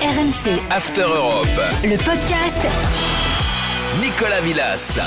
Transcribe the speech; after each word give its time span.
RMC. 0.00 0.58
After 0.70 1.02
Europe. 1.02 1.46
Le 1.84 1.98
podcast. 1.98 2.66
Nicolas 4.00 4.40
Villas. 4.40 4.98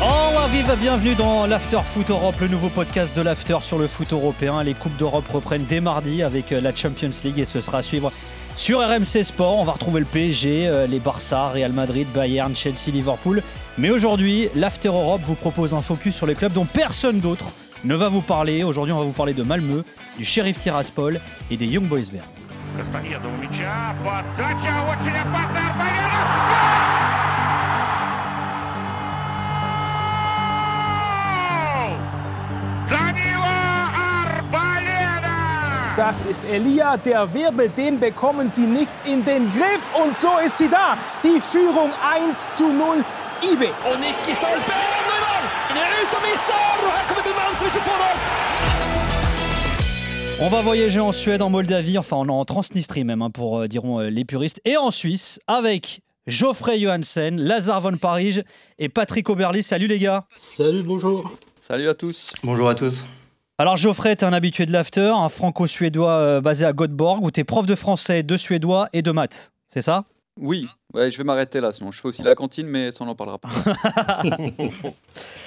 Oh 0.00 0.32
la 0.32 0.46
vive, 0.46 0.74
bienvenue 0.80 1.14
dans 1.14 1.44
l'After 1.44 1.80
Foot 1.84 2.08
Europe, 2.08 2.36
le 2.40 2.48
nouveau 2.48 2.70
podcast 2.70 3.14
de 3.14 3.20
l'After 3.20 3.58
sur 3.60 3.76
le 3.76 3.86
foot 3.86 4.14
européen. 4.14 4.62
Les 4.62 4.72
Coupes 4.72 4.96
d'Europe 4.96 5.28
reprennent 5.30 5.66
dès 5.68 5.80
mardi 5.80 6.22
avec 6.22 6.52
euh, 6.52 6.60
la 6.62 6.74
Champions 6.74 7.10
League 7.22 7.38
et 7.38 7.44
ce 7.44 7.60
sera 7.60 7.78
à 7.78 7.82
suivre 7.82 8.10
sur 8.56 8.80
RMC 8.80 9.24
Sport. 9.24 9.58
On 9.58 9.64
va 9.64 9.72
retrouver 9.72 10.00
le 10.00 10.06
PSG, 10.06 10.68
euh, 10.68 10.86
les 10.86 11.00
Barça, 11.00 11.50
Real 11.50 11.72
Madrid, 11.72 12.08
Bayern, 12.14 12.56
Chelsea, 12.56 12.90
Liverpool. 12.90 13.42
Mais 13.76 13.90
aujourd'hui, 13.90 14.48
l'After 14.54 14.88
Europe 14.88 15.20
vous 15.24 15.34
propose 15.34 15.74
un 15.74 15.82
focus 15.82 16.14
sur 16.16 16.26
les 16.26 16.34
clubs 16.34 16.54
dont 16.54 16.64
personne 16.64 17.20
d'autre 17.20 17.44
ne 17.84 17.94
va 17.94 18.08
vous 18.08 18.22
parler. 18.22 18.64
Aujourd'hui, 18.64 18.94
on 18.94 19.00
va 19.00 19.04
vous 19.04 19.12
parler 19.12 19.34
de 19.34 19.42
Malmö, 19.42 19.82
du 20.16 20.24
Sheriff 20.24 20.58
Tiraspol 20.60 21.20
et 21.50 21.58
des 21.58 21.66
Young 21.66 21.84
Boys 21.84 22.08
Bern. 22.10 22.37
Красноеду 22.76 23.28
мяча, 23.30 23.94
подача, 24.04 24.74
очень 24.90 25.16
опасная 25.16 25.68
Арбалена! 25.68 26.98
Das 35.98 36.22
ist 36.22 36.44
Elia, 36.44 36.96
der 36.96 37.34
Wirbel, 37.34 37.68
den 37.70 37.98
bekommen 37.98 38.52
sie 38.52 38.66
nicht 38.66 38.92
in 39.04 39.24
den 39.24 39.50
Griff 39.50 39.90
und 40.00 40.14
so 40.14 40.30
ist 40.44 40.58
sie 40.58 40.68
da. 40.68 40.96
Die 41.24 41.40
Führung 41.40 41.90
1 42.08 42.48
zu 42.54 42.72
0, 42.72 43.04
Ibe. 43.42 43.66
Und 43.92 44.00
Niki 44.00 44.32
Stolpe, 44.32 44.72
Neumann, 45.08 45.44
in 45.70 45.74
der 45.74 45.84
Utomissar 46.04 46.78
und 46.84 46.92
hier 46.94 47.14
kommt 47.14 47.24
Bill 47.24 47.34
Malmström 47.34 47.68
2-0. 47.68 48.57
On 50.40 50.48
va 50.48 50.62
voyager 50.62 51.00
en 51.00 51.10
Suède, 51.10 51.42
en 51.42 51.50
Moldavie, 51.50 51.98
enfin 51.98 52.16
en 52.16 52.44
Transnistrie 52.44 53.02
même, 53.02 53.22
hein, 53.22 53.30
pour 53.30 53.58
euh, 53.58 53.66
diront 53.66 53.98
euh, 53.98 54.08
les 54.08 54.24
puristes, 54.24 54.60
et 54.64 54.76
en 54.76 54.92
Suisse 54.92 55.40
avec 55.48 56.00
Geoffrey 56.28 56.78
Johansen, 56.78 57.40
Lazare 57.40 57.80
von 57.80 57.96
Paris 57.96 58.42
et 58.78 58.88
Patrick 58.88 59.28
Oberly. 59.28 59.64
Salut 59.64 59.88
les 59.88 59.98
gars 59.98 60.26
Salut, 60.36 60.84
bonjour. 60.84 61.32
Salut 61.58 61.88
à 61.88 61.94
tous. 61.94 62.34
Bonjour 62.44 62.68
à 62.68 62.76
tous. 62.76 63.04
Alors 63.58 63.76
Geoffrey, 63.76 64.14
t'es 64.14 64.24
un 64.24 64.32
habitué 64.32 64.64
de 64.64 64.70
l'after, 64.70 65.12
un 65.12 65.28
franco-suédois 65.28 66.12
euh, 66.12 66.40
basé 66.40 66.64
à 66.64 66.72
Göteborg, 66.72 67.24
où 67.24 67.32
t'es 67.32 67.42
prof 67.42 67.66
de 67.66 67.74
français, 67.74 68.22
de 68.22 68.36
suédois 68.36 68.88
et 68.92 69.02
de 69.02 69.10
maths, 69.10 69.52
c'est 69.66 69.82
ça? 69.82 70.04
Oui, 70.40 70.68
ouais, 70.94 71.10
je 71.10 71.18
vais 71.18 71.24
m'arrêter 71.24 71.60
là, 71.60 71.72
sinon 71.72 71.92
je 71.92 72.00
fais 72.00 72.08
aussi 72.08 72.22
la 72.22 72.34
cantine, 72.34 72.66
mais 72.66 72.92
ça 72.92 73.04
on 73.04 73.06
n'en 73.06 73.14
parlera 73.14 73.38
pas. 73.38 73.48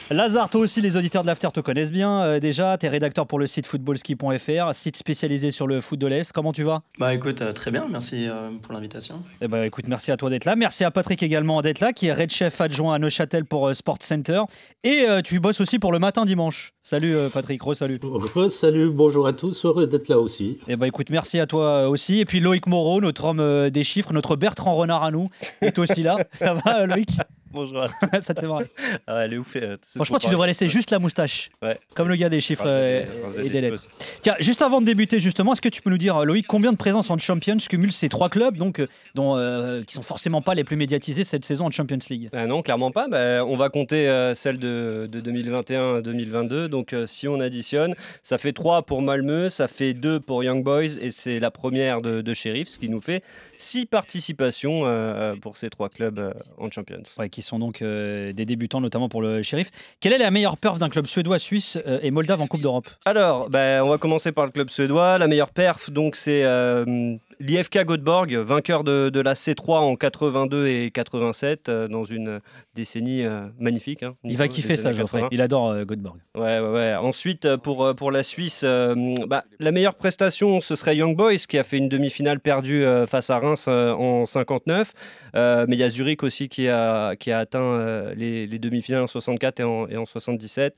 Lazare, 0.10 0.50
toi 0.50 0.60
aussi, 0.60 0.82
les 0.82 0.98
auditeurs 0.98 1.22
de 1.22 1.28
l'After 1.28 1.48
te 1.54 1.62
connaissent 1.62 1.92
bien. 1.92 2.22
euh, 2.22 2.40
déjà, 2.42 2.78
tu 2.78 2.86
es 2.86 2.90
rédacteur 2.90 3.28
pour 3.28 3.40
le 3.40 3.48
site 3.48 3.66
footballski.fr, 3.66 4.76
site 4.76 4.98
spécialisé 4.98 5.52
sur 5.52 5.68
le 5.68 5.80
foot 5.80 5.98
de 6.00 6.08
l'Est. 6.08 6.34
Comment 6.34 6.52
tu 6.52 6.64
vas? 6.64 6.82
Bah 7.00 7.14
écoute, 7.14 7.42
euh, 7.42 7.54
très 7.54 7.72
bien, 7.72 7.88
merci 7.90 8.28
euh, 8.28 8.50
pour 8.62 8.74
l'invitation. 8.74 9.24
Eh 9.40 9.48
ben, 9.48 9.64
écoute, 9.64 9.86
merci 9.88 10.12
à 10.12 10.18
toi 10.18 10.30
d'être 10.30 10.44
là. 10.44 10.58
Merci 10.58 10.84
à 10.84 10.92
Patrick 10.92 11.24
également 11.24 11.62
d'être 11.62 11.80
là, 11.80 11.94
qui 11.94 12.08
est 12.08 12.14
Red 12.14 12.30
Chef 12.30 12.60
adjoint 12.60 12.94
à 12.94 13.00
Neuchâtel 13.00 13.46
pour 13.46 13.70
euh, 13.70 13.74
Sport 13.74 14.00
Center. 14.02 14.42
Et 14.84 15.06
euh, 15.08 15.22
tu 15.22 15.40
bosses 15.40 15.62
aussi 15.62 15.80
pour 15.80 15.94
le 15.94 16.00
matin 16.00 16.26
dimanche. 16.26 16.74
Salut 16.84 17.16
euh, 17.16 17.30
Patrick, 17.30 17.62
re-salut. 17.64 18.02
salut, 18.50 18.90
bonjour 18.90 19.28
à 19.28 19.32
tous, 19.34 19.64
heureux 19.64 19.88
d'être 19.88 20.10
là 20.10 20.20
aussi. 20.20 20.58
Eh 20.68 20.76
ben, 20.76 20.88
écoute, 20.88 21.10
merci 21.10 21.40
à 21.40 21.46
toi 21.48 21.88
aussi. 21.88 22.20
Et 22.20 22.26
puis 22.26 22.42
Loïc 22.42 22.68
Moreau, 22.68 23.00
notre 23.00 23.24
homme 23.24 23.40
euh, 23.40 23.70
des 23.70 23.86
chiffres, 23.86 24.12
notre 24.12 24.36
Bertrand 24.36 24.76
Renard 24.76 25.04
à 25.04 25.12
nous, 25.12 25.30
est 25.62 25.78
aussi 25.80 26.04
là. 26.04 26.18
Ça 26.34 26.54
va, 26.54 26.82
euh, 26.82 26.86
Loïc? 26.86 27.10
Bonjour. 27.54 27.86
Ça 28.22 28.34
te 28.34 28.42
fait 28.42 28.48
marrer. 28.48 28.68
Ah 29.08 29.16
ouais, 29.16 29.22
elle 29.26 29.34
est 29.34 29.38
ouf. 29.38 29.56
euh, 29.56 29.78
Franchement, 29.96 30.20
trop 30.20 30.28
tu 30.28 30.32
devrais 30.32 30.48
laisser 30.48 30.68
juste 30.68 30.92
la 30.92 31.00
moustache. 31.00 31.50
Ouais. 31.62 31.80
Comme 31.96 32.08
le 32.08 32.16
gars 32.16 32.30
des 32.30 32.40
chiffres 32.40 32.64
euh, 32.66 33.04
et 33.44 33.50
des 33.50 33.62
lettres. 33.62 33.88
Tiens, 34.22 34.36
juste 34.40 34.62
avant 34.62 34.80
de 34.82 34.86
débuter, 34.86 35.20
justement, 35.20 35.54
est-ce 35.54 35.62
que 35.62 35.70
tu 35.70 35.82
peux 35.82 35.90
nous 35.90 35.98
dire, 35.98 36.18
euh, 36.18 36.26
Loïc, 36.26 36.48
combien 36.48 36.72
de 36.72 36.78
présences 36.78 37.10
en 37.10 37.18
Champions 37.18 37.58
cumulent 37.70 37.92
ces 37.92 38.10
trois 38.10 38.30
clubs, 38.30 38.58
donc, 38.58 38.80
euh, 38.80 38.88
dont, 39.16 39.38
euh, 39.38 39.82
qui 39.84 39.94
sont 39.96 40.02
forcément 40.02 40.42
pas 40.42 40.56
les 40.56 40.64
plus 40.64 40.76
médiatisés 40.78 41.24
cette 41.24 41.46
saison 41.46 41.66
en 41.66 41.72
Champions 41.72 42.00
League? 42.10 42.30
Ah 42.34 42.46
non, 42.48 42.62
clairement 42.62 42.92
pas. 42.92 43.08
Bah, 43.10 43.46
on 43.46 43.58
va 43.58 43.70
compter 43.70 44.08
euh, 44.08 44.34
celle 44.34 44.58
de, 44.58 45.08
de 45.12 45.20
2021-2022. 45.22 46.68
Donc, 46.68 46.94
euh, 46.94 47.06
si 47.08 47.28
on 47.28 47.40
additionne, 47.40 47.96
ça 48.24 48.38
fait 48.38 48.54
3 48.54 48.84
pour 48.84 49.02
Malmö, 49.02 49.50
ça 49.50 49.68
fait 49.68 49.94
2 49.94 50.20
pour 50.20 50.44
Young 50.44 50.64
Boys 50.64 50.98
et 51.02 51.12
c'est 51.12 51.40
la 51.40 51.52
première 51.52 52.02
de, 52.02 52.22
de 52.22 52.34
Sheriff, 52.34 52.70
ce 52.70 52.80
qui 52.80 52.90
nous 52.90 53.02
fait 53.02 53.24
6 53.58 53.86
participations 53.88 54.86
euh, 54.86 54.90
euh, 54.92 55.36
pour 55.36 55.58
ces 55.58 55.70
trois 55.70 55.90
clubs 55.90 56.20
euh, 56.20 56.34
en 56.58 56.70
Champions. 56.72 57.04
Ouais, 57.18 57.30
qui 57.30 57.41
sont 57.42 57.60
donc 57.60 57.82
euh, 57.82 58.34
des 58.34 58.46
débutants, 58.46 58.82
notamment 58.82 59.10
pour 59.10 59.22
le 59.22 59.42
shérif. 59.42 59.72
Quelle 60.00 60.14
est 60.14 60.18
la 60.18 60.32
meilleure 60.32 60.58
perf 60.58 60.78
d'un 60.78 60.90
club 60.90 61.06
suédois, 61.06 61.40
suisse 61.40 61.78
euh, 61.88 62.00
et 62.02 62.12
moldave 62.12 62.42
en 62.42 62.48
Coupe 62.48 62.62
d'Europe? 62.62 62.90
Alors, 63.06 63.50
bah, 63.50 63.84
on 63.84 63.90
va 63.90 63.98
commencer 63.98 64.32
par 64.32 64.46
le 64.46 64.52
club 64.52 64.70
suédois. 64.70 65.18
La 65.18 65.28
meilleure 65.28 65.52
perf, 65.52 65.90
donc, 65.92 66.16
c'est 66.16 66.44
euh, 66.44 67.16
l'IFK 67.42 67.86
Göteborg, 67.86 68.34
vainqueur 68.36 68.84
de, 68.84 69.10
de 69.10 69.20
la 69.20 69.34
C3 69.34 69.80
en 69.80 69.96
82 69.96 70.68
et 70.68 70.92
87, 70.92 71.70
euh, 71.70 71.88
dans 71.88 72.04
une 72.06 72.40
décennie 72.76 73.24
euh, 73.26 73.48
magnifique. 73.60 74.04
hein, 74.04 74.16
Il 74.24 74.38
va 74.38 74.48
kiffer 74.48 74.78
ça, 74.78 74.92
Geoffrey. 74.92 75.22
80. 75.22 75.30
Il 75.32 75.42
adore 75.42 75.72
euh, 75.72 75.84
Göteborg. 75.84 76.18
Ouais, 76.36 76.60
ouais, 76.60 76.70
ouais. 76.70 76.96
Ensuite, 76.96 77.46
euh, 77.46 77.58
pour, 77.58 77.96
pour 77.96 78.12
la 78.12 78.24
Suisse, 78.24 78.64
bah, 78.64 79.44
la 79.60 79.72
meilleure 79.72 79.96
prestation, 79.96 80.62
ce 80.62 80.76
serait 80.76 80.96
Young 80.96 81.16
Boys, 81.18 81.36
qui 81.50 81.58
a 81.58 81.64
fait 81.64 81.78
une 81.78 81.90
demi-finale 81.90 82.40
perdue 82.40 82.86
face 83.08 83.30
à 83.30 83.40
Reims 83.40 83.68
en 83.68 84.26
59. 84.26 84.94
Euh, 85.36 85.66
mais 85.68 85.76
il 85.76 85.80
y 85.80 85.84
a 85.84 85.90
Zurich 85.90 86.24
aussi 86.24 86.50
qui 86.50 86.68
a, 86.68 87.16
qui 87.16 87.32
a 87.32 87.40
atteint 87.40 88.12
les, 88.16 88.48
les 88.48 88.60
demi-finales 88.60 89.04
en 89.04 89.08
64 89.08 89.60
et 89.60 89.64
en, 89.64 89.88
et 89.88 89.98
en 89.98 90.06
77. 90.06 90.76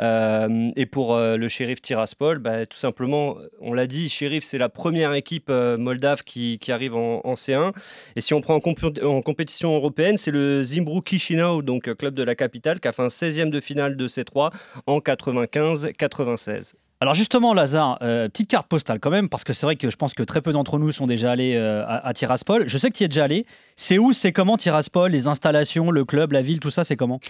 Euh, 0.00 0.70
et 0.76 0.86
pour 0.86 1.14
euh, 1.14 1.36
le 1.36 1.48
shérif 1.48 1.80
Tiraspol, 1.80 2.38
bah, 2.38 2.66
tout 2.66 2.78
simplement, 2.78 3.36
on 3.60 3.72
l'a 3.72 3.86
dit, 3.86 4.08
shérif 4.08 4.44
c'est 4.44 4.58
la 4.58 4.68
première 4.68 5.14
équipe 5.14 5.48
euh, 5.50 5.76
moldave 5.78 6.22
qui, 6.24 6.58
arrive 6.68 6.94
en, 6.96 7.20
en 7.24 7.34
C1. 7.34 7.72
Et 8.16 8.20
si 8.20 8.34
on 8.34 8.40
prend 8.40 8.54
en, 8.56 8.58
compé- 8.58 9.04
en 9.04 9.22
compétition 9.22 9.74
européenne, 9.74 10.16
c'est 10.16 10.32
le 10.32 10.64
Zimbru 10.64 11.00
Chisinau, 11.04 11.62
donc 11.62 11.94
club 11.94 12.14
de 12.14 12.22
la 12.22 12.34
capitale, 12.34 12.80
qui 12.80 12.88
a 12.88 12.92
fait 12.92 13.02
un 13.02 13.08
16e 13.08 13.50
de 13.50 13.60
finale 13.60 13.96
de 13.96 14.08
C3 14.08 14.50
en 14.86 14.98
95-96. 14.98 16.72
Alors 17.00 17.14
justement, 17.14 17.52
Lazare, 17.52 17.98
petite 17.98 18.48
carte 18.48 18.66
postale 18.66 18.98
quand 18.98 19.10
même, 19.10 19.28
parce 19.28 19.44
que 19.44 19.52
c'est 19.52 19.66
vrai 19.66 19.76
que 19.76 19.90
je 19.90 19.96
pense 19.96 20.14
que 20.14 20.22
très 20.22 20.40
peu 20.40 20.52
d'entre 20.52 20.78
nous 20.78 20.90
sont 20.90 21.06
déjà 21.06 21.32
allés 21.32 21.54
à, 21.56 21.98
à 21.98 22.14
Tiraspol. 22.14 22.66
Je 22.66 22.78
sais 22.78 22.88
que 22.88 22.96
tu 22.96 23.02
y 23.02 23.04
es 23.04 23.08
déjà 23.08 23.24
allé. 23.24 23.44
C'est 23.76 23.98
où, 23.98 24.12
c'est 24.14 24.32
comment 24.32 24.56
Tiraspol, 24.56 25.10
les 25.10 25.26
installations, 25.26 25.90
le 25.90 26.04
club, 26.06 26.32
la 26.32 26.40
ville, 26.40 26.60
tout 26.60 26.70
ça, 26.70 26.82
c'est 26.82 26.96
comment? 26.96 27.20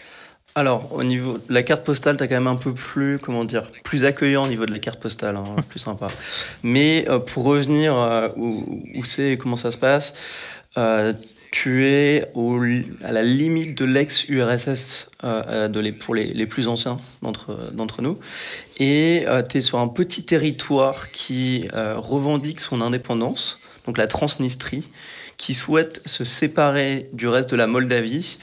Alors, 0.57 0.93
au 0.93 1.03
niveau 1.03 1.39
de 1.39 1.53
la 1.53 1.65
carte 1.65 1.83
postale, 1.83 2.17
t'as 2.17 2.29
quand 2.29 2.37
même 2.37 2.47
un 2.47 2.55
peu 2.55 2.73
plus, 2.73 3.19
comment 3.19 3.45
dire, 3.45 3.73
plus 3.83 4.05
accueillant 4.05 4.45
au 4.45 4.49
niveau 4.49 4.67
de 4.67 4.73
la 4.73 4.79
carte 4.79 5.01
postale, 5.01 5.35
hein, 5.35 5.57
plus 5.69 5.81
sympa. 5.81 6.07
Mais 6.63 7.07
euh, 7.09 7.19
pour 7.19 7.43
revenir 7.43 7.99
euh, 7.99 8.29
où, 8.37 9.05
c'est 9.05 9.33
et 9.33 9.37
comment 9.37 9.57
ça 9.57 9.73
se 9.73 9.79
passe, 9.79 10.15
euh, 10.77 11.13
tu 11.51 11.87
es 11.87 12.31
à 13.03 13.13
la 13.13 13.23
limite 13.25 13.77
de 13.77 13.85
l'ex-URSS 13.85 15.11
euh, 15.25 15.69
euh, 15.69 15.93
pour 16.01 16.15
les, 16.15 16.27
les 16.27 16.47
plus 16.47 16.69
anciens 16.69 16.99
d'entre 17.23 18.03
nous. 18.03 18.19
Et 18.79 19.25
tu 19.49 19.59
es 19.59 19.61
sur 19.61 19.79
un 19.79 19.89
petit 19.89 20.25
territoire 20.25 21.11
qui 21.11 21.69
euh, 21.75 21.95
revendique 21.97 22.61
son 22.61 22.81
indépendance, 22.81 23.61
donc 23.87 23.99
la 23.99 24.07
Transnistrie, 24.07 24.89
qui 25.37 25.55
souhaite 25.55 26.01
se 26.07 26.25
séparer 26.25 27.09
du 27.13 27.27
reste 27.27 27.51
de 27.51 27.57
la 27.57 27.67
Moldavie 27.67 28.39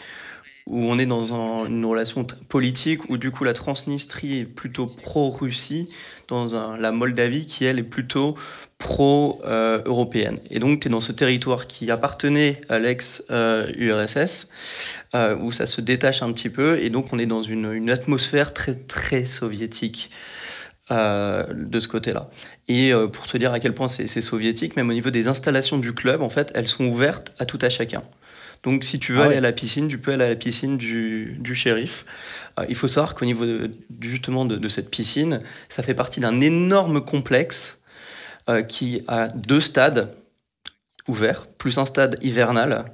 où 0.72 0.80
on 0.86 0.98
est 0.98 1.06
dans 1.06 1.34
un- 1.34 1.66
une 1.68 1.86
relation 1.86 2.26
politique 2.48 3.09
où 3.09 3.18
du 3.18 3.30
coup 3.30 3.44
la 3.44 3.54
Transnistrie 3.54 4.40
est 4.40 4.46
plutôt 4.46 4.86
pro-Russie, 4.88 5.90
dans 6.30 6.48
la 6.78 6.92
Moldavie 6.94 7.46
qui 7.46 7.66
elle 7.66 7.78
est 7.78 7.84
plutôt 7.84 8.36
pro-européenne. 8.78 10.40
Et 10.50 10.59
donc 10.59 10.80
tu 10.82 10.88
es 10.88 10.92
dans 10.92 11.02
ce 11.02 11.12
territoire 11.12 11.68
qui 11.68 11.92
appartenait 11.92 12.62
à 12.70 12.80
l'ex-URSS, 12.80 14.48
euh, 15.14 15.36
où 15.38 15.52
ça 15.52 15.68
se 15.68 15.82
détache 15.82 16.24
un 16.24 16.32
petit 16.32 16.50
peu, 16.50 16.80
et 16.80 16.90
donc 16.90 17.12
on 17.14 17.20
est 17.20 17.26
dans 17.26 17.44
une, 17.44 17.90
atmosphère 17.90 18.53
très 18.53 18.76
très 18.76 19.26
soviétique. 19.26 20.09
euh, 20.92 21.46
de 21.53 21.80
ce 21.80 21.88
côté-là. 21.88 22.30
Et 22.68 22.92
euh, 22.94 23.08
pour 23.08 23.26
te 23.26 23.38
dire 23.38 23.53
à 23.53 23.59
quel 23.62 23.74
point 23.74 23.88
c'est 23.88 24.08
soviétique, 24.22 24.76
même 24.76 24.90
au 24.90 24.94
niveau 24.94 25.09
des 25.09 25.28
installations 25.30 25.78
du 25.78 25.94
club, 25.94 26.22
en 26.22 26.30
fait, 26.30 26.52
elles 26.53 26.68
sont 26.68 26.85
ouvertes 26.85 27.34
à 27.40 27.46
tout 27.46 27.59
à 27.62 27.70
chacun. 27.70 28.03
Donc, 28.63 28.84
si 28.84 28.99
tu 28.99 29.13
veux 29.13 29.19
Ah 29.22 29.23
aller 29.23 29.31
ouais. 29.31 29.37
à 29.37 29.41
la 29.41 29.52
piscine, 29.53 29.87
tu 29.87 29.97
peux 29.97 30.11
aller 30.13 30.25
à 30.25 30.29
la 30.29 30.35
piscine 30.35 30.78
du, 30.78 31.35
du 31.40 31.55
shérif. 31.55 32.05
Euh, 32.59 32.66
il 32.69 32.75
faut 32.75 32.87
savoir 32.87 33.16
qu'au 33.16 33.25
niveau 33.25 33.46
de- 33.46 33.72
justement 34.02 34.46
de, 34.46 34.55
de 34.55 34.67
cette 34.67 34.91
piscine, 34.91 35.41
ça 35.69 35.81
fait 35.84 35.96
partie 35.96 36.19
d'un 36.19 36.41
énorme 36.41 37.03
complexe 37.03 37.79
euh, 38.49 38.61
qui 38.61 39.03
a 39.08 39.28
deux 39.29 39.61
stades 39.61 40.13
ouverts, 41.08 41.47
plus 41.58 41.78
un 41.78 41.85
stade 41.85 42.17
hivernal. 42.22 42.85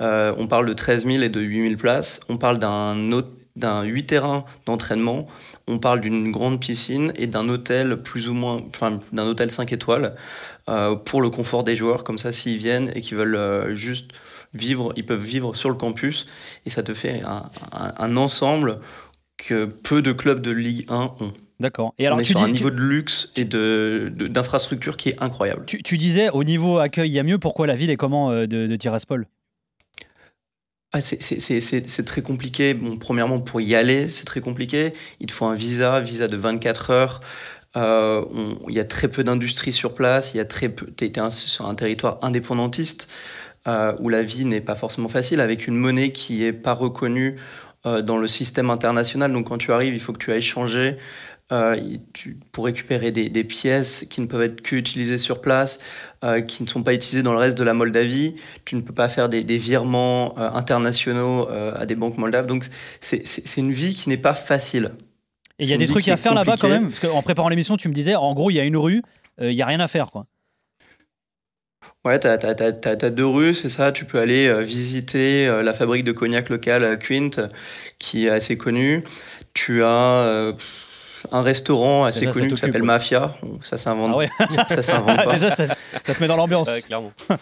Euh, 0.00 0.34
on 0.36 0.46
parle 0.46 0.66
de 0.66 0.72
13 0.74 1.06
000 1.06 1.22
et 1.22 1.28
de 1.28 1.40
8 1.40 1.68
000 1.68 1.76
places. 1.76 2.20
On 2.28 2.36
parle 2.36 2.58
d'un 2.58 3.12
autre- 3.12 3.32
d'un 3.56 3.82
8 3.82 4.06
terrains 4.06 4.44
d'entraînement. 4.66 5.26
On 5.66 5.78
parle 5.80 6.00
d'une 6.00 6.30
grande 6.30 6.60
piscine 6.60 7.12
et 7.16 7.26
d'un 7.26 7.48
hôtel 7.48 7.96
plus 8.02 8.28
ou 8.28 8.34
moins, 8.34 8.62
enfin 8.74 9.00
d'un 9.12 9.26
hôtel 9.26 9.50
5 9.50 9.72
étoiles 9.72 10.14
euh, 10.68 10.94
pour 10.94 11.20
le 11.20 11.30
confort 11.30 11.64
des 11.64 11.74
joueurs. 11.74 12.04
Comme 12.04 12.18
ça, 12.18 12.30
s'ils 12.30 12.58
viennent 12.58 12.92
et 12.94 13.00
qu'ils 13.00 13.16
veulent 13.16 13.34
euh, 13.36 13.74
juste 13.74 14.12
vivre, 14.54 14.92
ils 14.96 15.04
peuvent 15.06 15.22
vivre 15.24 15.54
sur 15.54 15.68
le 15.70 15.74
campus 15.76 16.26
et 16.66 16.70
ça 16.70 16.82
te 16.82 16.94
fait 16.94 17.22
un, 17.22 17.50
un- 17.72 17.94
un 17.98 18.16
ensemble 18.16 18.80
que 19.36 19.66
peu 19.66 20.02
de 20.02 20.12
clubs 20.12 20.40
de 20.42 20.50
Ligue 20.50 20.86
1 20.88 21.12
ont. 21.20 21.32
D'accord. 21.60 21.94
Et 21.98 22.06
alors, 22.06 22.18
on 22.18 22.20
est 22.20 22.24
tu 22.24 22.32
sur 22.32 22.40
dis, 22.40 22.46
un 22.46 22.52
niveau 22.52 22.70
de 22.70 22.80
luxe 22.80 23.32
et 23.36 23.44
de, 23.44 24.12
d'infrastructure 24.14 24.96
qui 24.96 25.10
est 25.10 25.20
incroyable. 25.22 25.64
Tu, 25.66 25.82
tu, 25.82 25.98
disais, 25.98 26.30
au 26.30 26.44
niveau 26.44 26.78
accueil, 26.78 27.10
il 27.10 27.14
y 27.14 27.18
a 27.18 27.24
mieux. 27.24 27.38
Pourquoi 27.38 27.66
la 27.66 27.74
ville 27.74 27.90
est 27.90 27.96
comment 27.96 28.30
de, 28.32 28.46
de 28.46 28.76
Tiraspol? 28.76 29.26
Ah, 30.92 31.00
c'est 31.02 32.04
très 32.06 32.22
compliqué. 32.22 32.72
Bon, 32.74 32.96
premièrement, 32.96 33.40
pour 33.40 33.60
y 33.60 33.74
aller, 33.74 34.08
c'est 34.08 34.24
très 34.24 34.40
compliqué. 34.40 34.94
Il 35.20 35.26
te 35.26 35.32
faut 35.32 35.44
un 35.44 35.54
visa, 35.54 36.00
visa 36.00 36.28
de 36.28 36.36
24 36.36 36.90
heures. 36.90 37.20
Euh, 37.76 38.24
il 38.68 38.74
y 38.74 38.80
a 38.80 38.84
très 38.84 39.08
peu 39.08 39.22
d'industrie 39.22 39.72
sur 39.74 39.94
place. 39.94 40.32
Il 40.32 40.38
y 40.38 40.40
a 40.40 40.46
très 40.46 40.70
peu. 40.70 40.86
Tu 40.96 41.04
es 41.04 41.30
sur 41.30 41.66
un 41.66 41.74
territoire 41.74 42.18
indépendantiste 42.22 43.08
euh, 43.66 43.94
où 44.00 44.08
la 44.08 44.22
vie 44.22 44.44
n'est 44.44 44.60
pas 44.60 44.74
forcément 44.74 45.08
facile, 45.08 45.40
avec 45.40 45.66
une 45.66 45.76
monnaie 45.76 46.12
qui 46.12 46.40
n'est 46.40 46.52
pas 46.52 46.74
reconnue 46.74 47.36
euh, 47.86 48.02
dans 48.02 48.18
le 48.18 48.28
système 48.28 48.70
international. 48.70 49.32
Donc, 49.32 49.48
quand 49.48 49.58
tu 49.58 49.72
arrives, 49.72 49.94
il 49.94 50.00
faut 50.00 50.12
que 50.12 50.18
tu 50.18 50.32
ailles 50.32 50.42
changer. 50.42 50.96
Tu, 52.12 52.38
pour 52.52 52.66
récupérer 52.66 53.10
des, 53.10 53.30
des, 53.30 53.42
pièces 53.42 54.06
qui 54.10 54.20
ne 54.20 54.26
peuvent 54.26 54.42
être 54.42 54.60
qu'utilisées 54.60 55.16
sur 55.16 55.40
place. 55.40 55.78
Euh, 56.24 56.40
qui 56.40 56.64
ne 56.64 56.68
sont 56.68 56.82
pas 56.82 56.94
utilisés 56.94 57.22
dans 57.22 57.32
le 57.32 57.38
reste 57.38 57.56
de 57.56 57.62
la 57.62 57.74
Moldavie. 57.74 58.34
Tu 58.64 58.74
ne 58.74 58.80
peux 58.80 58.92
pas 58.92 59.08
faire 59.08 59.28
des, 59.28 59.40
virements 59.56 60.36
euh, 60.36 60.50
internationaux 60.50 61.48
euh, 61.48 61.72
à 61.76 61.86
des 61.86 61.94
banques 61.94 62.18
moldaves. 62.18 62.48
Donc 62.48 62.66
c'est 63.00 63.56
une 63.56 63.70
vie 63.70 63.94
qui 63.94 64.08
n'est 64.08 64.16
pas 64.16 64.34
facile. 64.34 64.94
Et 65.60 65.64
il 65.64 65.68
y 65.68 65.74
a 65.74 65.76
des 65.76 65.86
trucs 65.86 66.08
à 66.08 66.16
faire 66.16 66.34
là-bas 66.34 66.56
quand 66.60 66.68
même 66.68 66.88
Parce 66.88 66.98
qu'en 66.98 67.22
préparant 67.22 67.48
l'émission, 67.48 67.76
tu 67.76 67.88
me 67.88 67.94
disais, 67.94 68.16
en 68.16 68.34
gros, 68.34 68.50
il 68.50 68.54
y 68.54 68.60
a 68.60 68.64
une 68.64 68.76
rue, 68.76 69.00
il 69.40 69.50
n'y 69.50 69.62
a 69.62 69.66
rien 69.66 69.78
à 69.78 69.86
faire. 69.86 70.10
quoi. 70.10 70.26
Ouais, 72.08 72.18
tu 72.18 72.26
as, 72.26 73.10
deux 73.10 73.26
rues, 73.26 73.54
c'est 73.54 73.68
ça. 73.68 73.92
Tu 73.92 74.04
peux 74.04 74.18
aller 74.18 74.62
visiter 74.64 75.46
la 75.46 75.74
fabrique 75.74 76.04
de 76.04 76.12
cognac 76.12 76.48
local 76.48 76.98
Quint, 76.98 77.48
qui 77.98 78.26
est 78.26 78.30
assez 78.30 78.56
connue. 78.56 79.04
Tu 79.52 79.84
as 79.84 80.54
un 81.32 81.42
restaurant 81.42 82.04
assez 82.04 82.26
connu 82.26 82.48
qui 82.48 82.56
s'appelle 82.56 82.82
Mafia. 82.82 83.36
Ça 83.62 83.78
s'invente. 83.78 84.12
Ah 84.14 84.16
ouais. 84.16 84.28
ça, 84.68 84.82
s'invente 84.82 85.24
pas. 85.24 85.32
Déjà, 85.32 85.54
ça, 85.54 85.66
te 85.66 86.20
met 86.20 86.28
dans 86.28 86.36
l'ambiance. 86.36 86.68
clairement. 86.86 87.12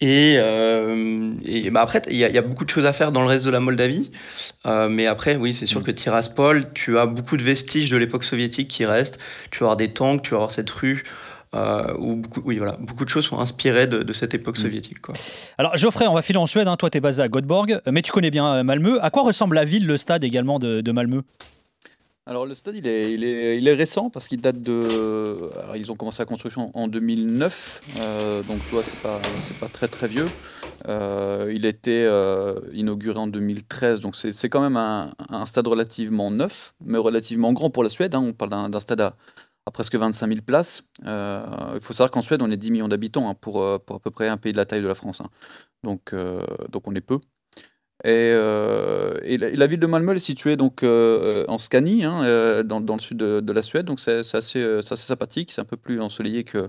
Et, 0.00 0.36
euh, 0.38 1.32
et 1.44 1.70
bah 1.70 1.80
après, 1.80 2.00
il 2.08 2.18
y, 2.18 2.24
a 2.24 2.42
beaucoup 2.42 2.64
de 2.64 2.70
choses 2.70 2.86
à 2.86 2.92
faire 2.92 3.10
dans 3.10 3.20
le 3.22 3.26
reste 3.26 3.44
de 3.44 3.50
la 3.50 3.58
Moldavie. 3.58 4.12
Euh, 4.64 4.88
mais 4.88 5.06
après, 5.06 5.34
oui, 5.34 5.52
c'est 5.52 5.66
sûr 5.66 5.80
mm. 5.80 5.82
que 5.82 5.90
Tiraspol, 5.90 6.72
tu 6.72 6.96
as 7.00 7.06
beaucoup 7.06 7.36
de 7.36 7.42
vestiges 7.42 7.90
de 7.90 7.96
l'époque 7.96 8.22
soviétique 8.22 8.68
qui 8.68 8.86
restent. 8.86 9.18
Tu 9.50 9.58
vas 9.58 9.66
avoir 9.66 9.76
des 9.76 9.88
tanks, 9.92 10.22
tu 10.22 10.30
vas 10.30 10.36
avoir 10.36 10.52
cette 10.52 10.70
rue. 10.70 11.02
Euh, 11.54 11.94
où 11.98 12.16
beaucoup, 12.16 12.42
oui, 12.44 12.58
voilà, 12.58 12.76
beaucoup 12.78 13.04
de 13.04 13.08
choses 13.08 13.24
sont 13.24 13.38
inspirées 13.38 13.86
de, 13.86 14.12
cette 14.12 14.34
époque 14.34 14.58
mm. 14.58 14.62
soviétique. 14.62 15.00
Quoi. 15.00 15.14
Alors 15.56 15.76
Geoffrey, 15.76 16.06
on 16.06 16.14
va 16.14 16.22
filer 16.22 16.38
en 16.38 16.46
Suède, 16.46 16.68
hein. 16.68 16.76
toi 16.76 16.90
tu 16.90 16.98
es 16.98 17.00
basé 17.00 17.22
à 17.22 17.28
Göteborg, 17.28 17.80
mais 17.90 18.02
tu 18.02 18.12
connais 18.12 18.30
bien 18.30 18.62
Malmö. 18.62 18.98
À 19.00 19.10
quoi 19.10 19.22
ressemble 19.22 19.54
la 19.56 19.64
ville, 19.64 19.86
le 19.86 19.96
stade 19.96 20.24
également 20.24 20.58
de, 20.58 20.80
de 20.80 20.92
Malmö? 20.92 21.22
Alors 22.28 22.44
le 22.44 22.52
stade 22.52 22.74
il 22.76 22.86
est, 22.86 23.14
il 23.14 23.24
est, 23.24 23.56
il 23.56 23.66
est 23.66 23.74
récent 23.74 24.10
parce 24.10 24.28
qu'il 24.28 24.42
date 24.42 24.60
de... 24.60 25.48
Alors, 25.62 25.76
ils 25.76 25.90
ont 25.90 25.96
commencé 25.96 26.20
la 26.20 26.26
construction 26.26 26.70
en 26.74 26.86
2009, 26.86 27.80
euh, 27.96 28.42
donc 28.42 28.58
tu 28.66 28.74
vois 28.74 28.82
c'est 28.82 29.00
pas, 29.00 29.18
c'est 29.38 29.56
pas 29.56 29.68
très 29.68 29.88
très 29.88 30.08
vieux. 30.08 30.28
Euh, 30.88 31.50
il 31.54 31.64
a 31.64 31.70
été 31.70 32.04
euh, 32.04 32.60
inauguré 32.74 33.18
en 33.18 33.28
2013, 33.28 34.00
donc 34.00 34.14
c'est, 34.14 34.48
quand 34.50 34.60
même 34.60 34.76
un, 34.76 35.14
un, 35.30 35.46
stade 35.46 35.66
relativement 35.66 36.30
neuf, 36.30 36.74
mais 36.84 36.98
relativement 36.98 37.54
grand 37.54 37.70
pour 37.70 37.82
la 37.82 37.88
Suède. 37.88 38.14
Hein. 38.14 38.22
On 38.22 38.34
parle 38.34 38.70
d'un, 38.70 38.80
stade 38.80 39.00
à, 39.00 39.14
presque 39.70 39.94
25 39.96 40.26
000 40.28 40.40
places. 40.42 40.84
il 41.04 41.80
faut 41.80 41.92
savoir 41.92 42.10
qu'en 42.10 42.22
Suède 42.22 42.42
on 42.42 42.50
est 42.50 42.56
10 42.56 42.70
millions 42.70 42.88
d'habitants 42.88 43.28
hein, 43.28 43.34
pour, 43.34 43.80
pour 43.84 43.96
à 43.96 44.00
peu 44.00 44.10
près 44.10 44.28
un 44.28 44.36
pays 44.36 44.52
de 44.52 44.58
la 44.58 44.64
taille 44.64 44.82
de 44.82 44.88
la 44.88 44.94
France. 44.94 45.20
Hein. 45.20 45.28
Donc, 45.82 46.14
donc 46.70 46.88
on 46.88 46.94
est 46.94 47.00
peu. 47.00 47.18
Et, 48.04 48.30
euh, 48.32 49.18
la, 49.24 49.66
ville 49.66 49.80
de 49.80 49.86
Malmö 49.86 50.14
est 50.14 50.20
située 50.20 50.54
donc 50.56 50.84
euh, 50.84 51.44
en 51.48 51.58
Scanie, 51.58 52.04
hein, 52.04 52.22
euh, 52.24 52.62
dans, 52.62 52.80
dans, 52.80 52.94
le 52.94 53.00
sud 53.00 53.16
de, 53.16 53.52
la 53.52 53.62
Suède, 53.62 53.86
donc 53.86 53.98
c'est 53.98 54.20
assez, 54.20 54.62
assez, 54.62 54.96
sympathique, 54.96 55.50
c'est 55.50 55.60
un 55.60 55.64
peu 55.64 55.76
plus 55.76 56.00
ensoleillé 56.00 56.44
que, 56.44 56.68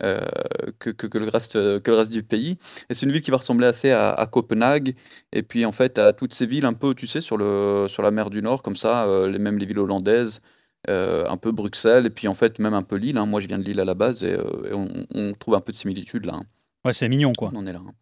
que, 0.00 0.90
que, 0.90 1.18
le 1.18 1.28
reste, 1.28 1.52
que 1.52 1.90
le 1.90 1.96
reste 1.96 2.10
du 2.10 2.24
pays. 2.24 2.58
Et 2.90 2.94
c'est 2.94 3.06
une 3.06 3.12
ville 3.12 3.22
qui 3.22 3.30
va 3.30 3.36
ressembler 3.36 3.68
assez 3.68 3.92
à, 3.92 4.10
à, 4.10 4.26
Copenhague, 4.26 4.96
et 5.32 5.44
puis 5.44 5.64
en 5.64 5.72
fait 5.72 6.00
à 6.00 6.12
toutes 6.12 6.34
ces 6.34 6.46
villes 6.46 6.66
un 6.66 6.74
peu, 6.74 6.94
tu 6.96 7.06
sais, 7.06 7.20
sur, 7.20 7.36
le, 7.36 7.86
sur 7.88 8.02
la 8.02 8.10
mer 8.10 8.28
du 8.28 8.42
Nord, 8.42 8.62
comme 8.62 8.76
ça, 8.76 9.06
les, 9.28 9.38
même 9.38 9.58
les 9.58 9.66
villes 9.66 9.78
hollandaises, 9.78 10.40
un 10.88 11.36
peu 11.36 11.52
Bruxelles, 11.52 12.06
et 12.06 12.10
puis 12.10 12.28
en 12.28 12.34
fait 12.34 12.58
même 12.58 12.74
un 12.74 12.82
peu 12.82 12.96
Lille. 12.96 13.18
Hein. 13.18 13.26
Moi 13.26 13.40
je 13.40 13.48
viens 13.48 13.58
de 13.58 13.64
Lille 13.64 13.80
à 13.80 13.84
la 13.84 13.94
base, 13.94 14.22
et, 14.24 14.36
on, 14.72 14.88
on, 15.14 15.32
trouve 15.32 15.54
un 15.54 15.60
peu 15.60 15.72
de 15.72 15.76
similitude 15.76 16.26
là. 16.26 16.34
Hein. 16.34 16.44
Ouais, 16.84 16.92
c'est 16.92 17.08
mignon 17.08 17.32
quoi. 17.36 17.50
On 17.54 17.66
est 17.66 17.72
là. 17.72 17.80
Hein. 17.86 17.92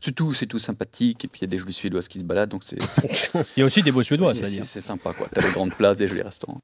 C'est 0.00 0.14
tout, 0.14 0.32
c'est 0.32 0.46
tout 0.46 0.58
sympathique. 0.58 1.24
Et 1.24 1.28
puis 1.28 1.40
il 1.40 1.44
y 1.44 1.46
a 1.46 1.48
des 1.48 1.58
jolis 1.58 1.72
Suédoises 1.72 2.08
qui 2.08 2.18
se 2.18 2.24
baladent, 2.24 2.50
donc 2.50 2.64
c'est. 2.64 2.76
il 3.56 3.60
y 3.60 3.62
a 3.62 3.66
aussi 3.66 3.82
des 3.82 3.92
beaux 3.92 4.02
Suédois, 4.02 4.34
c'est 4.34 4.46
C'est 4.46 4.80
sympa, 4.80 5.12
quoi. 5.12 5.28
T'as 5.32 5.42
des 5.42 5.52
grandes 5.52 5.74
places, 5.74 5.98
des 5.98 6.08
jolis 6.08 6.22
restaurants. 6.22 6.60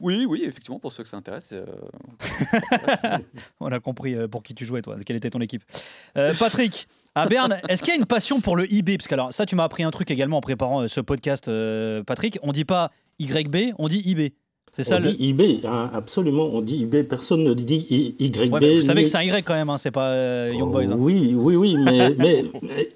Oui, 0.00 0.24
oui, 0.26 0.42
effectivement, 0.44 0.78
pour 0.78 0.92
ceux 0.92 1.02
que 1.02 1.08
ça 1.08 1.18
intéresse. 1.18 1.52
Euh, 1.52 1.66
On 3.60 3.70
a 3.70 3.80
compris 3.80 4.14
euh, 4.14 4.28
pour 4.28 4.42
qui 4.42 4.54
tu 4.54 4.64
jouais, 4.64 4.80
toi. 4.80 4.96
Quelle 5.04 5.16
était 5.16 5.28
ton 5.28 5.42
équipe 5.42 5.62
euh, 6.16 6.32
Patrick, 6.38 6.88
à 7.14 7.26
Berne, 7.26 7.60
est-ce 7.68 7.82
qu'il 7.82 7.92
y 7.92 7.96
a 7.96 8.00
une 8.00 8.06
passion 8.06 8.40
pour 8.40 8.56
le 8.56 8.72
IB 8.72 8.96
Parce 8.96 9.08
que 9.08 9.14
alors, 9.14 9.34
ça, 9.34 9.44
tu 9.44 9.56
m'as 9.56 9.64
appris 9.64 9.82
un 9.82 9.90
truc 9.90 10.10
également 10.10 10.38
en 10.38 10.40
préparant 10.40 10.88
ce 10.88 11.00
podcast, 11.00 11.50
Patrick. 12.06 12.38
On 12.42 12.52
dit 12.52 12.64
pas 12.64 12.92
YB, 13.20 13.74
on 13.78 13.88
dit 13.88 14.02
IB. 14.06 14.32
C'est 14.72 14.84
ça 14.84 14.98
on 14.98 15.00
dit 15.00 15.16
IB, 15.18 15.64
hein, 15.64 15.90
absolument. 15.92 16.48
On 16.52 16.60
dit 16.60 16.76
IB, 16.82 17.02
personne 17.02 17.42
ne 17.42 17.54
dit 17.54 18.14
YB. 18.20 18.36
vous 18.76 18.82
savez 18.82 19.02
que 19.02 19.10
c'est 19.10 19.18
un 19.18 19.22
Y 19.22 19.42
quand 19.44 19.54
même, 19.54 19.68
hein, 19.68 19.78
c'est 19.78 19.90
pas 19.90 20.10
euh, 20.10 20.54
Young 20.56 20.70
Boys. 20.70 20.84
Hein. 20.84 20.96
Oui, 20.96 21.34
oui, 21.36 21.56
oui, 21.56 21.76
mais, 21.76 22.14
mais 22.18 22.44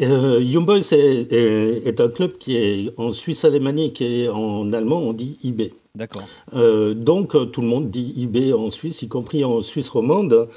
euh, 0.03 0.41
Young 0.41 0.65
Boys 0.65 0.93
est, 0.93 1.33
est, 1.33 2.01
un 2.01 2.09
club 2.09 2.39
qui 2.39 2.57
est 2.57 2.93
en 2.97 3.13
Suisse 3.13 3.45
alémanique 3.45 4.01
et 4.01 4.29
en 4.29 4.73
allemand, 4.73 4.99
on 4.99 5.13
dit 5.13 5.37
IB. 5.43 5.73
D'accord. 5.97 6.29
Euh, 6.55 6.95
donc 6.95 7.33
tout 7.51 7.61
le 7.61 7.67
monde 7.67 7.91
dit 7.91 8.15
IB 8.17 8.55
en 8.55 8.71
Suisse, 8.71 9.03
y 9.03 9.09
compris 9.09 9.45
en 9.45 9.63
Suisse 9.63 9.89
romande. 9.89 10.49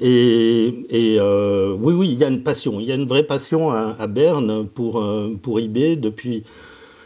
Et, 0.00 0.74
et 0.88 1.20
oui, 1.20 1.92
oui, 1.92 2.08
il 2.12 2.18
y 2.18 2.24
a 2.24 2.28
une 2.28 2.42
passion, 2.42 2.80
il 2.80 2.86
y 2.86 2.92
a 2.92 2.94
une 2.94 3.06
vraie 3.06 3.24
passion 3.24 3.70
à, 3.70 3.94
à 3.98 4.06
Berne 4.06 4.66
pour, 4.66 5.04
pour 5.42 5.60
IB 5.60 6.00
depuis 6.00 6.44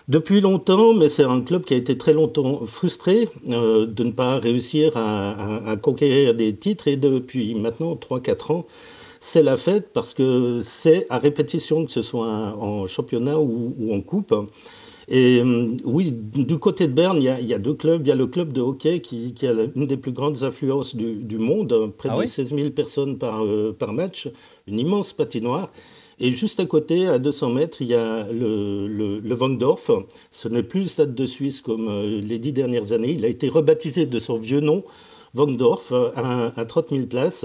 depuis 0.09 0.41
longtemps, 0.41 0.95
mais 0.95 1.09
c'est 1.09 1.25
un 1.25 1.41
club 1.41 1.65
qui 1.65 1.75
a 1.75 1.77
été 1.77 1.99
très 1.99 2.13
longtemps 2.13 2.65
frustré 2.65 3.29
euh, 3.49 3.87
de 3.87 4.05
ne 4.05 4.13
pas 4.13 4.39
réussir 4.39 4.97
à, 4.97 5.71
à, 5.71 5.77
conquérir 5.77 6.35
des 6.35 6.55
titres. 6.55 6.89
Et 6.89 6.97
depuis 6.97 7.55
maintenant 7.55 7.95
3-4 7.95 8.53
ans, 8.53 8.67
c'est 9.21 9.43
la 9.43 9.57
fête 9.57 9.91
parce 9.93 10.15
que 10.15 10.61
c'est 10.63 11.07
à 11.11 11.19
répétition, 11.19 11.85
que 11.85 11.91
ce 11.91 12.03
soit 12.03 12.29
en 12.29 12.87
championnat 12.87 13.39
ou, 13.41 13.75
en 13.93 14.01
coupe. 14.01 14.35
Et 15.09 15.41
euh, 15.41 15.77
oui, 15.85 16.13
du 16.13 16.59
côté 16.59 16.89
de 16.89 16.93
Berne, 16.93 17.17
il 17.19 17.25
y, 17.25 17.29
a, 17.29 17.41
il 17.41 17.47
y, 17.47 17.55
a, 17.55 17.59
deux 17.59 17.75
clubs. 17.75 18.05
Il 18.05 18.09
y 18.09 18.13
a 18.13 18.17
le 18.17 18.27
club 18.27 18.53
de 18.53 18.61
hockey 18.61 19.01
qui, 19.01 19.35
qui 19.35 19.47
a 19.47 19.53
une 19.75 19.87
des 19.87 19.97
plus 19.97 20.13
grandes 20.13 20.43
affluences 20.43 20.97
du, 20.97 21.15
du 21.15 21.39
monde, 21.39 21.93
près 21.97 22.09
ah 22.13 22.21
de 22.21 22.27
16 22.27 22.55
000 22.55 22.71
personnes 22.71 23.19
par, 23.19 23.45
euh, 23.45 23.75
par 23.77 23.93
match, 23.93 24.29
une 24.67 24.79
immense 24.79 25.13
patinoire. 25.13 25.69
Et 26.19 26.31
juste 26.31 26.61
à 26.61 26.67
côté, 26.67 27.07
à 27.09 27.19
200 27.19 27.51
mètres, 27.51 27.83
il 27.83 27.89
y 27.89 27.95
a 27.95 28.27
le, 28.33 28.87
le, 28.89 29.19
le 29.21 29.35
Vangdorf. 29.35 29.91
Ce 30.31 30.49
n'est 30.49 30.63
plus 30.63 30.81
le 30.81 30.87
stade 30.87 31.15
de 31.15 31.27
Suisse 31.27 31.61
comme 31.61 31.89
euh, 31.89 32.21
les 32.23 32.39
dix 32.39 32.53
dernières 32.53 32.93
années. 32.93 33.13
Il 33.13 33.25
a 33.25 33.29
été 33.29 33.49
rebaptisé 33.49 34.07
de 34.07 34.19
son 34.19 34.39
vieux 34.39 34.61
nom, 34.61 34.83
Vangdorf, 35.35 35.93
à, 35.93 36.53
à 36.57 36.65
30 36.65 36.89
000 36.91 37.07
places. 37.07 37.45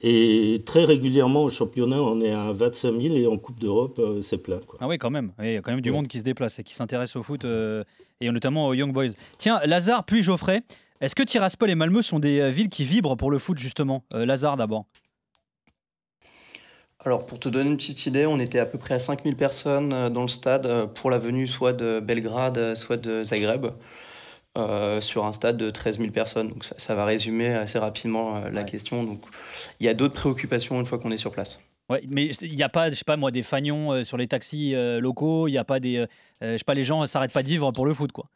Et 0.00 0.62
très 0.64 0.84
régulièrement 0.84 1.44
au 1.44 1.50
championnat, 1.50 2.00
on 2.02 2.20
est 2.20 2.30
à 2.30 2.52
25 2.52 3.00
000 3.00 3.14
et 3.16 3.26
en 3.26 3.38
Coupe 3.38 3.58
d'Europe, 3.58 3.98
euh, 3.98 4.22
c'est 4.22 4.38
plein. 4.38 4.60
Quoi. 4.64 4.78
Ah 4.80 4.86
oui, 4.86 4.98
quand 4.98 5.10
même. 5.10 5.32
Il 5.42 5.52
y 5.52 5.56
a 5.56 5.62
quand 5.62 5.72
même 5.72 5.80
du 5.80 5.90
monde 5.90 6.06
qui 6.06 6.20
se 6.20 6.24
déplace 6.24 6.58
et 6.58 6.62
qui 6.62 6.74
s'intéresse 6.74 7.16
au 7.16 7.22
foot, 7.22 7.44
euh, 7.44 7.82
et 8.20 8.30
notamment 8.30 8.68
aux 8.68 8.74
Young 8.74 8.92
Boys. 8.92 9.08
Tiens, 9.38 9.60
Lazare 9.64 10.04
puis 10.04 10.22
Geoffrey, 10.22 10.62
est-ce 11.00 11.16
que 11.16 11.22
Tiraspol 11.22 11.70
et 11.70 11.74
Malmö 11.74 12.02
sont 12.02 12.20
des 12.20 12.50
villes 12.50 12.68
qui 12.68 12.84
vibrent 12.84 13.16
pour 13.16 13.30
le 13.30 13.38
foot, 13.38 13.58
justement? 13.58 14.04
Lazare 14.12 14.56
d'abord 14.56 14.84
alors, 17.04 17.26
pour 17.26 17.38
te 17.38 17.50
donner 17.50 17.68
une 17.68 17.76
petite 17.76 18.06
idée, 18.06 18.24
on 18.24 18.40
était 18.40 18.58
à 18.58 18.66
peu 18.66 18.78
près 18.78 18.94
à 18.94 19.00
5000 19.00 19.36
personnes 19.36 19.92
euh, 19.92 20.08
dans 20.08 20.22
le 20.22 20.28
stade 20.28 20.66
euh, 20.66 20.86
pour 20.86 21.10
la 21.10 21.18
venue 21.18 21.46
soit 21.46 21.74
de 21.74 22.00
Belgrade, 22.00 22.56
euh, 22.56 22.74
soit 22.74 22.96
de 22.96 23.22
Zagreb, 23.22 23.66
sur 25.00 25.26
un 25.26 25.32
stade 25.32 25.56
de 25.56 25.68
13 25.68 25.98
000 25.98 26.12
personnes. 26.12 26.48
Donc, 26.48 26.64
ça, 26.64 26.94
va 26.94 27.04
résumer 27.04 27.52
assez 27.52 27.78
rapidement 27.78 28.40
la 28.52 28.62
question. 28.62 29.02
Donc, 29.02 29.20
il 29.80 29.86
y 29.86 29.88
a 29.88 29.94
d'autres 29.94 30.14
préoccupations 30.14 30.78
une 30.80 30.86
fois 30.86 30.98
qu'on 30.98 31.10
est 31.10 31.18
sur 31.18 31.32
place. 31.32 31.60
Ouais, 31.90 32.02
mais 32.08 32.26
il 32.26 32.54
n'y 32.54 32.62
a 32.62 32.68
pas, 32.68 32.88
je 32.88 32.94
sais 32.94 33.04
pas 33.04 33.16
moi, 33.16 33.32
des 33.32 33.42
fagnons 33.42 34.04
sur 34.04 34.16
les 34.16 34.28
taxis 34.28 34.74
locaux. 35.00 35.48
Il 35.48 35.50
n'y 35.50 35.58
a 35.58 35.64
pas 35.64 35.80
des, 35.80 36.06
je 36.40 36.56
sais 36.56 36.64
pas, 36.64 36.74
les 36.74 36.84
gens 36.84 37.02
ne 37.02 37.08
s'arrêtent 37.08 37.32
pas 37.32 37.42
de 37.42 37.48
vivre 37.48 37.72
pour 37.72 37.84
le 37.84 37.92
foot, 37.94 38.12
quoi. 38.12 38.26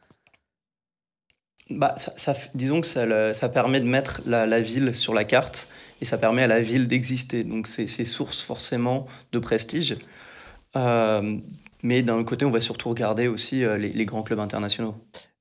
Bah, 1.69 1.95
ça, 1.95 2.33
disons 2.53 2.81
que 2.81 2.87
ça, 2.87 3.33
ça 3.33 3.47
permet 3.47 3.79
de 3.79 3.85
mettre 3.85 4.21
la, 4.25 4.45
la 4.45 4.59
ville 4.59 4.93
sur 4.95 5.13
la 5.13 5.23
carte 5.23 5.69
et 6.01 6.05
ça 6.05 6.17
permet 6.17 6.43
à 6.43 6.47
la 6.47 6.61
ville 6.61 6.87
d'exister. 6.87 7.43
Donc 7.43 7.67
c'est 7.67 7.87
source 8.05 8.41
forcément 8.41 9.07
de 9.31 9.39
prestige. 9.39 9.97
Euh, 10.75 11.37
mais 11.83 12.03
d'un 12.03 12.23
côté, 12.23 12.45
on 12.45 12.51
va 12.51 12.61
surtout 12.61 12.89
regarder 12.89 13.27
aussi 13.27 13.63
euh, 13.63 13.77
les, 13.77 14.05
grands 14.05 14.23
clubs 14.23 14.39
internationaux. 14.39 14.95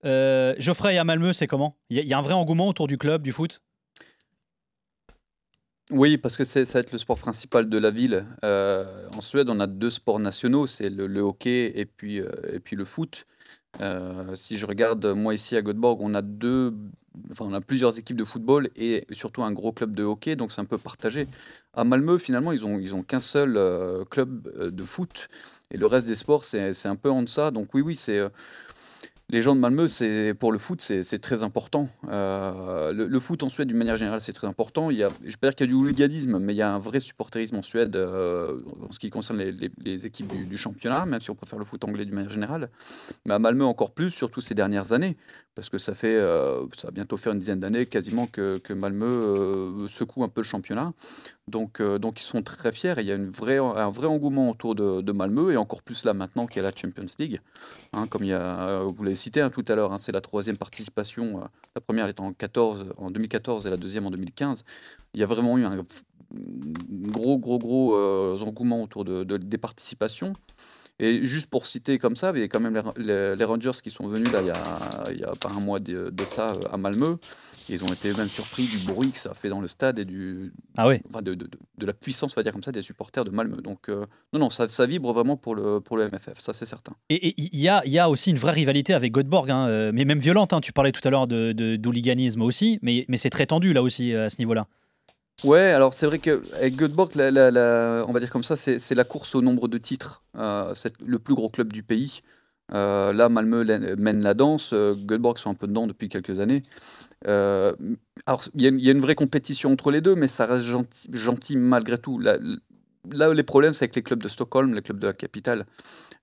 Euh, 0.04 0.54
Geoffrey 0.58 0.96
à 0.96 1.04
Malmö, 1.04 1.32
c'est 1.32 1.46
comment? 1.46 1.76
Il 1.90 1.98
y, 1.98 2.14
a 2.14 2.18
un 2.18 2.22
vrai 2.22 2.34
engouement 2.34 2.68
autour 2.68 2.86
du 2.88 2.98
club, 2.98 3.22
du 3.22 3.32
foot? 3.32 3.62
Oui, 5.90 6.18
parce 6.18 6.36
que 6.36 6.44
ça 6.44 6.62
va 6.62 6.80
être 6.80 6.92
le 6.92 6.98
sport 6.98 7.18
principal 7.18 7.68
de 7.68 7.78
la 7.78 7.90
ville. 7.90 8.24
en 8.42 9.20
Suède, 9.20 9.48
on 9.50 9.58
a 9.58 9.66
deux 9.66 9.90
sports 9.90 10.18
nationaux, 10.18 10.66
c'est 10.66 10.90
le, 10.90 11.20
hockey 11.20 11.72
et 11.74 11.86
puis, 11.86 12.16
et 12.16 12.60
puis 12.60 12.76
le 12.76 12.84
foot. 12.84 13.26
Euh, 13.80 14.34
si 14.34 14.56
je 14.56 14.66
regarde, 14.66 15.06
moi 15.06 15.34
ici 15.34 15.56
à 15.56 15.62
Göteborg, 15.62 16.00
on 16.00 16.14
a 16.14 16.22
deux, 16.22 16.74
enfin 17.30 17.44
on 17.48 17.54
a 17.54 17.60
plusieurs 17.60 17.98
équipes 17.98 18.16
de 18.16 18.24
football 18.24 18.68
et 18.76 19.06
surtout 19.12 19.42
un 19.42 19.52
gros 19.52 19.72
club 19.72 19.94
de 19.94 20.02
hockey, 20.02 20.36
donc 20.36 20.52
c'est 20.52 20.60
un 20.60 20.66
peu 20.66 20.78
partagé. 20.78 21.28
À 21.74 21.84
Malmö, 21.84 22.18
finalement, 22.18 22.52
ils 22.52 22.64
ont, 22.64 22.78
ils 22.78 22.94
ont 22.94 23.02
qu'un 23.02 23.20
seul 23.20 23.56
euh, 23.56 24.04
club 24.04 24.50
euh, 24.56 24.70
de 24.70 24.84
foot 24.84 25.28
et 25.70 25.76
le 25.76 25.86
reste 25.86 26.06
des 26.06 26.14
sports, 26.14 26.44
c'est 26.44 26.86
un 26.86 26.96
peu 26.96 27.10
en 27.10 27.22
deçà. 27.22 27.50
Donc 27.50 27.74
oui, 27.74 27.82
oui, 27.82 27.94
c'est 27.94 28.18
euh, 28.18 28.28
les 29.30 29.42
gens 29.42 29.54
de 29.54 29.60
Malmö, 29.60 29.86
pour 30.40 30.52
le 30.52 30.58
foot, 30.58 30.80
c'est 30.80 31.18
très 31.18 31.42
important. 31.42 31.88
Le, 32.10 33.18
foot 33.20 33.42
en 33.42 33.50
Suède, 33.50 33.68
d'une 33.68 33.76
manière 33.76 33.98
générale, 33.98 34.22
c'est 34.22 34.32
très 34.32 34.46
important. 34.46 34.90
Il 34.90 34.96
y 34.96 35.04
a, 35.04 35.10
je 35.22 35.36
pas 35.36 35.48
dire 35.48 35.54
qu'il 35.54 35.66
y 35.66 35.68
a 35.68 35.72
du 35.72 35.74
hooliganisme, 35.74 36.38
mais 36.38 36.54
il 36.54 36.56
y 36.56 36.62
a 36.62 36.72
un 36.72 36.78
vrai 36.78 36.98
supporterisme 36.98 37.56
en 37.56 37.62
Suède 37.62 37.94
en 37.94 38.90
ce 38.90 38.98
qui 38.98 39.10
concerne 39.10 39.38
les, 39.38 40.06
équipes 40.06 40.32
du, 40.32 40.46
du 40.46 40.56
championnat, 40.56 41.04
même 41.04 41.20
si 41.20 41.30
on 41.30 41.34
préfère 41.34 41.58
le 41.58 41.66
foot 41.66 41.84
anglais 41.84 42.06
d'une 42.06 42.14
manière 42.14 42.30
générale. 42.30 42.70
Mais 43.26 43.34
à 43.34 43.38
Malmö 43.38 43.66
encore 43.66 43.90
plus, 43.90 44.10
surtout 44.10 44.40
ces 44.40 44.54
dernières 44.54 44.92
années, 44.92 45.18
parce 45.58 45.70
que 45.70 45.78
ça 45.78 45.92
fait, 45.92 46.14
euh, 46.14 46.64
ça 46.72 46.86
va 46.86 46.90
bientôt 46.92 47.16
faire 47.16 47.32
une 47.32 47.40
dizaine 47.40 47.58
d'années 47.58 47.84
quasiment 47.84 48.28
que, 48.28 48.58
que 48.58 48.72
Malmö 48.72 49.04
euh, 49.04 49.88
secoue 49.88 50.22
un 50.22 50.28
peu 50.28 50.40
le 50.42 50.46
championnat. 50.46 50.92
Donc, 51.48 51.80
euh, 51.80 51.98
donc 51.98 52.20
ils 52.20 52.24
sont 52.24 52.42
très 52.42 52.70
fiers 52.70 52.94
et 52.96 53.00
il 53.00 53.08
y 53.08 53.10
a 53.10 53.16
une 53.16 53.28
vraie, 53.28 53.58
un 53.58 53.90
vrai 53.90 54.06
engouement 54.06 54.50
autour 54.50 54.76
de, 54.76 55.00
de 55.00 55.10
Malmö 55.10 55.50
et 55.50 55.56
encore 55.56 55.82
plus 55.82 56.04
là 56.04 56.14
maintenant 56.14 56.46
qu'il 56.46 56.58
y 56.58 56.64
a 56.64 56.70
la 56.70 56.76
Champions 56.76 57.06
League. 57.18 57.40
Hein, 57.92 58.06
comme 58.06 58.22
il 58.22 58.28
y 58.28 58.34
a, 58.34 58.82
vous 58.82 59.02
l'avez 59.02 59.16
cité 59.16 59.40
hein, 59.40 59.50
tout 59.50 59.64
à 59.66 59.74
l'heure, 59.74 59.92
hein, 59.92 59.98
c'est 59.98 60.12
la 60.12 60.20
troisième 60.20 60.56
participation. 60.56 61.40
la 61.74 61.80
première 61.80 62.06
étant 62.06 62.26
en, 62.26 62.32
14, 62.32 62.94
en 62.96 63.10
2014 63.10 63.66
et 63.66 63.70
la 63.70 63.76
deuxième 63.76 64.06
en 64.06 64.12
2015. 64.12 64.64
Il 65.14 65.18
y 65.18 65.24
a 65.24 65.26
vraiment 65.26 65.58
eu 65.58 65.64
un 65.64 65.74
gros, 66.30 67.36
gros, 67.36 67.58
gros 67.58 67.96
engouement 68.44 68.80
autour 68.84 69.04
de- 69.04 69.24
des 69.24 69.58
participations. 69.58 70.34
Et 71.00 71.22
juste 71.24 71.48
pour 71.48 71.66
citer 71.66 71.98
comme 71.98 72.16
ça, 72.16 72.32
il 72.34 72.40
y 72.40 72.44
a 72.44 72.48
quand 72.48 72.58
même 72.60 72.74
les, 72.74 72.80
Ra- 72.80 72.94
les- 72.96 73.36
les 73.36 73.44
Rangers 73.44 73.70
qui 73.82 73.90
sont 73.90 74.08
venus 74.08 74.32
là, 74.32 74.40
il 74.40 74.48
y 74.48 74.50
a, 74.50 75.04
il 75.12 75.20
y 75.20 75.24
a 75.24 75.32
pas 75.36 75.50
un 75.50 75.60
mois 75.60 75.78
de, 75.78 76.10
de 76.10 76.24
ça 76.24 76.52
euh, 76.54 76.72
à 76.72 76.76
Malmö. 76.76 77.16
Ils 77.70 77.84
ont 77.84 77.88
été 77.88 78.12
même 78.14 78.28
surpris 78.28 78.64
du 78.64 78.78
bruit 78.78 79.12
que 79.12 79.18
ça 79.18 79.30
a 79.30 79.34
fait 79.34 79.48
dans 79.50 79.60
le 79.60 79.68
stade 79.68 79.98
et 79.98 80.04
du, 80.04 80.52
Ah 80.76 80.88
oui. 80.88 81.00
enfin 81.08 81.20
de, 81.22 81.34
de- 81.34 81.44
de- 81.44 81.58
de 81.76 81.86
la 81.86 81.92
puissance, 81.92 82.32
on 82.32 82.40
va 82.40 82.42
dire 82.42 82.52
comme 82.52 82.62
ça, 82.62 82.72
des 82.72 82.82
supporters 82.82 83.24
de 83.24 83.30
Malmö. 83.30 83.60
Donc, 83.60 83.88
euh, 83.90 84.06
non, 84.32 84.40
non, 84.40 84.50
ça, 84.50 84.68
ça 84.68 84.86
vibre 84.86 85.12
vraiment 85.12 85.36
pour 85.36 85.54
le, 85.54 85.78
pour 85.80 85.96
le 85.98 86.04
MFF, 86.10 86.38
ça 86.40 86.52
c'est 86.52 86.64
certain. 86.66 86.94
Et 87.10 87.34
il 87.36 87.60
y 87.60 87.68
a, 87.68 87.86
y 87.86 87.98
a 87.98 88.08
aussi 88.10 88.30
une 88.30 88.38
vraie 88.38 88.52
rivalité 88.52 88.94
avec 88.94 89.12
Göteborg, 89.12 89.50
hein, 89.50 89.68
euh, 89.68 89.92
mais 89.94 90.04
même 90.04 90.18
violente. 90.18 90.52
hein. 90.52 90.60
Tu 90.60 90.72
parlais 90.72 90.92
tout 90.92 91.06
à 91.06 91.10
l'heure 91.10 91.26
de, 91.28 91.52
de- 91.52 91.76
d'hooliganisme 91.76 92.42
aussi, 92.42 92.78
mais, 92.82 93.04
mais 93.08 93.18
c'est 93.18 93.30
très 93.30 93.46
tendu 93.46 93.72
là 93.72 93.82
aussi 93.82 94.14
à 94.14 94.30
ce 94.30 94.38
niveau-là. 94.38 94.66
Ouais, 95.44 95.60
alors 95.70 95.94
c'est 95.94 96.06
vrai 96.06 96.18
qu'avec 96.18 96.74
Göteborg, 96.76 97.14
la, 97.14 97.30
la- 97.30 98.04
on 98.08 98.12
va 98.12 98.18
dire 98.20 98.30
comme 98.30 98.42
ça, 98.42 98.56
c'est 98.56 98.94
la 98.94 99.04
course 99.04 99.34
au 99.36 99.40
nombre 99.42 99.68
de 99.68 99.78
titres. 99.78 100.22
Euh, 100.36 100.74
c'est 100.74 100.94
le 101.00 101.18
plus 101.20 101.34
gros 101.34 101.48
club 101.48 101.72
du 101.72 101.82
pays. 101.84 102.22
Euh, 102.74 103.12
là, 103.12 103.28
Malmö 103.28 103.64
mène 103.96 104.20
la 104.22 104.34
danse, 104.34 104.72
euh, 104.74 104.94
Göteborg 104.94 105.38
sont 105.38 105.50
un 105.50 105.54
peu 105.54 105.68
dedans 105.68 105.86
depuis 105.86 106.08
quelques 106.08 106.40
années. 106.40 106.64
Alors, 107.24 108.42
il 108.54 108.62
y, 108.62 108.88
a 108.88 108.92
une- 108.92 109.00
vraie 109.00 109.14
compétition 109.14 109.72
entre 109.72 109.90
les 109.90 110.00
deux, 110.00 110.14
mais 110.14 110.28
ça 110.28 110.46
reste 110.46 110.66
gentil 111.12 111.56
malgré 111.56 111.98
tout. 111.98 112.20
Là, 113.12 113.32
les 113.32 113.42
problèmes, 113.42 113.72
c'est 113.72 113.84
avec 113.84 113.96
les 113.96 114.02
clubs 114.02 114.22
de 114.22 114.28
Stockholm, 114.28 114.74
les 114.74 114.82
clubs 114.82 114.98
de 114.98 115.06
la 115.06 115.12
capitale. 115.12 115.64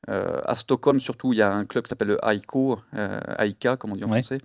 Euh, 0.10 0.39
à 0.46 0.56
Stockholm, 0.56 1.00
surtout, 1.00 1.34
il 1.34 1.38
y 1.39 1.42
a 1.42 1.51
un 1.51 1.65
club 1.65 1.84
qui 1.86 1.89
s'appelle 1.89 2.10
le 2.10 2.20
AIKO, 2.24 2.80
euh, 2.96 3.20
AIK, 3.39 3.75
comme 3.80 3.92
on 3.94 3.96
dit 3.96 4.04
en 4.04 4.10
Ouais. 4.12 4.22
français, 4.22 4.38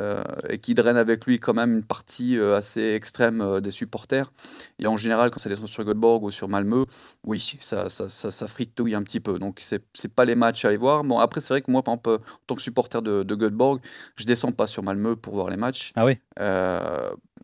euh, 0.00 0.22
et 0.48 0.58
qui 0.58 0.74
draine 0.74 0.96
avec 0.96 1.24
lui 1.24 1.38
quand 1.38 1.54
même 1.54 1.72
une 1.76 1.82
partie 1.84 2.36
euh, 2.36 2.56
assez 2.56 2.82
extrême 2.94 3.60
des 3.60 3.70
supporters. 3.70 4.32
Et 4.80 4.86
en 4.88 4.96
général, 4.96 5.30
quand 5.30 5.38
ça 5.38 5.48
descend 5.48 5.68
sur 5.68 5.84
Göteborg 5.84 6.24
ou 6.24 6.30
sur 6.32 6.48
Malmö, 6.48 6.84
oui, 7.24 7.56
ça, 7.60 7.88
ça, 7.88 8.08
ça, 8.08 8.30
ça 8.32 8.46
fritouille 8.48 8.94
un 8.96 9.02
petit 9.04 9.20
peu. 9.20 9.38
Donc, 9.38 9.58
c'est 9.60 9.84
c'est 9.94 10.12
pas 10.12 10.24
les 10.24 10.34
matchs 10.34 10.64
à 10.64 10.68
aller 10.68 10.76
voir. 10.76 11.04
Bon, 11.04 11.18
après, 11.20 11.40
c'est 11.40 11.54
vrai 11.54 11.62
que 11.62 11.70
moi, 11.70 11.82
par 11.84 11.94
exemple, 11.94 12.10
en 12.10 12.18
tant 12.48 12.54
que 12.56 12.62
supporter 12.62 13.00
de, 13.00 13.22
de 13.22 13.34
Göteborg, 13.36 13.80
je 14.16 14.24
descends 14.24 14.52
pas 14.52 14.66
sur 14.66 14.82
Malmö 14.82 15.14
pour 15.14 15.34
voir 15.34 15.48
les 15.48 15.56
matchs. 15.56 15.92
Ah 15.94 16.04
oui. 16.04 16.18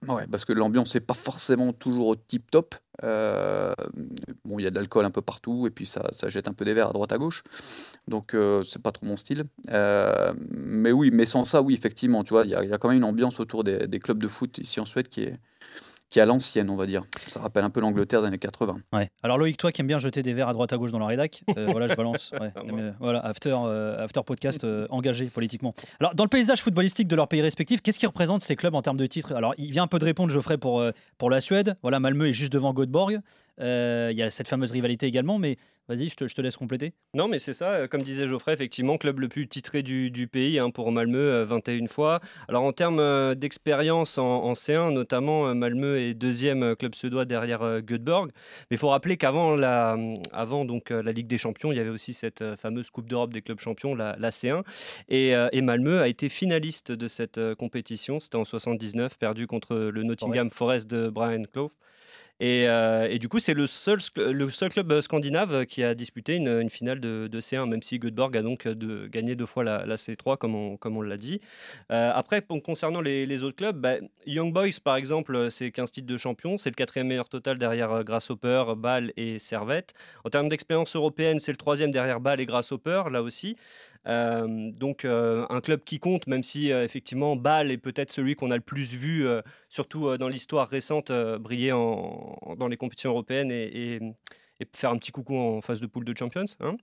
Ouais, 0.09 0.27
parce 0.31 0.45
que 0.45 0.53
l'ambiance 0.53 0.95
n'est 0.95 1.01
pas 1.01 1.15
forcément 1.15 1.73
toujours 1.73 2.09
au 2.09 2.17
tip 2.17 2.51
top. 2.51 2.75
Euh, 3.03 3.73
bon, 4.45 4.59
il 4.59 4.63
y 4.63 4.67
a 4.67 4.71
de 4.71 4.77
l'alcool 4.77 5.05
un 5.05 5.11
peu 5.11 5.23
partout 5.23 5.67
et 5.67 5.71
puis 5.71 5.87
ça, 5.87 6.03
ça 6.13 6.29
jette 6.29 6.47
un 6.49 6.53
peu 6.53 6.65
des 6.65 6.75
verres 6.75 6.91
à 6.91 6.93
droite 6.93 7.13
à 7.13 7.19
gauche. 7.19 7.43
Donc, 8.07 8.35
euh, 8.35 8.63
c'est 8.63 8.83
pas 8.83 8.93
trop 8.93 9.07
mon 9.07 9.17
style. 9.17 9.45
Euh, 9.71 10.33
mais 10.51 10.93
oui, 10.93 11.11
mais 11.13 11.25
sans 11.27 11.45
ça, 11.45 11.63
oui, 11.63 11.75
effectivement, 11.75 12.23
tu 12.25 12.35
vois, 12.35 12.45
il 12.45 12.51
y, 12.51 12.55
a- 12.55 12.63
il 12.65 12.71
y 12.71 12.73
a 12.73 12.79
quand 12.79 12.89
même 12.89 12.99
une 12.99 13.05
ambiance 13.05 13.41
autour 13.41 13.65
des, 13.65 13.87
des 13.87 13.99
clubs 13.99 14.19
de 14.19 14.29
foot 14.29 14.59
ici 14.59 14.79
en 14.81 14.87
Suède 14.87 15.09
qui 15.09 15.23
est, 15.23 15.39
qui 16.15 16.21
est 16.21 16.23
à 16.23 16.27
l'ancienne, 16.27 16.71
on 16.71 16.77
va 16.77 16.87
dire. 16.87 17.03
Ça 17.27 17.41
rappelle 17.41 17.65
un 17.65 17.71
peu 17.71 17.81
l'Angleterre 17.81 18.21
des 18.21 18.29
années 18.29 18.39
80. 18.39 18.77
Ouais. 18.93 19.11
Alors 19.25 19.37
Loïc, 19.37 19.57
toi 19.57 19.73
qui 19.73 19.81
aimes 19.81 19.89
bien 19.89 19.99
jeter 19.99 20.23
des 20.23 20.33
verres 20.33 20.49
à 20.49 20.53
droite 20.53 20.73
à 20.73 20.77
gauche 20.77 20.93
dans 20.93 21.01
la 21.01 21.07
rédac, 21.07 21.43
euh, 21.59 21.67
voilà, 21.73 21.89
je 21.89 21.95
balance. 21.95 22.33
Ouais. 22.41 22.53
Mais, 22.65 22.83
euh, 22.83 22.93
voilà, 23.01 23.19
after, 23.27 23.53
euh, 23.53 24.05
after 24.05 24.21
podcast 24.25 24.63
euh, 24.63 24.87
engagé 24.91 25.27
politiquement. 25.27 25.75
Alors 25.99 26.15
dans 26.15 26.23
le 26.23 26.29
paysage 26.29 26.63
footballistique 26.63 27.09
de 27.09 27.17
leurs 27.17 27.27
pays 27.27 27.43
respectifs, 27.43 27.83
qu'est-ce 27.83 27.99
qui 27.99 28.07
représente 28.07 28.43
ces 28.43 28.55
clubs 28.55 28.77
en 28.77 28.81
termes 28.83 28.97
de 28.97 29.07
titres? 29.07 29.33
Alors 29.33 29.55
il 29.59 29.73
vient 29.73 29.83
un 29.83 29.87
peu 29.89 29.99
de 29.99 30.05
répondre 30.05 30.31
Geoffrey 30.31 30.57
pour, 30.57 30.81
euh, 30.81 30.93
pour 31.19 31.31
la 31.31 31.41
Suède. 31.41 31.77
Voilà, 31.83 31.99
Malmö 31.99 32.29
est 32.29 32.33
juste 32.33 32.53
devant 32.53 32.73
Göteborg. 32.75 33.19
Euh, 33.61 34.09
Il 34.13 34.19
y 34.19 34.23
a 34.23 34.31
cette 34.31 34.49
fameuse 34.49 34.73
rivalité 34.73 35.07
également, 35.07 35.39
mais 35.39 35.57
vas-y, 35.89 36.09
je 36.09 36.17
te, 36.17 36.27
je 36.27 36.35
te 36.35 36.41
laisse 36.41 36.57
compléter. 36.57 36.93
Non, 37.15 37.29
mais 37.29 37.39
c'est 37.39 37.55
ça, 37.55 37.71
euh, 37.75 37.87
comme 37.87 38.03
disait 38.03 38.27
Geoffrey, 38.27 38.53
effectivement, 38.53 38.97
club 38.99 39.21
le 39.21 39.29
plus 39.29 39.47
titré 39.47 39.83
du, 39.83 40.11
du 40.11 40.27
pays 40.27 40.59
hein, 40.59 40.71
pour 40.71 40.91
Malmö, 40.91 41.19
euh, 41.19 41.45
21 41.45 41.87
fois. 41.89 42.21
Alors 42.49 42.65
en 42.65 42.73
termes 42.73 42.99
euh, 42.99 43.35
d'expérience 43.35 44.19
en, 44.19 44.43
en 44.45 44.55
C1, 44.55 44.93
notamment, 44.93 45.47
euh, 45.49 45.55
Malmö 45.55 45.99
est 45.99 46.15
deuxième 46.15 46.63
euh, 46.63 46.75
club 46.75 46.95
suédois 46.95 47.25
derrière 47.27 47.63
euh, 47.63 47.81
Göteborg. 47.81 48.31
Mais 48.71 48.77
il 48.77 48.79
faut 48.79 48.89
rappeler 48.89 49.17
qu'avant 49.17 49.55
la, 49.55 49.97
avant, 50.33 50.65
donc, 50.65 50.91
euh, 50.91 51.03
la 51.03 51.13
Ligue 51.13 51.29
des 51.29 51.39
Champions, 51.39 51.71
il 51.71 51.77
y 51.77 51.81
avait 51.81 51.91
aussi 51.91 52.13
cette 52.15 52.43
euh, 52.43 52.57
fameuse 52.57 52.91
Coupe 52.91 53.09
d'Europe 53.09 53.33
des 53.33 53.43
clubs 53.43 53.61
champions, 53.61 53.95
la, 53.95 54.17
la 54.19 54.31
C1. 54.31 54.63
Et, 55.09 55.35
euh, 55.37 55.49
et 55.53 55.61
Malmö 55.63 56.01
a 56.01 56.09
été 56.09 56.29
finaliste 56.29 56.91
de 56.93 57.07
cette 57.09 57.39
euh, 57.39 57.55
compétition. 57.55 58.19
C'était 58.21 58.37
en 58.37 58.45
79, 58.45 59.17
perdu 59.19 59.47
contre 59.47 59.77
le 59.77 60.03
Nottingham 60.03 60.51
Forest 60.51 60.91
de 60.91 61.09
Brian 61.09 61.45
Clough. 61.53 61.71
Et, 62.41 62.69
euh, 62.69 63.07
et 63.09 63.19
du 63.21 63.29
coup, 63.29 63.39
c'est 63.39 63.55
le 63.55 63.67
seul, 63.67 64.01
sc- 64.01 64.21
le 64.31 64.51
seul 64.51 64.71
club 64.71 64.91
euh, 64.91 65.01
scandinave 65.01 65.67
qui 65.67 65.85
a 65.85 65.95
disputé 65.95 66.35
une, 66.35 66.69
finale 66.69 66.99
de, 67.01 67.29
de 67.31 67.41
C1, 67.41 67.67
même 67.67 67.83
si 67.83 67.99
Göteborg 67.99 68.37
a 68.37 68.43
donc 68.43 68.67
euh, 68.67 68.75
de, 68.75 69.07
gagné 69.07 69.37
deux 69.37 69.47
fois 69.47 69.63
la, 69.63 69.87
la 69.87 69.97
C3, 69.97 70.37
comme 70.37 70.55
on, 70.57 70.77
comme 70.77 70.97
on 70.97 71.03
l'a 71.03 71.17
dit. 71.17 71.41
Euh, 71.93 72.11
après, 72.13 72.43
concernant 72.43 73.01
les, 73.01 73.43
autres 73.45 73.57
clubs, 73.57 73.77
bah, 73.81 73.95
Young 74.27 74.53
Boys, 74.53 74.81
par 74.83 74.97
exemple, 74.97 75.35
euh, 75.37 75.51
c'est 75.51 75.71
15 75.71 75.93
titres 75.93 76.09
de 76.09 76.19
champion, 76.19 76.59
c'est 76.59 76.71
le 76.71 76.75
quatrième 76.75 77.07
meilleur 77.07 77.29
total 77.29 77.57
derrière 77.57 77.93
euh, 77.93 78.03
Grasshopper, 78.03 78.65
Bâle 78.77 79.13
et 79.17 79.39
Servette. 79.39 79.95
En 80.25 80.31
termes 80.31 80.49
d'expérience 80.49 80.97
européenne, 80.97 81.39
c'est 81.39 81.53
le 81.53 81.59
troisième 81.59 81.93
derrière 81.93 82.21
Bâle 82.21 82.41
et 82.41 82.47
Grasshopper, 82.47 83.05
là 83.13 83.23
aussi. 83.23 83.57
Euh, 84.07 84.71
donc 84.73 85.05
euh, 85.05 85.47
un 85.49 85.61
club 85.61 85.83
qui 85.85 85.99
compte, 85.99 86.27
même 86.27 86.43
si 86.43 86.73
euh, 86.73 86.85
effectivement 86.85 87.37
Bâle 87.37 87.71
est 87.71 87.79
peut-être 87.79 88.11
celui 88.11 88.37
qu'on 88.37 88.51
a 88.51 88.57
le 88.57 88.61
plus 88.61 88.93
vu, 88.93 89.27
euh, 89.27 89.41
surtout 89.71 90.09
euh, 90.09 90.19
dans 90.19 90.29
l'histoire 90.29 90.69
récente, 90.69 91.11
euh, 91.11 91.39
briller 91.39 91.73
en- 91.73 92.24
dans 92.57 92.69
les 92.69 92.77
compétitions 92.77 93.11
européennes 93.11 93.51
et 93.51 93.99
faire 94.75 94.91
un 94.91 94.99
petit 94.99 95.13
coucou 95.13 95.37
en 95.37 95.61
phase 95.61 95.81
de 95.81 95.87
poule 95.87 96.05
de 96.05 96.17
Champions. 96.17 96.45
hein. 96.61 96.77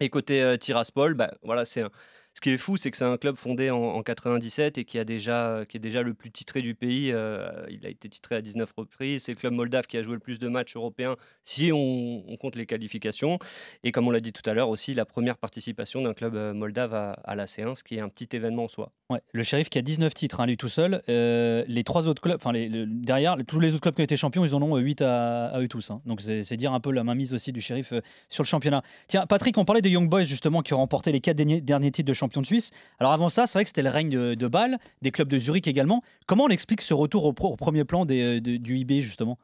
Et 0.00 0.10
côté 0.10 0.42
euh, 0.42 0.56
Tiraspol, 0.56 1.14
bah, 1.14 1.34
voilà, 1.42 1.64
c'est 1.64 1.82
un- 1.82 1.90
ce 2.34 2.40
qui 2.40 2.50
est 2.50 2.58
fou, 2.58 2.76
c'est 2.76 2.90
que 2.90 2.96
c'est 2.96 3.04
un 3.04 3.16
club 3.18 3.36
fondé 3.36 3.70
en, 3.70 3.78
en 3.78 4.02
97 4.02 4.78
et 4.78 4.84
qui, 4.84 4.98
a 4.98 5.04
déjà, 5.04 5.64
qui 5.68 5.76
est 5.76 5.80
déjà 5.80 6.02
le 6.02 6.14
plus 6.14 6.30
titré 6.30 6.62
du 6.62 6.74
pays. 6.74 7.10
euh, 7.12 7.66
il 7.70 7.84
a 7.86 7.88
été 7.90 8.08
titré 8.08 8.36
à 8.36 8.40
19 8.40 8.72
reprises. 8.76 9.24
C'est 9.24 9.32
le 9.32 9.36
club 9.36 9.52
moldave 9.52 9.86
qui 9.86 9.98
a 9.98 10.02
joué 10.02 10.14
le 10.14 10.18
plus 10.20 10.38
de 10.38 10.48
matchs 10.48 10.76
européens 10.76 11.16
si 11.44 11.70
on, 11.72 12.24
compte 12.40 12.56
les 12.56 12.66
qualifications. 12.66 13.38
Et 13.84 13.92
comme 13.92 14.08
on 14.08 14.10
l'a 14.10 14.20
dit 14.20 14.32
tout 14.32 14.48
à 14.48 14.54
l'heure 14.54 14.68
aussi, 14.68 14.94
la 14.94 15.04
première 15.04 15.36
participation 15.36 16.02
d'un 16.02 16.14
club 16.14 16.34
euh, 16.34 16.54
moldave 16.54 16.94
à, 16.94 17.34
la 17.36 17.44
C1, 17.44 17.74
ce 17.74 17.84
qui 17.84 17.96
est 17.96 18.00
un 18.00 18.08
petit 18.08 18.28
événement 18.34 18.64
en 18.64 18.68
soi. 18.68 18.92
Ouais, 19.10 19.20
le 19.32 19.42
shérif 19.42 19.68
qui 19.68 19.78
a 19.78 19.82
19 19.82 20.14
titres, 20.14 20.40
hein, 20.40 20.46
lui 20.46 20.56
tout 20.56 20.68
seul. 20.68 21.02
Euh, 21.08 21.64
les 21.68 21.84
trois 21.84 22.08
autres 22.08 22.22
clubs, 22.22 22.36
enfin 22.36 22.52
derrière, 22.52 23.36
tous 23.46 23.60
les 23.60 23.70
autres 23.72 23.80
clubs 23.82 23.94
qui 23.94 24.00
ont 24.00 24.04
été 24.04 24.16
champions, 24.16 24.44
ils 24.44 24.54
en 24.54 24.62
ont 24.62 24.76
8 24.76 25.02
à, 25.02 25.46
à 25.48 25.60
eux 25.60 25.68
tous. 25.68 25.90
hein. 25.90 26.00
Donc 26.06 26.20
c'est 26.22 26.56
dire 26.56 26.72
un 26.72 26.80
peu 26.80 26.92
la 26.92 27.04
mainmise 27.04 27.34
aussi 27.34 27.52
du 27.52 27.60
shérif 27.60 27.92
euh, 27.92 28.00
sur 28.30 28.42
le 28.42 28.48
championnat. 28.48 28.82
Tiens, 29.08 29.26
Patrick, 29.26 29.58
on 29.58 29.64
parlait 29.64 29.82
des 29.82 29.90
Young 29.90 30.08
Boys 30.08 30.24
justement 30.24 30.62
qui 30.62 30.74
ont 30.74 30.78
remporté 30.78 31.12
les 31.12 31.20
quatre 31.20 31.36
derniers, 31.36 31.60
derniers 31.60 31.90
titres 31.90 32.08
de 32.08 32.14
champion 32.22 32.40
de 32.40 32.46
Suisse. 32.46 32.70
Alors 32.98 33.12
avant 33.12 33.28
ça, 33.28 33.46
c'est 33.46 33.58
vrai 33.58 33.64
que 33.64 33.68
c'était 33.68 33.82
le 33.82 33.90
règne 33.90 34.34
de, 34.34 34.48
Bâle, 34.48 34.78
des 35.02 35.10
clubs 35.10 35.28
de 35.28 35.38
Zurich 35.38 35.66
également. 35.66 36.02
Comment 36.26 36.44
on 36.44 36.48
explique 36.48 36.82
ce 36.82 36.94
retour 36.94 37.24
au, 37.24 37.32
premier 37.32 37.84
plan 37.84 38.04
de- 38.04 38.38
du 38.38 38.78
IB 38.78 39.00
justement? 39.00 39.38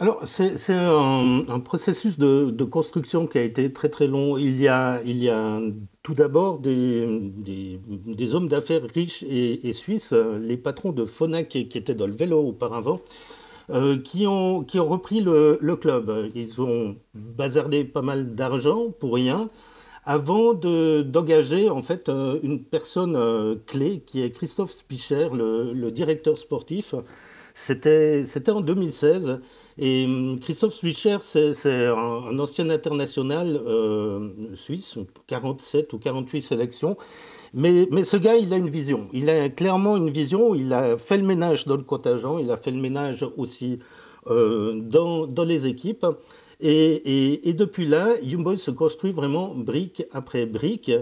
Alors, 0.00 0.22
c'est 0.24 0.72
un, 0.72 1.60
processus 1.62 2.16
de, 2.16 2.64
construction 2.64 3.26
qui 3.26 3.36
a 3.36 3.42
été 3.42 3.70
très 3.70 3.90
très 3.90 4.06
long. 4.06 4.38
Il 4.38 4.56
y 4.56 4.66
a, 4.66 5.02
tout 6.02 6.14
d'abord 6.14 6.58
des, 6.58 7.04
hommes 8.32 8.48
d'affaires 8.48 8.82
riches 8.94 9.22
et, 9.24 9.72
suisses, 9.74 10.14
euh, 10.14 10.38
les 10.38 10.56
patrons 10.56 10.92
de 10.92 11.04
Phonak 11.04 11.48
qui, 11.48 11.58
étaient 11.58 11.94
dans 11.94 12.06
le 12.06 12.14
vélo 12.14 12.40
auparavant, 12.40 13.02
euh, 13.68 13.98
qui, 13.98 14.26
ont, 14.26 14.64
qui 14.64 14.80
ont 14.80 14.88
repris 14.88 15.20
le, 15.20 15.58
le 15.60 15.76
club. 15.76 16.30
Ils 16.34 16.62
ont 16.62 16.96
bazardé 17.14 17.84
pas 17.84 18.02
mal 18.02 18.34
d'argent 18.34 18.90
pour 18.98 19.14
rien 19.14 19.50
avant 20.10 20.54
de- 20.54 21.02
d'engager 21.02 21.70
en 21.70 21.82
fait 21.82 22.08
euh, 22.08 22.40
une 22.42 22.60
personne 22.64 23.14
euh, 23.14 23.54
clé 23.64 24.02
qui 24.04 24.22
est 24.22 24.30
Christophe 24.30 24.72
Spicher, 24.72 25.28
le, 25.32 25.90
directeur 25.92 26.36
sportif, 26.36 26.96
C'était 27.54 28.24
en 28.50 28.60
2016. 28.60 29.40
Et 29.78 30.04
hum, 30.06 30.40
Christophe 30.40 30.74
Swischer, 30.74 31.18
c'est 31.22 31.86
un, 31.86 32.38
ancien 32.40 32.68
international 32.70 33.60
euh, 33.64 34.30
suisse, 34.54 34.98
47 35.28 35.92
ou 35.92 35.98
48 35.98 36.40
sélections. 36.40 36.96
Mais, 37.54 37.86
mais, 37.92 38.02
ce 38.02 38.16
gars, 38.16 38.34
il 38.36 38.52
a 38.52 38.56
une 38.56 38.70
vision. 38.70 39.08
Il 39.12 39.30
a 39.30 39.48
clairement 39.48 39.96
une 39.96 40.10
vision. 40.10 40.56
Il 40.56 40.72
a 40.72 40.96
fait 40.96 41.18
le 41.18 41.24
ménage 41.24 41.66
dans 41.66 41.76
le 41.76 41.82
contingent. 41.84 42.38
Il 42.38 42.50
a 42.50 42.56
fait 42.56 42.72
le 42.72 42.80
ménage 42.80 43.24
aussi 43.36 43.78
dans, 44.26 45.26
dans, 45.26 45.44
les 45.44 45.66
équipes. 45.66 46.06
Et, 46.62 47.54
depuis 47.54 47.86
là, 47.86 48.14
Young 48.22 48.56
se 48.56 48.70
construit 48.70 49.12
vraiment 49.12 49.54
brique 49.54 50.04
après 50.12 50.46
brique 50.46 50.92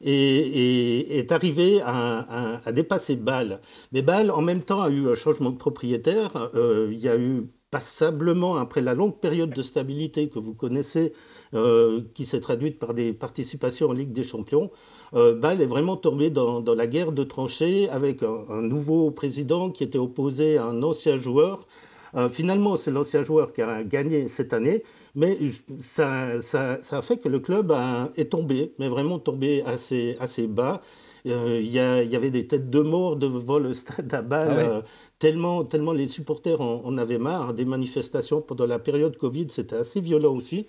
et, 0.00 1.18
est 1.18 1.32
arrivé 1.32 1.80
à, 1.84 2.60
dépasser 2.72 3.16
Bâle. 3.16 3.60
Mais 3.92 4.02
Bâle, 4.02 4.30
en 4.30 4.42
même 4.42 4.62
temps, 4.62 4.82
a 4.82 4.90
eu 4.90 5.08
un 5.08 5.14
changement 5.14 5.50
de 5.50 5.56
propriétaire. 5.56 6.50
Euh, 6.54 6.90
il 6.92 6.98
y 7.00 7.08
a 7.08 7.16
eu 7.18 7.48
passablement, 7.70 8.56
après 8.56 8.80
la 8.80 8.94
longue 8.94 9.18
période 9.18 9.50
de 9.50 9.62
stabilité 9.62 10.28
que 10.28 10.38
vous 10.38 10.54
connaissez, 10.54 11.12
euh, 11.54 12.02
qui 12.14 12.24
s'est 12.24 12.40
traduite 12.40 12.78
par 12.78 12.94
des 12.94 13.12
participations 13.12 13.90
en 13.90 13.92
Ligue 13.92 14.12
des 14.12 14.22
Champions, 14.22 14.70
euh, 15.14 15.34
Bâle 15.34 15.60
est 15.60 15.66
vraiment 15.66 15.96
tombé 15.96 16.30
dans, 16.30 16.62
la 16.62 16.86
guerre 16.86 17.12
de 17.12 17.24
tranchées 17.24 17.88
avec 17.90 18.22
un, 18.22 18.62
nouveau 18.62 19.10
président 19.10 19.70
qui 19.70 19.84
était 19.84 19.98
opposé 19.98 20.56
à 20.58 20.66
un 20.66 20.82
ancien 20.82 21.16
joueur. 21.16 21.66
Euh, 22.14 22.28
finalement, 22.28 22.76
c'est 22.76 22.90
l'ancien 22.90 23.22
joueur 23.22 23.52
qui 23.52 23.62
a 23.62 23.82
gagné 23.84 24.28
cette 24.28 24.52
année, 24.52 24.82
mais 25.14 25.38
ça, 25.80 26.40
ça, 26.42 26.78
ça 26.82 26.98
a 26.98 27.02
fait 27.02 27.18
que 27.18 27.28
le 27.28 27.40
club 27.40 27.72
a, 27.72 28.10
est 28.16 28.30
tombé, 28.30 28.72
mais 28.78 28.88
vraiment 28.88 29.18
tombé 29.18 29.62
assez, 29.66 30.16
assez 30.20 30.46
bas. 30.46 30.82
Euh, 31.26 31.60
il 31.60 31.68
y, 31.68 31.74
y, 31.74 32.16
avait 32.16 32.30
des 32.30 32.46
têtes 32.46 32.70
de 32.70 32.80
mort 32.80 33.16
devant 33.16 33.58
le 33.58 33.72
stade 33.74 34.12
à 34.14 34.22
Bâle. 34.22 34.48
Ah 34.50 34.58
euh, 34.58 34.80
tellement, 35.18 35.64
tellement 35.64 35.92
les 35.92 36.08
supporters 36.08 36.60
en, 36.60 36.82
en, 36.84 36.96
avaient 36.96 37.18
marre 37.18 37.54
des 37.54 37.64
manifestations 37.64 38.40
pendant 38.40 38.66
la 38.66 38.78
période 38.78 39.16
Covid, 39.16 39.46
c'était 39.50 39.76
assez 39.76 40.00
violent 40.00 40.34
aussi. 40.34 40.66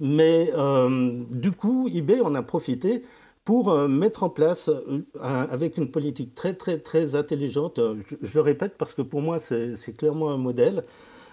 Mais 0.00 0.50
euh, 0.56 1.12
du 1.30 1.52
coup, 1.52 1.88
eBay 1.92 2.20
en 2.20 2.34
a 2.34 2.42
profité 2.42 3.02
pour 3.44 3.70
euh, 3.70 3.88
mettre 3.88 4.22
en 4.22 4.30
place, 4.30 4.68
euh, 4.68 5.02
avec 5.14 5.76
une 5.78 5.90
politique 5.90 6.34
très 6.34 6.54
très 6.54 6.78
très 6.78 7.14
intelligente, 7.14 7.80
je, 8.06 8.16
je 8.20 8.34
le 8.34 8.40
répète 8.40 8.76
parce 8.78 8.94
que 8.94 9.02
pour 9.02 9.22
moi 9.22 9.38
c'est 9.40 9.96
clairement 9.96 10.30
un 10.30 10.38
modèle, 10.38 10.84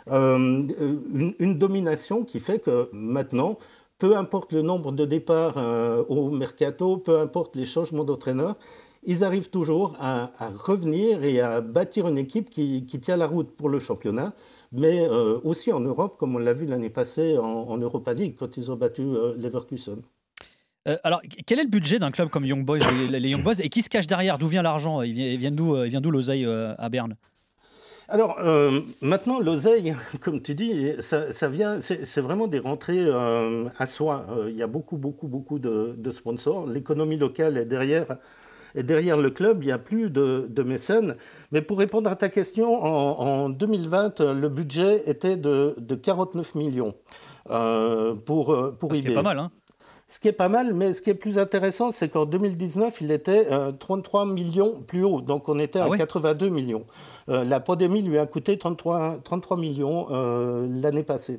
une, 0.08 1.58
domination 1.58 2.24
qui 2.24 2.40
fait 2.40 2.60
que 2.60 2.90
maintenant, 2.94 3.58
peu 4.00 4.18
importe 4.18 4.54
le 4.54 4.62
nombre 4.64 4.92
de 4.92 5.06
départs 5.06 5.58
au 6.10 6.32
mercato, 6.32 6.98
peu 6.98 7.20
importe 7.20 7.56
les 7.56 7.66
changements 7.66 8.04
d'entraîneur, 8.06 8.56
ils 9.04 9.24
arrivent 9.24 9.50
toujours 9.50 9.96
à, 10.00 10.32
revenir 10.58 11.24
et 11.24 11.40
à 11.40 11.62
bâtir 11.62 12.08
une 12.08 12.18
équipe 12.18 12.50
qui, 12.50 12.86
tient 13.02 13.16
la 13.16 13.28
route 13.28 13.52
pour 13.52 13.70
le 13.70 13.80
championnat, 13.80 14.34
mais 14.72 15.08
euh, 15.08 15.40
aussi 15.44 15.72
en 15.72 15.80
Europe, 15.80 16.18
comme 16.20 16.36
on 16.36 16.40
l'a 16.40 16.54
vu 16.54 16.66
l'année 16.66 16.90
passée 16.90 17.38
en, 17.38 17.78
Europa 17.78 18.14
League 18.14 18.36
quand 18.38 18.58
ils 18.58 18.72
ont 18.72 18.76
battu 18.76 19.02
euh, 19.02 19.36
Leverkusen. 19.38 20.02
Euh, 20.88 20.98
alors, 21.04 21.22
quel 21.46 21.60
est 21.60 21.64
le 21.64 21.70
budget 21.70 22.00
d'un 22.00 22.12
club 22.12 22.30
comme 22.30 22.46
Young 22.46 22.64
Boys, 22.64 22.80
les, 23.10 23.20
les, 23.20 23.30
Young 23.30 23.44
Boys, 23.44 23.60
et 23.60 23.70
qui 23.70 23.82
se 23.82 23.90
cache 23.90 24.08
derrière? 24.08 24.38
D'où 24.38 24.48
vient 24.48 24.62
l'argent? 24.62 25.02
Il 25.02 25.14
vient, 25.14 25.52
vient 25.52 26.02
d'où 26.02 26.12
l'oseille 26.12 26.46
à 26.46 26.90
Berne? 26.90 27.16
Alors 28.12 28.38
euh, 28.40 28.82
maintenant, 29.02 29.40
l'oseille, 29.40 29.96
comme 30.22 30.42
tu 30.42 30.56
dis, 30.56 30.94
ça, 31.00 31.32
ça 31.32 31.48
vient, 31.48 31.80
c'est 31.82 32.22
vraiment 32.22 32.48
des 32.48 32.60
rentrées 32.60 33.06
euh, 33.06 33.66
à 33.78 33.86
soi. 33.86 34.26
Il 34.48 34.56
y 34.56 34.64
a 34.64 34.68
beaucoup, 34.68 34.98
beaucoup, 34.98 35.28
beaucoup 35.28 35.60
de, 35.60 35.96
de 35.98 36.12
sponsors. 36.12 36.66
L'économie 36.66 37.18
locale 37.18 37.58
est 37.58 37.66
derrière 37.66 38.18
et 38.76 38.84
derrière 38.84 39.18
le 39.18 39.30
club, 39.30 39.64
il 39.64 39.68
n'y 39.68 39.72
a 39.72 39.78
plus 39.78 40.10
de, 40.10 40.48
de, 40.50 40.64
mécènes. 40.64 41.16
Mais 41.52 41.62
pour 41.62 41.80
répondre 41.80 42.10
à 42.10 42.16
ta 42.16 42.30
question, 42.30 42.84
en, 42.84 43.46
en 43.46 43.50
2020, 43.50 44.20
le 44.20 44.48
budget 44.50 45.10
était 45.10 45.38
de, 45.38 45.76
de 45.78 45.96
49 45.96 46.56
millions 46.56 46.96
euh, 47.50 48.14
pour, 48.14 48.54
euh, 48.54 48.76
pour 48.78 48.94
eBay. 48.94 49.10
C'est 49.10 49.16
pas 49.16 49.22
mal, 49.24 49.40
hein 49.40 49.52
ce 50.10 50.20
qui 50.20 50.28
est 50.28 50.34
pas 50.34 50.50
mal, 50.50 50.74
mais 50.74 50.96
ce 50.96 51.04
qui 51.04 51.12
est 51.12 51.16
plus 51.16 51.38
intéressant, 51.38 51.92
c'est 51.92 52.10
qu'en 52.10 52.26
2019, 52.26 53.00
il 53.02 53.12
était 53.12 53.48
euh, 53.52 53.72
33 53.72 54.26
millions 54.26 54.82
plus 54.82 55.04
haut. 55.04 55.22
Donc 55.22 55.48
on 55.48 55.60
était 55.60 55.78
ah 55.80 55.86
à 55.86 55.90
ouais 55.90 56.00
82 56.00 56.50
millions. 56.50 56.84
Euh, 57.30 57.44
la 57.44 57.60
pandémie 57.60 58.02
lui 58.02 58.18
a 58.18 58.26
coûté 58.26 58.58
33, 58.58 59.20
33 59.24 59.58
millions 59.58 60.08
euh, 60.10 60.68
l'année 60.68 61.04
passée. 61.04 61.38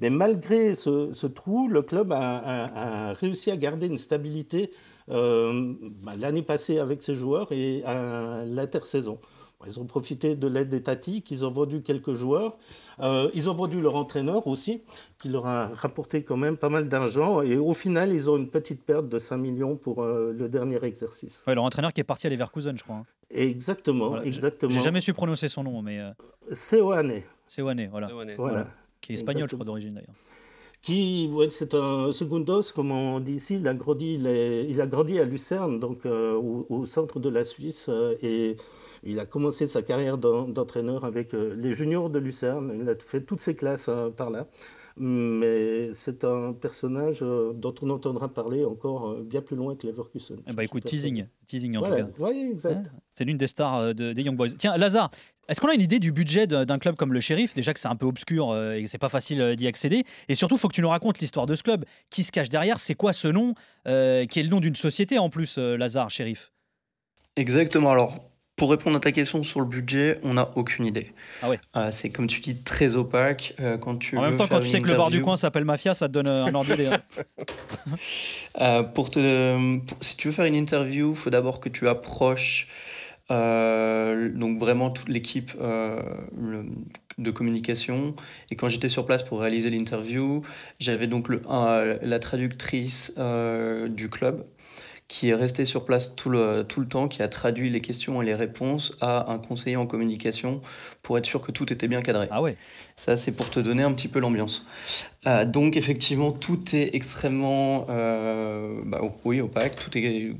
Mais 0.00 0.10
malgré 0.10 0.74
ce, 0.74 1.12
ce, 1.14 1.26
trou, 1.26 1.66
le 1.68 1.80
club 1.80 2.12
a, 2.12 2.36
a, 2.36 3.08
a, 3.08 3.12
réussi 3.14 3.50
à 3.50 3.56
garder 3.56 3.86
une 3.86 3.98
stabilité 3.98 4.70
euh, 5.10 5.72
bah, 6.02 6.12
l'année 6.18 6.42
passée 6.42 6.78
avec 6.78 7.02
ses 7.02 7.14
joueurs 7.14 7.50
et 7.52 7.82
à 7.84 8.44
l'intersaison. 8.46 9.18
Ils 9.66 9.78
ont 9.78 9.84
profité 9.84 10.36
de 10.36 10.46
l'aide 10.46 10.72
étatique, 10.72 11.30
ils 11.30 11.44
ont 11.44 11.50
vendu 11.50 11.82
quelques 11.82 12.14
joueurs, 12.14 12.56
euh, 13.00 13.30
ils 13.34 13.50
ont 13.50 13.54
vendu 13.54 13.80
leur 13.80 13.94
entraîneur 13.94 14.46
aussi, 14.46 14.82
qui 15.18 15.28
leur 15.28 15.46
a 15.46 15.68
rapporté 15.68 16.22
quand 16.22 16.38
même 16.38 16.56
pas 16.56 16.70
mal 16.70 16.88
d'argent. 16.88 17.42
Et 17.42 17.56
au 17.56 17.74
final, 17.74 18.12
ils 18.12 18.30
ont 18.30 18.38
une 18.38 18.48
petite 18.48 18.82
perte 18.82 19.08
de 19.08 19.18
5 19.18 19.36
millions 19.36 19.76
pour 19.76 20.02
euh, 20.02 20.32
le 20.32 20.48
dernier 20.48 20.82
exercice. 20.82 21.44
Ouais, 21.46 21.54
leur 21.54 21.64
entraîneur 21.64 21.92
qui 21.92 22.00
est 22.00 22.04
parti 22.04 22.26
à 22.26 22.30
Leverkusen, 22.30 22.76
je 22.76 22.84
crois. 22.84 22.96
Hein. 22.96 23.06
Exactement, 23.30 24.08
voilà, 24.08 24.24
exactement. 24.24 24.72
J'ai 24.72 24.80
jamais 24.80 25.00
su 25.00 25.12
prononcer 25.12 25.48
son 25.48 25.62
nom, 25.62 25.82
mais. 25.82 26.00
Euh... 26.00 26.10
Seoane. 26.52 27.22
Seoane, 27.46 27.86
voilà. 27.90 28.08
voilà. 28.12 28.34
voilà. 28.36 28.66
Qui 29.00 29.12
est 29.12 29.14
espagnol, 29.16 29.44
exactement. 29.44 29.48
je 29.48 29.54
crois, 29.56 29.66
d'origine 29.66 29.94
d'ailleurs 29.94 30.14
qui, 30.82 31.28
ouais, 31.32 31.50
c'est 31.50 31.74
un 31.74 32.10
segundos, 32.12 32.72
comme 32.74 32.90
on 32.90 33.20
dit 33.20 33.34
ici. 33.34 33.56
Il 33.56 33.68
a 33.68 33.74
grandi, 33.74 34.18
a 34.80 34.86
grandi 34.86 35.18
à 35.18 35.24
Lucerne, 35.24 35.78
donc 35.78 36.06
euh, 36.06 36.34
au, 36.34 36.86
centre 36.86 37.20
de 37.20 37.28
la 37.28 37.44
Suisse, 37.44 37.86
euh, 37.90 38.16
et 38.22 38.56
il 39.02 39.20
a 39.20 39.26
commencé 39.26 39.66
sa 39.66 39.82
carrière 39.82 40.16
d'entraîneur 40.18 41.04
avec 41.04 41.34
euh, 41.34 41.54
les 41.54 41.74
juniors 41.74 42.08
de 42.08 42.18
Lucerne. 42.18 42.78
Il 42.80 42.88
a 42.88 42.94
fait 42.96 43.20
toutes 43.20 43.40
ses 43.42 43.54
classes 43.54 43.90
par 44.16 44.30
là. 44.30 44.46
Mais 44.96 45.92
c'est 45.94 46.24
un 46.24 46.52
personnage 46.52 47.20
euh, 47.22 47.52
dont 47.52 47.74
on 47.82 47.90
entendra 47.90 48.28
parler 48.28 48.64
encore 48.64 49.10
euh, 49.10 49.22
bien 49.22 49.40
plus 49.40 49.56
loin 49.56 49.76
que 49.76 49.86
Leverkusen. 49.86 50.36
Eh 50.46 50.52
bah 50.52 50.64
écoute, 50.64 50.84
teasing, 50.84 51.26
teasing 51.46 51.76
en 51.76 51.80
voilà. 51.80 52.04
tout 52.04 52.12
cas. 52.12 52.30
Oui, 52.30 52.50
exact. 52.52 52.88
Hein 52.88 52.98
c'est 53.14 53.24
l'une 53.24 53.36
des 53.36 53.46
stars 53.46 53.76
euh, 53.76 53.92
de, 53.92 54.12
des 54.12 54.22
Young 54.22 54.36
Boys. 54.36 54.50
Tiens, 54.58 54.76
Lazare, 54.76 55.10
est-ce 55.48 55.60
qu'on 55.60 55.68
a 55.68 55.74
une 55.74 55.82
idée 55.82 55.98
du 55.98 56.12
budget 56.12 56.46
d'un 56.46 56.78
club 56.78 56.96
comme 56.96 57.12
le 57.12 57.20
Sheriff? 57.20 57.54
Déjà 57.54 57.74
que 57.74 57.80
c'est 57.80 57.88
un 57.88 57.96
peu 57.96 58.06
obscur 58.06 58.56
et 58.72 58.82
que 58.82 58.88
c'est 58.88 58.98
pas 58.98 59.08
facile 59.08 59.56
d'y 59.56 59.66
accéder. 59.66 60.04
Et 60.28 60.36
surtout, 60.36 60.54
il 60.54 60.58
faut 60.58 60.68
que 60.68 60.74
tu 60.74 60.80
nous 60.82 60.88
racontes 60.88 61.18
l'histoire 61.18 61.46
de 61.46 61.56
ce 61.56 61.62
club. 61.64 61.84
Qui 62.08 62.22
se 62.22 62.30
cache 62.30 62.48
derrière? 62.48 62.78
C'est 62.78 62.94
quoi 62.94 63.12
ce 63.12 63.26
nom 63.26 63.54
euh, 63.88 64.26
Qui 64.26 64.38
est 64.38 64.44
le 64.44 64.48
nom 64.48 64.60
d'une 64.60 64.76
société 64.76 65.18
en 65.18 65.28
plus, 65.28 65.58
Lazare, 65.58 66.08
Sheriff? 66.08 66.52
Exactement. 67.34 67.90
Alors, 67.90 68.29
pour 68.56 68.70
répondre 68.70 68.96
à 68.96 69.00
ta 69.00 69.12
question 69.12 69.42
sur 69.42 69.60
le 69.60 69.66
budget, 69.66 70.18
on 70.22 70.34
n'a 70.34 70.50
aucune 70.54 70.84
idée. 70.84 71.12
Ah 71.42 71.48
ouais. 71.48 71.58
Euh, 71.76 71.90
c'est 71.92 72.10
comme 72.10 72.26
tu 72.26 72.40
dis 72.40 72.56
très 72.62 72.94
opaque. 72.94 73.54
Euh, 73.60 73.78
quand 73.78 73.96
tu 73.96 74.18
en 74.18 74.22
même 74.22 74.36
temps, 74.36 74.46
quand 74.46 74.60
tu 74.60 74.68
sais 74.68 74.80
que 74.80 74.88
le 74.88 74.96
bar 74.96 75.10
du 75.10 75.22
coin 75.22 75.36
s'appelle 75.36 75.64
Mafia, 75.64 75.94
ça 75.94 76.08
te 76.08 76.12
donne 76.12 76.28
un 76.28 76.54
ordre 76.54 76.70
d'idée. 76.70 76.90
euh, 78.60 78.82
pour 78.82 79.10
te, 79.10 79.78
pour, 79.78 79.98
si 80.02 80.16
tu 80.16 80.28
veux 80.28 80.34
faire 80.34 80.44
une 80.44 80.54
interview, 80.54 81.10
il 81.10 81.16
faut 81.16 81.30
d'abord 81.30 81.60
que 81.60 81.68
tu 81.68 81.88
approches 81.88 82.68
euh, 83.30 84.28
donc 84.28 84.58
vraiment 84.58 84.90
toute 84.90 85.08
l'équipe 85.08 85.52
euh, 85.60 86.02
de 87.18 87.30
communication. 87.30 88.14
Et 88.50 88.56
quand 88.56 88.68
j'étais 88.68 88.88
sur 88.88 89.06
place 89.06 89.22
pour 89.22 89.40
réaliser 89.40 89.70
l'interview, 89.70 90.42
j'avais 90.80 91.06
donc 91.06 91.28
le, 91.28 91.40
la 92.02 92.18
traductrice 92.18 93.12
euh, 93.18 93.88
du 93.88 94.08
club 94.08 94.44
qui 95.10 95.30
est 95.30 95.34
resté 95.34 95.64
sur 95.64 95.84
place 95.84 96.14
tout 96.14 96.30
le, 96.30 96.64
tout 96.66 96.78
le 96.78 96.86
temps, 96.86 97.08
qui 97.08 97.20
a 97.20 97.28
traduit 97.28 97.68
les 97.68 97.80
questions 97.80 98.22
et 98.22 98.24
les 98.24 98.34
réponses 98.36 98.96
à 99.00 99.32
un 99.32 99.38
conseiller 99.38 99.74
en 99.74 99.84
communication 99.84 100.60
pour 101.02 101.18
être 101.18 101.26
sûr 101.26 101.40
que 101.40 101.50
tout 101.50 101.72
était 101.72 101.88
bien 101.88 102.00
cadré. 102.00 102.28
Ah 102.30 102.40
ouais. 102.40 102.56
Ça, 102.94 103.16
c'est 103.16 103.32
pour 103.32 103.50
te 103.50 103.58
donner 103.58 103.82
un 103.82 103.92
petit 103.92 104.06
peu 104.06 104.20
l'ambiance. 104.20 104.64
Euh, 105.26 105.44
donc, 105.44 105.76
effectivement, 105.76 106.30
tout 106.30 106.60
est 106.76 106.94
extrêmement, 106.94 107.86
euh, 107.90 108.80
bah, 108.84 109.00
oui, 109.24 109.40
opaque, 109.40 109.74
tout 109.74 109.98
est 109.98 110.32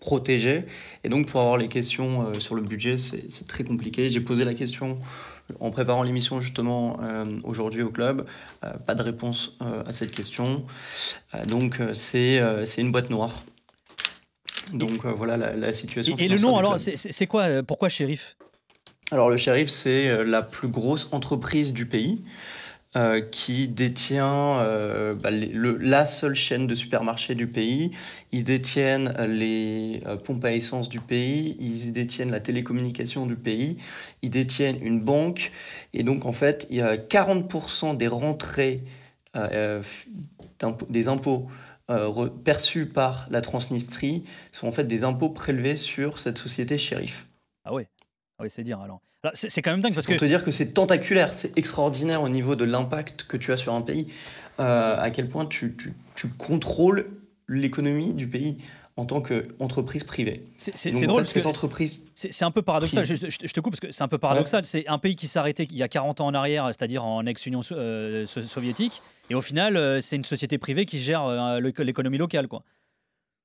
protégé. 0.00 0.64
Et 1.02 1.08
donc, 1.08 1.28
pour 1.28 1.40
avoir 1.40 1.56
les 1.56 1.68
questions 1.68 2.28
euh, 2.28 2.40
sur 2.40 2.54
le 2.54 2.60
budget, 2.60 2.98
c'est 2.98 3.48
très 3.48 3.64
compliqué. 3.64 4.10
J'ai 4.10 4.20
posé 4.20 4.44
la 4.44 4.52
question 4.52 4.98
en 5.60 5.70
préparant 5.70 6.02
l'émission 6.02 6.40
justement 6.40 7.00
euh, 7.02 7.24
aujourd'hui 7.42 7.80
au 7.80 7.88
club. 7.88 8.26
Euh, 8.64 8.74
pas 8.86 8.94
de 8.94 9.02
réponse 9.02 9.56
à 9.60 9.92
cette 9.92 10.10
question. 10.10 10.66
donc, 11.46 11.80
c'est 11.94 12.38
une 12.76 12.92
boîte 12.92 13.08
noire. 13.08 13.42
Donc 14.72 15.04
euh, 15.04 15.12
voilà 15.12 15.36
la, 15.36 15.54
la 15.54 15.72
situation. 15.72 16.16
Et, 16.18 16.24
et 16.24 16.28
le 16.28 16.38
nom, 16.38 16.56
alors, 16.56 16.78
c'est 16.78 17.26
quoi 17.26 17.62
Pourquoi 17.62 17.88
shérif 17.88 18.36
Alors, 19.10 19.30
le 19.30 19.36
shérif, 19.36 19.68
c'est 19.68 20.24
la 20.24 20.42
plus 20.42 20.68
grosse 20.68 21.08
entreprise 21.12 21.72
du 21.72 21.86
pays. 21.86 22.22
Euh, 22.96 23.20
qui 23.20 23.68
détient 23.68 24.60
euh, 24.60 25.12
bah, 25.12 25.30
les, 25.30 25.48
le, 25.48 25.76
la 25.76 26.06
seule 26.06 26.34
chaîne 26.34 26.66
de 26.66 26.72
supermarchés 26.72 27.34
du 27.34 27.46
pays. 27.46 27.90
Ils 28.32 28.44
détiennent 28.44 29.14
les 29.28 30.02
euh, 30.06 30.16
pompes 30.16 30.42
à 30.46 30.52
essence 30.52 30.88
du 30.88 30.98
pays, 30.98 31.58
ils 31.60 31.92
détiennent 31.92 32.30
la 32.30 32.40
télécommunication 32.40 33.26
du 33.26 33.36
pays, 33.36 33.76
ils 34.22 34.30
détiennent 34.30 34.78
une 34.80 35.02
banque. 35.02 35.52
Et 35.92 36.02
donc, 36.02 36.24
en 36.24 36.32
fait, 36.32 36.66
il 36.70 36.76
y 36.76 36.80
a 36.80 36.96
40% 36.96 37.94
des 37.94 38.08
rentrées 38.08 38.84
euh, 39.36 39.82
des 40.88 41.08
impôts 41.08 41.46
euh, 41.90 42.28
perçus 42.28 42.86
par 42.86 43.26
la 43.30 43.40
Transnistrie 43.40 44.24
sont 44.52 44.68
en 44.68 44.72
fait 44.72 44.84
des 44.84 45.04
impôts 45.04 45.30
prélevés 45.30 45.76
sur 45.76 46.18
cette 46.18 46.38
société 46.38 46.78
shérif. 46.78 47.26
Ah 47.64 47.72
ouais. 47.72 47.88
Ah 48.38 48.44
oui, 48.44 48.50
c'est 48.50 48.62
dire 48.62 48.80
alors. 48.80 49.00
alors 49.22 49.32
c'est, 49.34 49.62
quand 49.62 49.70
même 49.72 49.80
dingue 49.80 49.94
parce 49.94 50.06
pour 50.06 50.14
que 50.14 50.20
te 50.20 50.24
dire 50.24 50.44
que 50.44 50.50
c'est 50.50 50.72
tentaculaire, 50.72 51.34
c'est 51.34 51.56
extraordinaire 51.58 52.22
au 52.22 52.28
niveau 52.28 52.56
de 52.56 52.64
l'impact 52.64 53.24
que 53.24 53.36
tu 53.36 53.52
as 53.52 53.56
sur 53.56 53.74
un 53.74 53.82
pays. 53.82 54.06
Euh, 54.60 54.96
à 55.00 55.10
quel 55.10 55.28
point 55.28 55.46
tu, 55.46 55.74
tu- 55.76 55.94
tu 56.14 56.28
contrôles 56.28 57.10
l'économie 57.48 58.12
du 58.12 58.28
pays 58.28 58.58
en 58.98 59.04
tant 59.06 59.20
qu'entreprise 59.22 60.02
privée. 60.04 60.44
c'est, 60.56 60.72
drôle 60.90 60.98
fait, 61.00 61.06
parce 61.22 61.30
cette 61.30 61.42
que 61.44 61.48
entreprise, 61.48 62.02
c'est, 62.14 62.44
un 62.44 62.50
peu 62.50 62.62
paradoxal. 62.62 63.04
Je, 63.04 63.14
Prime. 63.14 63.30
je- 63.30 63.46
je 63.46 63.52
te 63.52 63.60
coupe 63.60 63.72
parce 63.72 63.80
que 63.80 63.92
c'est 63.92 64.02
un 64.02 64.08
peu 64.08 64.18
paradoxal. 64.18 64.64
C'est 64.64 64.86
un 64.88 64.98
pays 64.98 65.14
qui 65.14 65.28
s'est 65.28 65.38
arrêté 65.38 65.68
il 65.70 65.76
y 65.76 65.82
a 65.84 65.88
40 65.88 66.20
ans 66.20 66.26
en 66.26 66.34
arrière, 66.34 66.66
c'est-à-dire 66.66 67.04
en 67.04 67.24
ex-Union 67.24 67.60
euh, 67.72 68.26
so- 68.26 68.42
soviétique. 68.42 69.00
Et 69.30 69.34
au 69.36 69.40
final, 69.40 69.76
euh, 69.76 70.00
c'est 70.00 70.16
une 70.16 70.24
société 70.24 70.58
privée 70.58 70.84
qui 70.84 70.98
gère 70.98 71.24
euh, 71.24 71.60
l'économie 71.60 72.18
locale. 72.18 72.48
Quoi. 72.48 72.64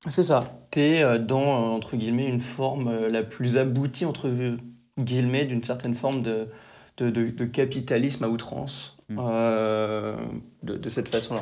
c'est 0.09 0.23
ça. 0.23 0.59
Tu 0.71 0.79
es 0.81 1.19
dans, 1.19 1.73
entre 1.75 1.95
guillemets, 1.97 2.27
une 2.27 2.39
forme 2.41 3.05
la 3.11 3.21
plus 3.23 3.55
aboutie, 3.57 4.05
entre 4.05 4.29
guillemets, 4.99 5.45
d'une 5.45 5.63
certaine 5.63 5.93
forme 5.95 6.23
de, 6.23 6.47
de, 6.97 7.09
de- 7.11 7.29
de 7.29 7.45
capitalisme 7.45 8.23
à 8.23 8.27
outrance, 8.27 8.97
Mm. 9.09 9.19
euh, 9.21 10.15
de, 10.63 10.77
de 10.77 10.89
cette 10.89 11.09
façon-là. 11.09 11.41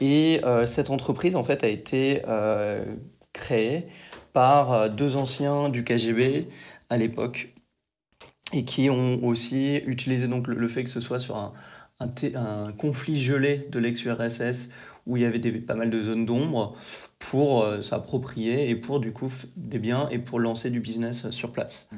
Et 0.00 0.40
euh, 0.44 0.66
cette 0.66 0.88
entreprise, 0.88 1.34
en 1.34 1.42
fait, 1.42 1.64
a 1.64 1.68
été 1.68 2.22
euh, 2.28 2.84
créée 3.32 3.86
par 4.32 4.72
euh, 4.72 4.88
deux 4.88 5.16
anciens 5.16 5.68
du 5.68 5.84
KGB 5.84 6.48
à 6.90 6.96
l'époque 6.96 7.54
et 8.52 8.64
qui 8.64 8.90
ont 8.90 9.24
aussi 9.24 9.76
utilisé 9.86 10.28
donc 10.28 10.46
le, 10.46 10.54
le 10.54 10.68
fait 10.68 10.84
que 10.84 10.90
ce 10.90 11.00
soit 11.00 11.20
sur 11.20 11.36
un, 11.36 11.52
un, 12.00 12.72
conflit 12.72 13.20
gelé 13.20 13.66
de 13.70 13.78
l'ex-URSS 13.78 14.70
où 15.06 15.16
il 15.16 15.22
y 15.22 15.26
avait 15.26 15.38
des, 15.38 15.52
pas 15.52 15.74
mal 15.74 15.90
de 15.90 16.00
zones 16.00 16.26
d'ombre 16.26 16.74
pour 17.18 17.62
euh, 17.62 17.80
s'approprier 17.82 18.68
et 18.70 18.76
pour 18.76 19.00
du 19.00 19.12
coup 19.12 19.32
des 19.56 19.78
biens 19.78 20.08
et 20.10 20.18
pour 20.18 20.38
lancer 20.40 20.70
du 20.70 20.80
business 20.80 21.30
sur 21.30 21.52
place. 21.52 21.88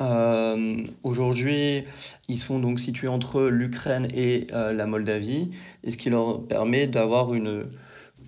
Euh, 0.00 0.84
Aujourd'hui, 1.02 1.84
ils 2.28 2.38
sont 2.38 2.58
donc 2.58 2.80
situés 2.80 3.08
entre 3.08 3.42
l'Ukraine 3.48 4.08
et 4.14 4.46
euh, 4.52 4.72
la 4.72 4.86
Moldavie, 4.86 5.50
et 5.84 5.90
ce 5.90 5.98
qui 5.98 6.08
leur 6.08 6.46
permet 6.46 6.86
d'avoir 6.86 7.34
une, 7.34 7.66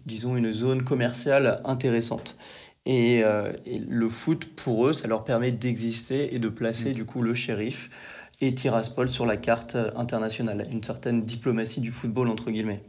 disons, 0.06 0.36
une 0.36 0.52
zone 0.52 0.84
commerciale 0.84 1.60
intéressante. 1.64 2.36
Et, 2.84 3.22
euh, 3.22 3.52
et 3.64 3.78
le 3.78 4.08
foot, 4.08 4.46
pour 4.56 4.88
eux, 4.88 4.92
ça 4.92 5.06
leur 5.06 5.24
permet 5.24 5.52
d'exister 5.52 6.34
et 6.34 6.38
de 6.38 6.48
placer 6.48 6.92
du 6.92 7.04
coup 7.04 7.22
le 7.22 7.34
shérif 7.34 7.90
et 8.40 8.54
Tiraspol 8.54 9.08
sur 9.08 9.24
la 9.24 9.36
carte 9.36 9.76
internationale. 9.94 10.66
Une 10.70 10.82
certaine 10.82 11.24
diplomatie 11.24 11.80
du 11.80 11.92
football, 11.92 12.28
entre 12.28 12.50
guillemets. 12.50 12.82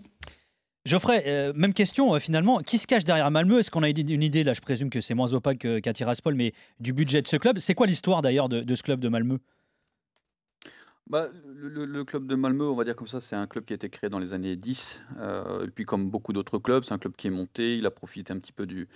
Geoffrey, 0.85 1.23
euh, 1.27 1.53
même 1.55 1.73
question 1.73 2.13
euh, 2.13 2.19
finalement. 2.19 2.57
Qui 2.57 2.77
se 2.77 2.87
cache 2.87 3.05
derrière 3.05 3.29
Malmö? 3.31 3.59
Est-ce 3.59 3.71
qu'on 3.71 3.83
a 3.83 3.89
une 3.89 4.23
idée, 4.23 4.43
là 4.43 4.53
je 4.53 4.59
présume 4.59 4.89
que 4.89 4.99
c'est 4.99 5.13
moins 5.13 5.31
opaque 5.31 5.59
que- 5.59 5.79
qu'à 5.79 5.93
Tiraspol, 5.93 6.35
mais 6.35 6.53
du 6.79 6.91
budget 6.91 7.21
de 7.21 7.27
ce 7.27 7.37
club 7.37 7.59
C'est 7.59 7.73
quoi 7.73 7.87
l'histoire 7.87 8.21
d'ailleurs 8.21 8.49
de, 8.49 8.61
de 8.61 8.75
ce 8.75 8.83
club 8.83 8.99
de 8.99 9.07
Malmö? 9.07 9.37
Bah, 11.09 11.27
le, 11.53 12.03
club 12.05 12.27
de 12.27 12.35
Malmö, 12.35 12.63
on 12.63 12.75
va 12.75 12.85
dire 12.85 12.95
comme 12.95 13.07
ça, 13.07 13.19
c'est 13.19 13.35
un 13.35 13.45
club 13.45 13.65
qui 13.65 13.73
a 13.73 13.75
été 13.75 13.89
créé 13.89 14.09
dans 14.09 14.19
les 14.19 14.33
années 14.33 14.55
10. 14.55 15.01
euh, 15.19 15.65
et 15.65 15.69
puis, 15.69 15.83
comme 15.83 16.09
beaucoup 16.09 16.31
d'autres 16.31 16.59
clubs, 16.59 16.83
c'est 16.83 16.93
un 16.93 16.97
club 16.97 17.13
qui 17.17 17.27
est 17.27 17.29
monté. 17.29 17.77
Il 17.77 17.85
a 17.85 17.91
profité 17.91 18.31
un 18.31 18.39
petit 18.39 18.53
peu 18.53 18.65
du, 18.65 18.87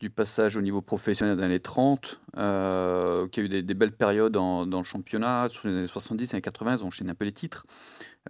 du 0.00 0.10
passage 0.10 0.56
au 0.56 0.60
niveau 0.60 0.82
professionnel 0.82 1.36
des 1.36 1.44
années 1.44 1.60
30, 1.60 2.20
euh, 2.36 3.26
qui 3.28 3.40
a 3.40 3.42
eu 3.44 3.48
des, 3.48 3.74
belles 3.74 3.92
périodes 3.92 4.32
dans 4.32 4.64
le 4.66 4.82
championnat. 4.82 5.48
Sur 5.48 5.68
les 5.68 5.76
années 5.76 5.86
70 5.86 6.34
et 6.34 6.42
80, 6.42 6.76
ils 6.76 6.84
ont 6.84 6.88
enchaîné 6.88 7.10
un 7.10 7.14
peu 7.14 7.24
les 7.24 7.32
titres. 7.32 7.64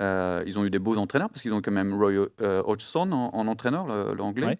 Euh, 0.02 0.44
ils 0.46 0.58
ont 0.58 0.64
eu 0.64 0.70
des 0.70 0.78
beaux 0.78 0.96
entraîneurs, 0.96 1.28
parce 1.28 1.42
qu'ils 1.42 1.52
ont 1.52 1.60
quand 1.60 1.72
même 1.72 1.94
Roy 1.94 2.28
euh, 2.40 2.62
Hodgson 2.64 3.10
en, 3.10 3.34
en 3.34 3.46
entraîneur, 3.48 4.14
l'anglais. 4.14 4.46
Ouais. 4.46 4.58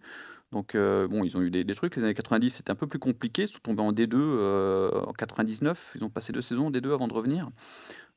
Donc, 0.56 0.74
euh, 0.74 1.06
bon, 1.06 1.22
ils 1.22 1.36
ont 1.36 1.42
eu 1.42 1.50
des, 1.50 1.64
des 1.64 1.74
trucs. 1.74 1.96
Les 1.96 2.02
années 2.02 2.14
90, 2.14 2.48
c'était 2.48 2.70
un 2.70 2.74
peu 2.76 2.86
plus 2.86 2.98
compliqué. 2.98 3.42
Ils 3.42 3.48
sont 3.48 3.60
tombés 3.60 3.82
en 3.82 3.92
D2 3.92 4.14
euh, 4.14 5.02
en 5.02 5.12
99. 5.12 5.92
Ils 5.96 6.02
ont 6.02 6.08
passé 6.08 6.32
deux 6.32 6.40
saisons 6.40 6.68
en 6.68 6.70
D2 6.70 6.94
avant 6.94 7.08
de 7.08 7.12
revenir. 7.12 7.50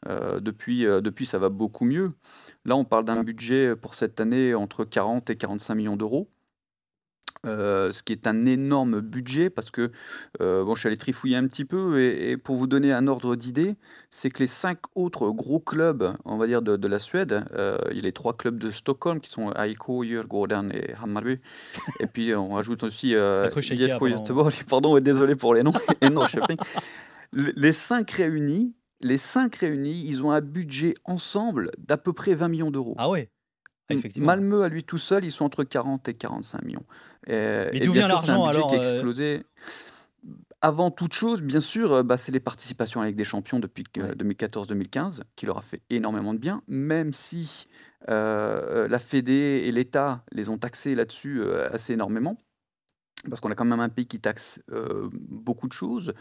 Euh, 0.07 0.39
depuis, 0.39 0.83
depuis, 0.83 1.25
ça 1.25 1.37
va 1.37 1.49
beaucoup 1.49 1.83
mieux. 1.83 2.07
Là, 2.63 2.77
on 2.77 2.85
parle 2.85 3.03
d'un 3.03 3.21
budget 3.25 3.75
pour 3.75 3.93
cette 3.93 4.21
année 4.21 4.55
entre 4.55 4.85
40 4.85 5.29
et 5.31 5.35
45 5.35 5.75
millions 5.75 5.97
d'euros. 5.97 6.29
Euh, 7.45 7.93
ce 7.93 8.03
qui 8.03 8.11
est 8.11 8.27
un 8.27 8.45
énorme 8.45 8.99
budget 8.99 9.49
parce 9.49 9.71
que 9.71 9.91
euh, 10.41 10.65
bon, 10.65 10.75
je 10.75 10.81
suis 10.81 10.87
allé 10.87 10.97
trifouiller 10.97 11.37
un 11.37 11.47
petit 11.47 11.63
peu 11.63 11.97
et, 11.97 12.31
et 12.31 12.37
pour 12.37 12.57
vous 12.57 12.67
donner 12.67 12.91
un 12.91 13.07
ordre 13.07 13.37
d'idée, 13.37 13.75
c'est 14.09 14.29
que 14.29 14.39
les 14.39 14.47
cinq 14.47 14.79
autres 14.93 15.29
gros 15.29 15.61
clubs, 15.61 16.13
on 16.25 16.35
va 16.35 16.47
dire 16.47 16.61
de, 16.61 16.75
de 16.75 16.87
la 16.89 16.99
Suède, 16.99 17.45
euh, 17.53 17.77
il 17.91 17.97
y 17.97 17.99
a 18.01 18.03
les 18.03 18.11
trois 18.11 18.33
clubs 18.33 18.57
de 18.57 18.71
Stockholm 18.71 19.21
qui 19.21 19.29
sont 19.29 19.53
Aiko, 19.53 20.03
Djurgården 20.03 20.69
et 20.73 20.93
Hammarby, 21.01 21.37
et 22.01 22.07
puis 22.07 22.35
on 22.35 22.49
rajoute 22.49 22.83
aussi 22.83 23.11
IFK 23.11 24.03
Göteborg. 24.03 24.53
Pardon, 24.69 24.97
et 24.97 25.01
désolé 25.01 25.35
pour 25.35 25.53
les 25.53 25.63
noms. 25.63 25.71
et 26.01 26.09
non, 26.09 26.25
Köping. 26.25 26.57
Les 27.31 27.71
cinq 27.71 28.11
réunis, 28.11 28.75
les 28.99 29.17
cinq 29.17 29.55
réunis, 29.55 30.03
ils 30.07 30.23
ont 30.23 30.31
un 30.31 30.41
budget 30.41 30.93
ensemble 31.05 31.71
d'à 31.77 31.97
peu 31.97 32.11
près 32.11 32.33
20 32.33 32.49
millions 32.49 32.71
d'euros. 32.71 32.95
Ah 32.97 33.09
ouais. 33.09 33.29
Malmö, 34.17 34.63
à 34.63 34.69
lui 34.69 34.83
tout 34.83 34.97
seul, 34.97 35.23
ils 35.25 35.31
sont 35.31 35.45
entre 35.45 35.63
40 35.63 36.07
et 36.09 36.13
45 36.13 36.63
millions. 36.63 36.83
Et, 37.27 37.67
Mais 37.73 37.79
d'où 37.81 37.91
bien 37.93 38.05
vient 38.07 38.17
sûr, 38.17 38.19
c'est 38.19 38.31
un 38.31 38.33
l'argent, 38.43 38.45
budget 38.47 38.57
alors, 38.59 38.69
qui 38.69 38.75
a 38.75 38.79
euh 38.79 38.91
explosé. 38.91 39.43
Avant 40.61 40.91
toute 40.91 41.13
chose, 41.13 41.41
bien 41.41 41.61
sûr, 41.61 41.93
euh, 41.93 42.03
bah, 42.03 42.17
c'est 42.17 42.33
les 42.33 42.41
participations 42.41 43.01
avec 43.01 43.15
des 43.15 43.23
champions 43.23 43.59
depuis 43.59 43.83
que- 43.83 44.01
Ouais. 44.01 44.15
2014-2015 44.15 45.23
qui 45.37 45.45
leur 45.45 45.57
a 45.57 45.61
fait 45.61 45.81
énormément 45.89 46.33
de 46.33 46.39
bien, 46.39 46.61
même 46.67 47.13
si 47.13 47.67
euh, 48.09 48.87
la 48.87 48.99
Fédé 48.99 49.63
et 49.65 49.71
l'État 49.71 50.23
les 50.33 50.49
ont 50.49 50.57
taxés 50.57 50.95
là-dessus 50.95 51.39
euh, 51.41 51.69
assez 51.71 51.93
énormément. 51.93 52.37
Parce 53.27 53.41
qu'on 53.41 53.51
a 53.51 53.55
quand 53.55 53.65
même 53.65 53.81
un 53.81 53.89
pays 53.89 54.05
qui 54.05 54.19
taxe 54.19 54.63
euh, 54.71 55.09
beaucoup 55.11 55.67
de 55.67 55.73
choses, 55.73 56.13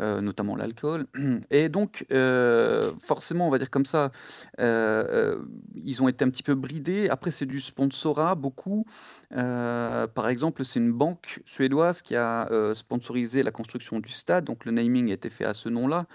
euh, 0.00 0.20
notamment 0.20 0.56
l'alcool. 0.56 1.06
Et 1.50 1.68
donc, 1.68 2.04
euh, 2.12 2.92
forcément, 2.98 3.46
on 3.46 3.50
va 3.50 3.58
dire 3.58 3.70
comme 3.70 3.86
ça, 3.86 4.10
ils 4.58 6.02
ont 6.02 6.08
été 6.08 6.24
un 6.24 6.30
petit 6.30 6.42
peu 6.42 6.54
bridés. 6.54 7.08
Après, 7.08 7.30
c'est 7.30 7.46
du 7.46 7.60
sponsorat, 7.60 8.34
beaucoup. 8.34 8.84
Par 9.30 10.28
exemple, 10.28 10.64
c'est 10.64 10.80
une 10.80 10.92
banque 10.92 11.40
suédoise 11.44 12.02
qui 12.02 12.16
a 12.16 12.48
sponsorisé 12.74 13.42
la 13.44 13.52
construction 13.52 14.00
du 14.00 14.10
stade. 14.10 14.44
Donc, 14.44 14.64
le 14.64 14.72
naming 14.72 15.10
a 15.10 15.14
été 15.14 15.30
fait 15.30 15.44
à 15.44 15.54
ce 15.54 15.68
nom-là. 15.68 16.06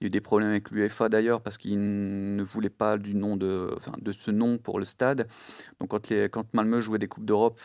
Il 0.00 0.04
y 0.04 0.06
a 0.06 0.08
eu 0.08 0.10
des 0.10 0.20
problèmes 0.20 0.50
avec 0.50 0.70
l'UEFA 0.70 1.08
d'ailleurs 1.08 1.40
parce 1.40 1.56
qu'ils 1.56 1.78
ne 1.78 2.42
voulaient 2.42 2.68
pas 2.70 2.98
du 2.98 3.14
nom 3.14 3.36
de, 3.36 3.70
enfin, 3.76 3.92
de 4.00 4.12
ce 4.12 4.30
nom 4.30 4.58
pour 4.58 4.78
le 4.78 4.84
stade. 4.84 5.26
Donc 5.80 5.90
quand, 5.90 6.08
les, 6.10 6.28
quand 6.28 6.44
Malmö 6.52 6.80
jouait 6.80 6.98
des 6.98 7.06
Coupes 7.08 7.24
d'Europe, 7.24 7.60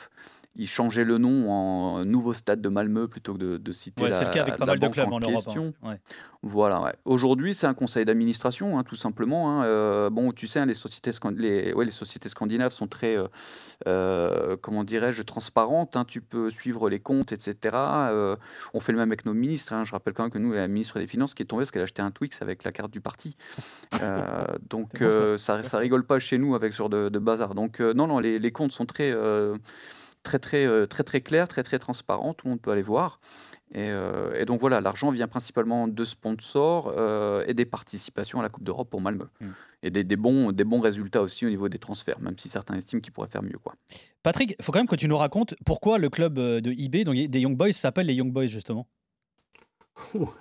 ils 0.55 0.67
changeaient 0.67 1.05
le 1.05 1.17
nom 1.17 1.49
en 1.49 2.05
Nouveau 2.05 2.33
Stade 2.33 2.59
de 2.61 2.69
Malmö 2.69 3.07
plutôt 3.07 3.33
que 3.33 3.37
de, 3.39 3.57
de 3.57 3.71
citer 3.71 4.03
Ouais, 4.03 4.09
la, 4.09 4.19
le 4.19 4.33
cas 4.33 4.41
avec 4.41 4.57
pas 4.57 4.65
la 4.65 4.73
mal 4.73 4.79
de 4.79 4.85
banque 4.85 4.93
clubs 4.93 5.07
en 5.07 5.15
en 5.15 5.19
Europe. 5.19 5.35
question. 5.35 5.73
hein. 5.83 5.89
Ouais. 5.91 6.01
Voilà. 6.41 6.81
ouais. 6.81 6.93
Aujourd'hui, 7.05 7.53
c'est 7.53 7.67
un 7.67 7.73
conseil 7.73 8.03
d'administration, 8.05 8.77
hein, 8.77 8.83
tout 8.83 8.95
simplement. 8.95 9.61
hein. 9.61 9.65
Euh, 9.65 10.09
bon, 10.09 10.31
tu 10.31 10.47
sais, 10.47 10.59
hein, 10.59 10.65
les 10.65 10.73
sociétés, 10.73 11.11
les, 11.35 11.73
ouais, 11.73 11.85
les 11.85 11.91
sociétés 11.91 12.29
scandinaves 12.29 12.71
sont 12.71 12.87
très, 12.87 13.17
euh, 13.17 13.27
euh, 13.87 14.57
comment 14.61 14.83
dirais-je, 14.83 15.21
transparentes. 15.23 15.97
Tu 16.07 16.21
peux 16.21 16.49
suivre 16.49 16.89
les 16.89 16.99
comptes, 16.99 17.31
etc. 17.31 17.75
On 18.73 18.79
fait 18.79 18.91
le 18.91 18.97
même 18.97 19.09
avec 19.09 19.25
nos 19.25 19.33
ministres. 19.33 19.73
Je 19.85 19.91
rappelle 19.91 20.13
quand 20.13 20.23
même 20.23 20.31
que 20.31 20.37
nous, 20.39 20.53
la 20.53 20.67
ministre 20.67 20.99
des 20.99 21.07
Finances 21.07 21.33
qui 21.33 21.43
est 21.43 21.45
tombée 21.45 21.61
parce 21.61 21.71
qu'elle 21.71 21.81
a 21.81 21.85
acheté 21.85 22.01
un 22.01 22.11
Twix 22.19 22.41
avec 22.41 22.63
la 22.65 22.71
carte 22.71 22.91
du 22.91 23.01
parti. 23.01 23.35
Euh, 24.01 24.45
donc, 24.69 24.91
bon, 24.93 24.99
ça. 24.99 25.05
euh, 25.05 25.37
ça, 25.37 25.63
ça 25.63 25.77
rigole 25.79 26.05
pas 26.05 26.19
chez 26.19 26.37
nous 26.37 26.53
avec 26.55 26.71
ce 26.73 26.77
genre 26.77 26.89
de, 26.89 27.09
de 27.09 27.19
bazar. 27.19 27.55
Donc, 27.55 27.81
euh, 27.81 27.93
non, 27.93 28.07
non, 28.07 28.19
les, 28.19 28.39
les 28.39 28.51
comptes 28.51 28.71
sont 28.71 28.85
très. 28.85 29.11
très 30.23 30.39
très 30.39 30.87
très 30.87 31.03
très 31.03 31.21
clair, 31.21 31.47
très 31.47 31.63
très 31.63 31.79
transparent, 31.79 32.33
tout 32.33 32.45
le 32.47 32.51
monde 32.51 32.61
peut 32.61 32.71
aller 32.71 32.81
voir. 32.83 33.19
Et, 33.71 33.89
euh, 33.89 34.39
et 34.39 34.45
donc 34.45 34.59
voilà, 34.59 34.79
l'argent 34.81 35.11
vient 35.11 35.27
principalement 35.27 35.87
de 35.87 36.03
sponsors 36.03 36.93
euh, 36.97 37.43
et 37.47 37.53
des 37.53 37.65
participations 37.65 38.39
à 38.39 38.43
la 38.43 38.49
Coupe 38.49 38.63
d'Europe 38.63 38.89
pour 38.89 39.01
Malmö. 39.01 39.25
Mm. 39.41 39.47
Et 39.83 39.91
des, 39.91 40.03
des 40.03 40.15
bons, 40.17 40.51
des 40.51 40.65
bons 40.65 40.81
résultats 40.81 41.21
aussi 41.21 41.45
au 41.45 41.49
niveau 41.49 41.69
des 41.69 41.77
transferts, 41.79 42.19
même 42.19 42.37
si 42.37 42.47
certains 42.49 42.75
estiment 42.75 43.01
qu'ils 43.01 43.13
pourraient 43.13 43.29
faire 43.29 43.43
mieux. 43.43 43.57
Quoi. 43.63 43.75
Patrick, 44.23 44.55
il 44.59 44.63
faut 44.65 44.71
quand 44.71 44.79
même 44.79 44.87
que 44.87 44.95
tu 44.97 45.07
nous 45.07 45.17
racontes 45.17 45.55
pourquoi 45.65 45.97
le 45.97 46.09
club 46.09 46.35
de 46.35 46.71
IB, 46.71 47.05
donc 47.05 47.15
des 47.15 47.39
Young 47.39 47.55
Boys, 47.57 47.73
s'appelle 47.73 48.07
les 48.07 48.13
Young 48.15 48.31
Boys 48.31 48.47
justement. 48.47 48.87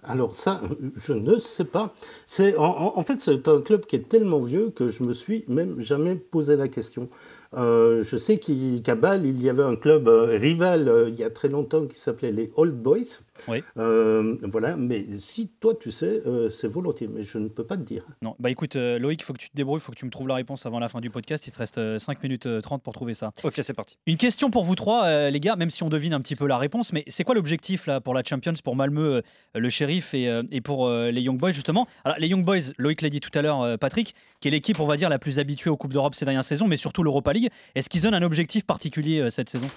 Alors 0.03 0.37
ça, 0.37 0.61
je 0.97 1.13
ne 1.13 1.39
sais 1.41 1.65
pas. 1.65 1.95
C'est 2.27 2.57
en 2.57 3.03
fait 3.03 3.21
c'est 3.21 3.49
un 3.49 3.61
club 3.61 3.87
qui 3.87 3.97
est 3.97 4.09
tellement 4.09 4.41
vieux 4.41 4.71
que 4.71 4.89
je 4.89 5.03
me 5.03 5.13
suis 5.13 5.45
même 5.49 5.81
jamais 5.81 6.15
posé 6.15 6.57
la 6.57 6.69
question. 6.69 7.09
Euh, 7.55 8.05
je 8.05 8.17
sais 8.17 8.39
qu'à 8.39 8.95
Bâle, 8.95 9.25
il 9.25 9.41
y 9.43 9.49
avait 9.49 9.63
un 9.63 9.77
club 9.77 10.07
euh, 10.09 10.37
rival 10.39 10.89
euh, 10.89 11.09
il 11.09 11.17
y 11.17 11.25
a 11.25 11.31
très 11.31 11.49
longtemps 11.49 11.87
qui 11.87 11.99
s'appelait 11.99 12.33
les 12.33 12.51
Old 12.57 12.75
Boys. 12.75 13.21
Oui. 13.49 13.63
Euh, 13.79 14.37
voilà, 14.43 14.77
mais 14.77 15.07
si 15.19 15.49
toi 15.61 15.75
tu 15.79 15.91
sais, 15.91 16.23
euh, 16.27 16.49
c'est 16.49 16.69
volontiers, 16.69 17.09
mais 17.09 17.23
je 17.23 17.39
ne 17.39 17.49
peux 17.49 17.65
pas 17.65 17.77
te 17.77 17.83
dire. 17.83 18.05
Non, 18.23 18.35
bah 18.39 18.51
écoute, 18.51 18.77
euh, 18.77 18.99
Loïc, 18.99 19.21
il 19.21 19.25
faut 19.25 19.33
que 19.33 19.39
tu 19.39 19.49
te 19.49 19.57
débrouilles, 19.57 19.79
il 19.79 19.83
faut 19.83 19.93
que 19.93 19.97
tu 19.99 20.05
me 20.05 20.11
trouves 20.11 20.29
la 20.29 20.35
réponse 20.35 20.67
avant 20.67 20.79
la 20.79 20.89
fin 20.89 21.01
du 21.01 21.09
podcast. 21.11 21.47
Il 21.47 21.53
te 21.53 21.59
reste 21.59 21.79
euh, 21.79 21.99
5 21.99 22.23
minutes 22.23 22.47
euh, 22.47 22.61
30 22.61 22.83
pour 22.83 22.93
trouver 22.93 23.15
ça. 23.15 23.33
Ok, 23.45 23.55
c'est 23.63 23.75
parti. 23.75 23.97
Une 24.07 24.17
question 24.17 24.51
pour 24.51 24.65
vous 24.65 24.75
trois, 24.75 25.05
euh, 25.07 25.31
les 25.31 25.41
gars, 25.41 25.57
même 25.57 25.71
si 25.71 25.83
on 25.83 25.89
devine 25.89 26.13
un 26.13 26.21
petit 26.21 26.37
peu 26.37 26.47
la 26.47 26.59
réponse, 26.59 26.93
mais 26.93 27.05
c'est 27.07 27.25
quoi 27.25 27.35
l'objectif 27.35 27.87
là 27.87 28.01
pour 28.01 28.13
la 28.13 28.23
Champions, 28.25 28.53
pour 28.63 28.77
Malmö, 28.77 29.01
euh, 29.01 29.23
le 29.55 29.69
shérif 29.71 30.15
et, 30.15 30.29
euh, 30.29 30.43
et 30.51 30.61
pour 30.61 30.87
euh, 30.87 31.11
les 31.11 31.23
Young 31.23 31.39
Boys 31.39 31.53
justement? 31.53 31.87
Alors 32.05 32.19
les 32.19 32.27
Young 32.29 32.45
Boys, 32.45 32.73
Loïc 32.77 33.01
l'a 33.03 33.09
dit 33.11 33.21
tout 33.21 33.31
à 33.39 33.43
l'heure, 33.43 33.63
euh, 33.63 33.77
Patrick, 33.77 34.15
qui 34.41 34.49
est 34.49 34.51
l'équipe, 34.51 34.81
on 34.81 34.87
va 34.87 34.97
dire, 34.97 35.09
la 35.09 35.19
plus 35.19 35.39
habituée 35.39 35.71
aux 35.71 35.77
Coupes 35.77 35.93
d'Europe 35.93 36.15
ces 36.15 36.25
dernières 36.25 36.45
saisons, 36.45 36.67
mais 36.67 36.77
surtout 36.77 37.03
l'Europa 37.03 37.33
League. 37.33 37.38
Est-ce 37.75 37.89
qu'ils 37.89 38.01
donnent 38.01 38.15
un 38.15 38.23
objectif 38.23 38.65
particulier 38.67 39.21
euh, 39.21 39.31
cette 39.31 39.49
saison? 39.49 39.69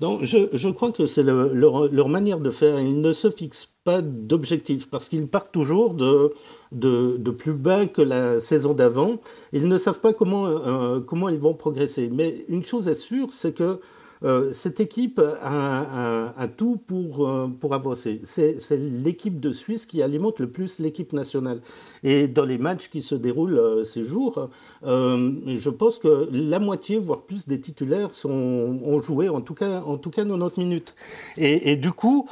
Donc, 0.00 0.24
je, 0.24 0.68
crois 0.70 0.92
que 0.92 1.04
c'est 1.04 1.22
le- 1.22 1.52
leur, 1.52 2.08
manière 2.08 2.40
de 2.40 2.48
faire. 2.48 2.80
Ils 2.80 3.02
ne 3.02 3.12
se 3.12 3.30
fixent 3.30 3.68
pas 3.84 4.00
d'objectif 4.00 4.88
parce 4.88 5.10
qu'ils 5.10 5.28
partent 5.28 5.52
toujours 5.52 5.92
de, 5.92 6.32
de, 6.72 7.16
de 7.18 7.30
plus 7.30 7.52
bas 7.52 7.86
que 7.86 8.00
la 8.00 8.40
saison 8.40 8.72
d'avant. 8.72 9.18
Ils 9.52 9.68
ne 9.68 9.76
savent 9.76 10.00
pas 10.00 10.14
comment, 10.14 10.46
euh, 10.46 11.00
comment 11.00 11.28
ils 11.28 11.38
vont 11.38 11.52
progresser. 11.52 12.08
Mais 12.10 12.46
une 12.48 12.64
chose 12.64 12.88
est 12.88 12.94
sûre, 12.94 13.30
c'est 13.30 13.52
que 13.52 13.78
euh, 14.22 14.52
cette 14.52 14.80
équipe 14.80 15.18
a, 15.18 15.32
a- 15.42 16.34
a 16.42 16.48
tout 16.48 16.76
pour, 16.76 17.26
euh, 17.26 17.48
pour 17.48 17.74
avancer. 17.74 18.20
C'est 18.24 18.56
l'équipe 18.76 19.40
de 19.40 19.50
Suisse 19.50 19.86
qui 19.86 20.02
alimente 20.02 20.40
le 20.40 20.50
plus 20.50 20.78
l'équipe 20.78 21.12
nationale. 21.12 21.60
Et 22.02 22.28
dans 22.28 22.44
les 22.44 22.58
matchs 22.58 22.88
qui 22.90 23.00
se 23.02 23.14
déroulent 23.14 23.58
euh, 23.58 23.84
ces 23.84 24.02
jours, 24.02 24.50
je 24.84 25.70
pense 25.70 25.98
que 25.98 26.28
la 26.32 26.58
moitié, 26.58 26.98
voire 26.98 27.22
plus 27.22 27.46
des 27.46 27.60
titulaires 27.60 28.10
ont 28.24 29.00
joué, 29.02 29.28
en 29.28 29.40
tout 29.40 29.54
cas, 29.54 29.82
en 29.86 29.96
tout 29.96 30.10
cas 30.10 30.24
90 30.24 30.60
minutes. 30.60 30.94
Et, 31.36 31.76
du 31.76 31.92
coup, 31.92 32.28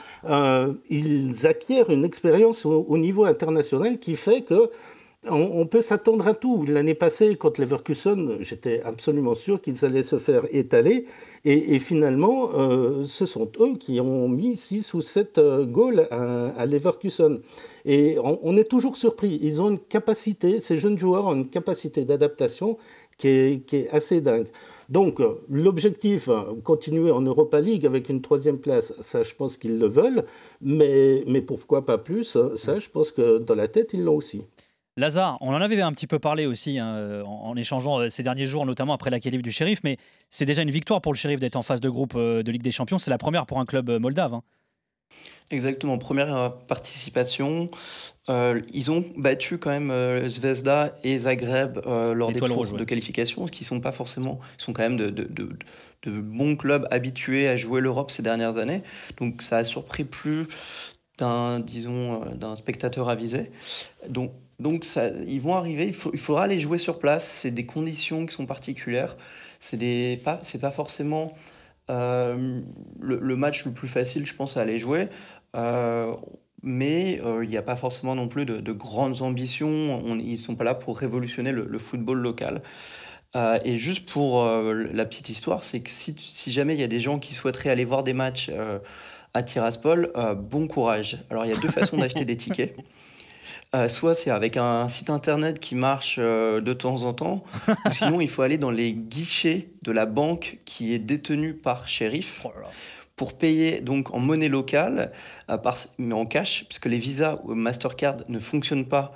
ils 0.90 1.46
acquièrent 1.46 1.90
une 1.90 2.04
expérience 2.04 2.66
au 2.66 2.98
niveau 2.98 3.24
international 3.24 3.98
qui 3.98 4.16
fait 4.16 4.42
que 4.42 4.70
on, 5.26 5.66
peut 5.66 5.80
s'attendre 5.80 6.26
à 6.28 6.34
tout. 6.34 6.64
L'année 6.66 6.94
passée, 6.94 7.34
contre 7.34 7.60
Leverkusen, 7.60 8.38
j'étais 8.40 8.82
absolument 8.82 9.34
sûr 9.34 9.60
qu'ils 9.60 9.84
allaient 9.84 10.04
se 10.04 10.18
faire 10.18 10.46
étaler. 10.50 11.06
Et, 11.44 11.78
finalement, 11.80 12.50
euh, 12.54 13.02
ce 13.04 13.26
sont 13.26 13.50
eux 13.60 13.76
qui 13.76 14.00
ont 14.00 14.28
mis 14.28 14.56
6 14.56 14.94
ou 14.94 15.00
7 15.00 15.38
euh, 15.38 15.66
goals 15.66 16.06
à, 16.10 16.48
à 16.56 16.66
Leverkusen. 16.66 17.40
Et 17.84 18.16
on, 18.22 18.56
est 18.56 18.68
toujours 18.68 18.96
surpris. 18.96 19.38
Ils 19.42 19.60
ont 19.60 19.70
une 19.70 19.78
capacité, 19.78 20.60
ces 20.60 20.76
jeunes 20.76 20.98
joueurs 20.98 21.26
ont 21.26 21.34
une 21.34 21.48
capacité 21.48 22.04
d'adaptation 22.04 22.76
qui 23.16 23.28
est, 23.28 23.88
assez 23.90 24.20
dingue. 24.20 24.46
Donc, 24.88 25.20
euh, 25.20 25.34
l'objectif, 25.50 26.30
continuer 26.62 27.10
en 27.10 27.22
Europa 27.22 27.60
League 27.60 27.84
avec 27.84 28.08
une 28.08 28.22
troisième 28.22 28.58
place, 28.58 28.94
ça, 29.00 29.24
je 29.24 29.34
pense 29.34 29.56
qu'ils 29.56 29.78
le 29.78 29.88
veulent. 29.88 30.24
Mais, 30.60 31.24
mais 31.26 31.42
pourquoi 31.42 31.84
pas 31.84 31.98
plus 31.98 32.38
Ça, 32.54 32.78
je 32.78 32.88
pense 32.88 33.10
que 33.10 33.38
dans 33.38 33.56
la 33.56 33.66
tête, 33.66 33.92
ils 33.94 34.04
l'ont 34.04 34.16
aussi. 34.16 34.44
Lazare, 34.98 35.38
on 35.40 35.50
en 35.54 35.60
avait 35.60 35.80
un 35.80 35.92
petit 35.92 36.06
peu 36.06 36.18
parlé 36.18 36.44
aussi 36.46 36.78
hein, 36.78 36.88
euh, 36.96 37.22
en, 37.24 37.50
en 37.50 37.56
échangeant 37.56 38.00
euh, 38.00 38.08
ces 38.08 38.22
derniers 38.22 38.46
jours, 38.46 38.66
notamment 38.66 38.94
après 38.94 39.10
la 39.10 39.20
qualif 39.20 39.42
du 39.42 39.52
shérif, 39.52 39.78
mais 39.84 39.96
c'est 40.30 40.44
déjà 40.44 40.62
une 40.62 40.70
victoire 40.70 41.00
pour 41.00 41.12
le 41.12 41.16
shérif 41.16 41.38
d'être 41.38 41.56
en 41.56 41.62
phase 41.62 41.80
de 41.80 41.88
groupe 41.88 42.14
euh, 42.16 42.42
de 42.42 42.50
Ligue 42.50 42.62
des 42.62 42.72
Champions. 42.72 42.98
C'est 42.98 43.10
la 43.10 43.18
première 43.18 43.46
pour 43.46 43.60
un 43.60 43.64
club 43.64 43.88
moldave. 43.90 44.34
hein. 44.34 44.42
Exactement, 45.50 45.96
première 45.96 46.52
participation. 46.66 47.70
Euh, 48.28 48.60
ils 48.74 48.90
ont 48.90 49.02
battu 49.16 49.56
quand 49.56 49.70
même 49.70 49.90
euh, 49.90 50.28
Zvezda 50.28 50.94
et 51.02 51.18
Zagreb 51.20 51.78
euh, 51.86 52.12
lors 52.12 52.30
des 52.32 52.40
tours 52.40 52.50
rouge, 52.56 52.72
ouais. 52.72 52.78
de 52.78 52.84
qualification, 52.84 53.46
ce 53.46 53.52
qui 53.52 53.64
sont 53.64 53.80
pas 53.80 53.92
forcément, 53.92 54.40
ils 54.58 54.62
sont 54.62 54.74
quand 54.74 54.82
même 54.82 54.98
de, 54.98 55.08
de- 55.08 55.24
de- 55.24 55.56
de 56.02 56.20
bons 56.20 56.54
clubs 56.56 56.86
habitués 56.90 57.48
à 57.48 57.56
jouer 57.56 57.80
l'Europe 57.80 58.10
ces 58.10 58.22
dernières 58.22 58.58
années. 58.58 58.82
Donc 59.18 59.40
ça 59.40 59.56
a 59.56 59.64
surpris 59.64 60.04
plus 60.04 60.46
d'un, 61.16 61.60
disons, 61.60 62.20
d'un 62.34 62.54
spectateur 62.54 63.08
avisé. 63.08 63.50
Donc, 64.08 64.32
donc 64.58 64.84
ça, 64.84 65.08
ils 65.26 65.40
vont 65.40 65.54
arriver, 65.54 65.86
il, 65.86 65.92
faut- 65.92 66.10
il 66.12 66.18
faudra 66.18 66.46
les 66.46 66.58
jouer 66.60 66.78
sur 66.78 66.98
place. 66.98 67.28
C'est 67.28 67.50
des 67.52 67.66
conditions 67.66 68.26
qui 68.26 68.34
sont 68.34 68.46
particulières. 68.46 69.16
C'est 69.60 70.20
pas, 70.24 70.40
pas 70.60 70.70
forcément 70.70 71.32
euh, 71.90 72.54
le, 73.00 73.18
le 73.20 73.36
match 73.36 73.64
le 73.66 73.72
plus 73.72 73.88
facile, 73.88 74.26
je 74.26 74.34
pense, 74.34 74.56
à 74.56 74.62
aller 74.62 74.78
jouer. 74.78 75.08
Euh, 75.56 76.12
mais 76.62 77.20
euh, 77.24 77.44
il 77.44 77.50
n'y 77.50 77.56
a 77.56 77.62
pas 77.62 77.76
forcément 77.76 78.14
non 78.16 78.28
plus 78.28 78.44
de, 78.46 78.58
de 78.58 78.72
grandes 78.72 79.22
ambitions. 79.22 79.68
On- 80.04 80.18
ils 80.18 80.32
ne 80.32 80.36
sont 80.36 80.56
pas 80.56 80.64
là 80.64 80.74
pour 80.74 80.98
révolutionner 80.98 81.52
le, 81.52 81.64
le 81.66 81.78
football 81.78 82.18
local. 82.18 82.62
Euh, 83.36 83.58
et 83.64 83.76
juste 83.78 84.08
pour 84.10 84.44
euh, 84.46 84.86
la 84.92 85.04
petite 85.06 85.28
histoire, 85.28 85.64
c'est 85.64 85.80
que 85.80 85.90
si, 85.90 86.14
si 86.18 86.50
jamais 86.52 86.74
il 86.74 86.80
y 86.80 86.84
a 86.84 86.88
des 86.88 87.00
gens 87.00 87.18
qui 87.18 87.34
souhaiteraient 87.34 87.70
aller 87.70 87.84
voir 87.84 88.02
des 88.04 88.14
matchs 88.14 88.50
à 89.34 89.42
Tiraspol, 89.42 90.12
bon 90.36 90.66
courage. 90.68 91.18
Alors 91.30 91.44
il 91.46 91.50
y 91.50 91.52
a 91.52 91.56
deux 91.56 91.68
façons 91.70 91.98
d'acheter 92.00 92.24
des 92.24 92.36
tickets. 92.36 92.76
Euh, 93.74 93.88
soit 93.88 94.14
c'est 94.14 94.30
avec 94.30 94.56
un 94.56 94.88
site 94.88 95.10
internet 95.10 95.60
qui 95.60 95.74
marche 95.74 96.16
euh, 96.18 96.60
de 96.60 96.72
temps 96.72 97.04
en 97.04 97.12
temps, 97.14 97.44
ou 97.86 97.92
sinon 97.92 98.20
il 98.20 98.28
faut 98.28 98.42
aller 98.42 98.58
dans 98.58 98.70
les 98.70 98.92
guichets 98.92 99.70
de 99.82 99.92
la 99.92 100.06
banque 100.06 100.58
qui 100.64 100.94
est 100.94 100.98
détenue 100.98 101.54
par 101.54 101.86
Sheriff 101.88 102.42
Oh 102.44 102.50
pour 103.16 103.36
payer 103.36 103.80
donc 103.80 104.14
en 104.14 104.20
monnaie 104.20 104.48
locale, 104.48 105.10
euh, 105.50 105.58
par- 105.58 105.78
mais 105.98 106.14
en 106.14 106.24
cash, 106.24 106.64
puisque 106.68 106.86
les 106.86 106.98
visas 106.98 107.38
ou 107.44 107.54
Mastercard 107.54 108.18
ne 108.28 108.38
fonctionnent 108.38 108.86
pas 108.86 109.12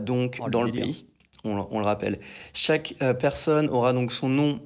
donc 0.00 0.38
Oh, 0.42 0.50
dans 0.50 0.62
le 0.62 0.70
pays. 0.72 1.06
On, 1.42 1.56
le- 1.56 1.62
on 1.70 1.78
le 1.78 1.86
rappelle. 1.86 2.20
Chaque 2.52 2.94
personne 3.18 3.68
aura 3.70 3.94
donc 3.94 4.12
son 4.12 4.28
nom 4.28 4.60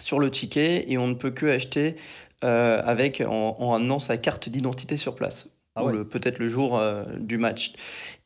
sur 0.00 0.18
le 0.18 0.32
ticket 0.32 0.84
et 0.90 0.98
on 0.98 1.06
ne 1.06 1.14
peut 1.14 1.30
que 1.30 1.46
acheter 1.46 1.94
euh, 2.42 2.82
avec 2.84 3.20
en, 3.20 3.56
en 3.60 3.72
amenant 3.72 4.00
sa 4.00 4.16
carte 4.16 4.48
d'identité 4.48 4.96
sur 4.96 5.14
place. 5.14 5.51
Ah 5.74 5.84
ouais. 5.84 6.04
peut-être 6.04 6.38
le 6.38 6.48
jour 6.48 6.78
euh, 6.78 7.04
du 7.18 7.38
match. 7.38 7.72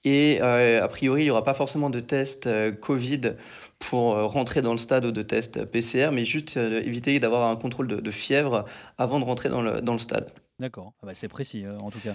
Et 0.05 0.39
euh, 0.43 0.83
a 0.83 0.89
priori, 0.89 1.23
il 1.23 1.25
n'y 1.25 1.31
aura 1.31 1.45
pas 1.45 1.55
forcément 1.55 1.91
de 1.91 2.01
test 2.01 2.47
euh, 2.47 2.73
Covid 2.73 3.35
pour 3.79 4.17
euh, 4.17 4.27
rentrer 4.27 4.63
dans 4.63 4.73
le 4.73 4.79
stade 4.79 5.05
ou 5.05 5.13
de 5.13 5.23
test 5.23 5.65
PCR, 5.65 6.11
mais 6.13 6.25
juste 6.25 6.57
euh, 6.57 6.81
éviter 6.83 7.21
d'avoir 7.21 7.49
un 7.49 7.57
contrôle 7.57 7.87
de, 7.89 7.97
de 7.97 8.11
fièvre 8.11 8.65
avant 8.99 9.21
de 9.21 9.25
rentrer 9.25 9.49
dans 9.49 9.63
le, 9.63 9.81
dans 9.81 9.93
le 9.93 9.99
stade. 9.99 10.33
D'accord, 10.59 10.93
Ah 11.03 11.07
bah, 11.07 11.15
c'est 11.15 11.29
précis 11.29 11.65
euh, 11.65 11.79
en 11.79 11.91
tout 11.91 12.01
cas. 12.01 12.15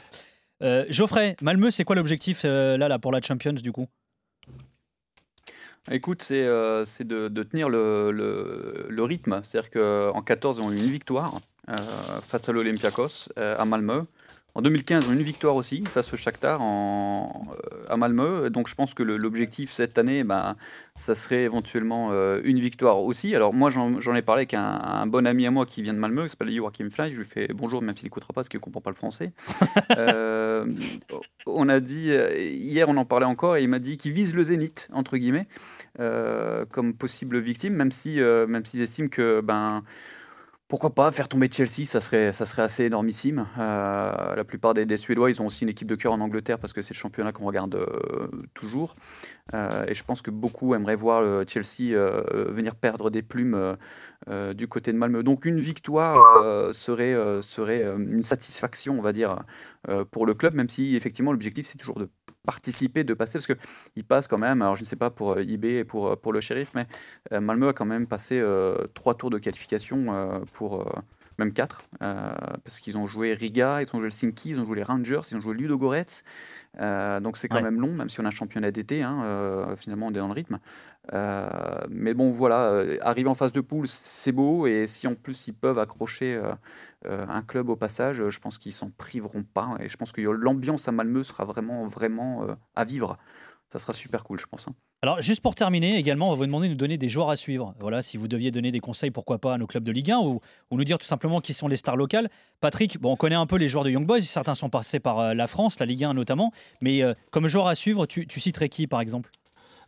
Euh, 0.63 0.85
Geoffrey, 0.89 1.35
Malmö, 1.41 1.71
c'est 1.71 1.83
quoi 1.85 1.95
l'objectif 1.95 2.41
euh, 2.43 2.77
là, 2.77 2.87
là 2.87 2.99
pour 2.99 3.11
la 3.11 3.21
Champions 3.21 3.53
du 3.53 3.71
coup? 3.71 3.87
Écoute, 5.89 6.21
c'est 6.21 6.45
euh, 6.45 6.85
c'est 6.85 7.07
de, 7.07 7.27
de 7.27 7.43
tenir 7.43 7.67
le, 7.69 8.11
le- 8.11 8.85
le 8.89 9.03
rythme. 9.03 9.39
C'est-à-dire 9.43 9.69
qu'en 9.71 10.21
14, 10.21 10.57
ils 10.57 10.61
ont 10.61 10.71
eu 10.71 10.77
une 10.77 10.85
victoire 10.91 11.39
euh, 11.69 11.75
face 12.21 12.47
à 12.49 12.51
l'Olympiakos 12.51 13.29
euh, 13.37 13.55
à 13.57 13.65
Malmö. 13.65 14.03
En 14.53 14.61
2015, 14.61 15.03
ils 15.05 15.09
ont 15.09 15.11
eu 15.13 15.15
une 15.15 15.23
victoire 15.23 15.55
aussi 15.55 15.83
face 15.85 16.13
au 16.13 16.17
Shakhtar 16.17 16.61
en, 16.61 17.47
euh, 17.51 17.85
à 17.89 17.97
Malmö. 17.97 18.49
Donc 18.49 18.67
je 18.67 18.75
pense 18.75 18.93
que 18.93 19.03
l'objectif 19.03 19.71
cette 19.71 19.97
année, 19.97 20.23
ben, 20.23 20.55
ça 20.95 21.15
serait 21.15 21.43
éventuellement 21.43 22.09
euh, 22.11 22.41
une 22.43 22.59
victoire 22.59 22.99
aussi. 22.99 23.35
Alors 23.35 23.53
moi, 23.53 23.69
j'en 23.69 24.15
ai 24.15 24.21
parlé 24.21 24.41
avec 24.41 24.53
un, 24.53 24.79
un 24.83 25.07
bon 25.07 25.25
ami 25.25 25.47
à 25.47 25.51
moi 25.51 25.65
qui 25.65 25.81
vient 25.81 25.93
de 25.93 25.99
Malmö, 25.99 26.23
qui 26.23 26.29
s'appelle 26.29 26.53
Joachim 26.53 26.89
Fly. 26.89 27.11
Je 27.11 27.17
lui 27.17 27.25
fais 27.25 27.47
bonjour, 27.53 27.81
même 27.81 27.95
s'il 27.95 28.05
n'écoutera 28.05 28.29
pas 28.29 28.35
parce 28.35 28.49
qu'il 28.49 28.59
ne 28.59 28.63
comprend 28.63 28.81
pas 28.81 28.91
le 28.91 28.95
français. 28.95 29.31
Euh, 29.97 30.65
on 31.45 31.67
a 31.69 31.79
dit, 31.79 32.11
euh, 32.11 32.37
hier 32.37 32.87
on 32.87 32.97
en 32.97 33.05
parlait 33.05 33.25
encore, 33.25 33.57
et 33.57 33.63
il 33.63 33.69
m'a 33.69 33.79
dit 33.79 33.97
qu'il 33.97 34.13
vise 34.13 34.33
le 34.35 34.43
zénith, 34.43 34.89
entre 34.93 35.17
guillemets, 35.17 35.47
comme 36.71 36.93
possible 36.93 37.39
victime, 37.39 37.73
même 37.73 37.91
si, 37.91 38.21
euh, 38.21 38.47
même 38.47 38.65
s'ils 38.65 38.81
estiment 38.81 39.09
que, 39.09 39.41
ben, 39.41 39.83
pourquoi 40.71 40.91
pas 40.91 41.11
faire 41.11 41.27
tomber 41.27 41.49
Chelsea, 41.51 41.83
ça 41.83 41.99
serait, 41.99 42.31
ça 42.31 42.45
serait 42.45 42.61
assez 42.61 42.85
énormissime. 42.85 43.45
Euh, 43.59 44.35
la 44.35 44.43
plupart 44.45 44.73
des, 44.73 44.95
Suédois, 44.95 45.29
ils 45.29 45.41
ont 45.41 45.47
aussi 45.47 45.65
une 45.65 45.69
équipe 45.69 45.89
de 45.89 45.95
cœur 45.95 46.13
en 46.13 46.21
Angleterre 46.21 46.59
parce 46.59 46.71
que 46.71 46.81
c'est 46.81 46.93
le 46.93 46.97
championnat 46.97 47.33
qu'on 47.33 47.43
regarde 47.43 47.75
euh, 47.75 48.29
toujours. 48.53 48.95
Euh, 49.53 49.83
et 49.89 49.93
je 49.93 50.01
pense 50.05 50.21
que 50.21 50.31
beaucoup 50.31 50.73
aimeraient 50.73 50.95
voir 50.95 51.43
Chelsea 51.45 51.93
venir 52.47 52.75
perdre 52.75 53.09
des 53.09 53.21
plumes 53.21 53.75
du 54.55 54.69
côté 54.69 54.93
de 54.93 54.97
Malmö. 54.97 55.23
Donc 55.23 55.43
une 55.43 55.59
victoire 55.59 56.71
serait, 56.73 57.17
serait 57.41 57.83
une 57.83 58.23
satisfaction, 58.23 58.97
on 58.97 59.01
va 59.01 59.11
dire, 59.11 59.43
pour 60.11 60.25
le 60.25 60.35
club, 60.35 60.53
même 60.53 60.69
si 60.69 60.95
effectivement 60.95 61.33
l'objectif 61.33 61.65
c'est 61.65 61.79
toujours 61.79 61.99
de 61.99 62.07
participer, 62.45 63.03
de 63.03 63.13
passer, 63.13 63.33
parce 63.39 63.47
que 63.47 63.53
il 63.95 64.03
passe 64.03 64.27
quand 64.27 64.37
même, 64.37 64.61
alors 64.61 64.75
je 64.75 64.81
ne 64.81 64.85
sais 64.85 64.95
pas 64.95 65.09
pour 65.11 65.33
euh, 65.37 65.43
IB 65.43 65.65
et 65.65 65.83
pour, 65.85 66.07
euh, 66.09 66.15
pour 66.15 66.33
le 66.33 66.41
shérif, 66.41 66.71
mais 66.75 66.87
euh, 67.33 67.39
Malmö 67.41 67.69
a 67.69 67.73
quand 67.73 67.85
même 67.85 68.07
passé 68.07 68.39
euh, 68.39 68.75
trois 68.93 69.15
tours 69.15 69.29
de 69.29 69.37
qualification 69.39 70.13
euh, 70.13 70.39
pour... 70.53 70.81
euh, 70.81 71.01
même 71.37 71.53
quatre, 71.53 71.85
euh, 72.03 72.29
parce 72.63 72.79
qu'ils 72.79 72.97
ont 72.97 73.07
joué 73.07 73.33
Riga, 73.33 73.81
ils 73.81 73.87
ont 73.95 73.99
joué 73.99 74.07
Helsinki, 74.07 74.49
ils 74.51 74.59
ont 74.59 74.65
joué 74.65 74.75
les 74.75 74.83
Rangers, 74.83 75.21
ils 75.31 75.37
ont 75.37 75.41
joué 75.41 75.55
Ludogorets, 75.55 76.05
euh, 76.79 77.19
donc 77.19 77.37
c'est 77.37 77.47
quand 77.47 77.57
Ouais. 77.57 77.61
même 77.61 77.79
long, 77.79 77.93
même 77.93 78.09
si 78.09 78.19
on 78.19 78.25
a 78.25 78.27
un 78.27 78.31
championnat 78.31 78.69
d'été, 78.71 79.01
hein, 79.01 79.23
euh, 79.25 79.75
finalement 79.75 80.07
on 80.07 80.09
est 80.11 80.19
dans 80.19 80.27
le 80.27 80.33
rythme. 80.33 80.59
Euh, 81.13 81.47
mais 81.89 82.13
bon, 82.13 82.29
voilà, 82.29 82.71
euh, 82.71 82.97
arriver 83.01 83.29
en 83.29 83.35
phase 83.35 83.51
de 83.51 83.61
poule, 83.61 83.87
c'est 83.87 84.31
beau, 84.31 84.65
et 84.67 84.87
si 84.87 85.07
en 85.07 85.15
plus 85.15 85.47
ils 85.47 85.53
peuvent 85.53 85.79
accrocher 85.79 86.41
euh, 87.05 87.25
un 87.27 87.41
club 87.41 87.69
au 87.69 87.75
passage, 87.75 88.29
je 88.29 88.39
pense 88.39 88.57
qu'ils 88.57 88.71
s'en 88.71 88.89
priveront 88.91 89.43
pas, 89.43 89.75
et 89.79 89.89
je 89.89 89.97
pense 89.97 90.11
que 90.11 90.21
l'ambiance 90.21 90.87
à 90.87 90.91
Malmö 90.91 91.23
sera 91.23 91.45
vraiment, 91.45 91.85
vraiment 91.85 92.47
à 92.75 92.85
vivre. 92.85 93.15
Ça 93.67 93.79
sera 93.79 93.93
super 93.93 94.25
cool, 94.25 94.37
je 94.37 94.47
pense. 94.47 94.67
hein. 94.67 94.75
Alors, 95.01 95.21
juste 95.21 95.41
pour 95.41 95.55
terminer, 95.55 95.95
également, 95.97 96.27
on 96.27 96.31
va 96.31 96.35
vous 96.35 96.45
demander 96.45 96.67
de 96.67 96.73
nous 96.73 96.77
donner 96.77 96.97
des 96.97 97.07
joueurs 97.09 97.29
à 97.29 97.37
suivre. 97.37 97.73
Voilà, 97.79 98.01
si 98.01 98.17
vous 98.17 98.27
deviez 98.27 98.51
donner 98.51 98.71
des 98.71 98.81
conseils, 98.81 99.11
pourquoi 99.11 99.39
pas, 99.39 99.53
à 99.53 99.57
nos 99.57 99.65
clubs 99.65 99.83
de 99.83 99.91
Ligue 99.91 100.11
1 100.11 100.19
ou, 100.19 100.41
ou 100.69 100.77
nous 100.77 100.83
dire 100.83 100.97
tout 100.97 101.05
simplement 101.05 101.39
qui 101.39 101.53
sont 101.53 101.69
les 101.69 101.77
stars 101.77 101.95
locales. 101.95 102.29
Patrick, 102.59 102.99
bon, 102.99 103.13
on 103.13 103.15
connaît 103.15 103.35
un 103.35 103.45
peu 103.47 103.55
les 103.55 103.69
joueurs 103.69 103.85
de 103.85 103.89
Young 103.89 104.05
Boys, 104.05 104.21
certains 104.23 104.55
sont 104.55 104.69
passés 104.69 104.99
par 104.99 105.33
la 105.33 105.47
France, 105.47 105.79
la 105.79 105.85
Ligue 105.85 106.03
1 106.03 106.13
notamment, 106.13 106.51
mais 106.81 107.01
comme 107.31 107.47
joueur 107.47 107.67
à 107.67 107.75
suivre, 107.75 108.05
tu, 108.05 108.27
tu 108.27 108.39
citerais 108.39 108.69
qui 108.69 108.87
par 108.87 109.01
exemple 109.01 109.31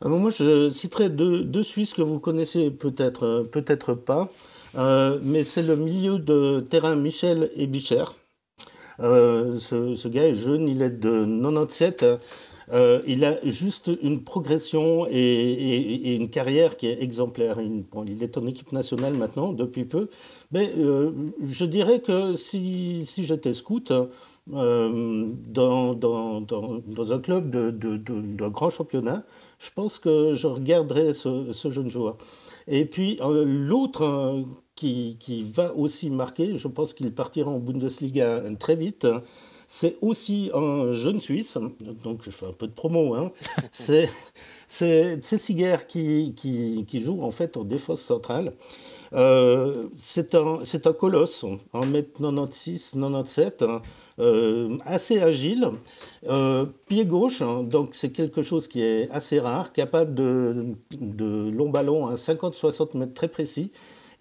Alors 0.06 0.20
moi, 0.20 0.32
je 0.32 0.70
citerai 0.70 1.10
deux, 1.10 1.64
Suisses 1.64 1.94
que 1.94 2.02
vous 2.02 2.20
connaissez 2.20 2.70
peut-être, 2.72 3.24
euh, 3.26 3.44
peut-être 3.44 3.94
pas, 3.94 4.30
Euh, 4.76 5.20
mais 5.22 5.44
c'est 5.44 5.62
le 5.62 5.76
milieu 5.76 6.18
de 6.18 6.60
terrain 6.70 6.96
Michel 6.96 7.52
Ebicher. 7.56 8.06
Euh, 9.00 9.60
ce, 9.60 9.96
ce 9.96 10.08
gars 10.08 10.28
est 10.28 10.34
jeune, 10.34 10.68
il 10.68 10.82
est 10.82 10.90
de 10.90 11.26
97. 11.26 12.06
Euh, 12.72 13.02
il 13.08 13.26
a 13.26 13.38
juste 13.46 13.92
une 14.02 14.24
progression 14.24 15.08
et, 15.10 16.16
une 16.16 16.30
carrière 16.30 16.78
qui 16.78 16.88
est 16.88 17.02
exemplaire. 17.02 17.58
Il, 17.62 18.24
est 18.24 18.38
en 18.38 18.48
équipe 18.48 18.72
nationale 18.72 19.14
maintenant 19.16 19.52
depuis 19.52 19.86
peu, 19.86 20.10
mais 20.52 20.72
euh, 20.78 21.12
je 21.44 21.66
dirais 21.66 22.00
que 22.00 22.36
si, 22.36 23.06
j'étais 23.18 23.54
scout 23.54 23.92
euh, 24.54 25.28
dans, 25.48 27.12
un 27.12 27.20
club 27.20 27.50
de, 27.50 27.72
de, 27.72 28.48
grand 28.48 28.70
championnat, 28.70 29.24
je 29.60 29.70
pense 29.74 30.00
que 30.00 30.34
je 30.34 30.48
regarderais 30.48 31.14
ce, 31.14 31.54
jeune 31.70 31.90
joueur. 31.90 32.18
Et 32.68 32.86
puis 32.86 33.20
l'autre 33.22 34.46
qui 34.76 35.44
va 35.44 35.76
aussi 35.76 36.10
marquer, 36.10 36.56
je 36.56 36.68
pense 36.68 36.94
qu'il 36.94 37.14
partira 37.14 37.52
en 37.52 37.60
Bundesliga 37.60 38.42
très 38.60 38.76
vite. 38.76 39.06
C'est 39.76 39.98
aussi 40.02 40.52
un 40.54 40.92
jeune 40.92 41.20
Suisse, 41.20 41.58
donc 42.04 42.20
je 42.22 42.30
fais 42.30 42.46
un 42.46 42.52
peu 42.52 42.68
de 42.68 42.72
promo. 42.74 43.16
Hein. 43.16 43.32
C'est 43.72 45.18
Tsessiger 45.18 45.78
qui, 45.88 46.36
qui, 46.36 46.86
qui 46.88 47.00
joue 47.00 47.24
en 47.24 47.32
fait 47.32 47.58
en 47.58 47.64
défense 47.64 48.02
centrale. 48.02 48.54
Euh, 49.14 49.88
c'est 49.98 50.36
un, 50.36 50.94
colosse, 50.94 51.44
1m96, 51.74 52.92
97, 52.94 53.64
hein, 53.64 53.82
euh, 54.20 54.78
assez 54.86 55.20
agile, 55.20 55.72
euh, 56.30 56.68
pied 56.88 57.06
gauche, 57.06 57.42
hein, 57.42 57.64
donc 57.64 57.96
c'est 57.96 58.12
quelque 58.12 58.44
chose 58.44 58.68
qui 58.68 58.82
est 58.82 59.10
assez 59.10 59.40
rare, 59.40 59.74
capable 59.74 60.14
de, 60.14 60.76
de 61.02 61.50
long 61.50 61.70
ballon 61.70 62.08
à 62.08 62.14
50-60 62.14 62.96
mètres 62.96 63.16
très 63.16 63.28
précis. 63.28 63.72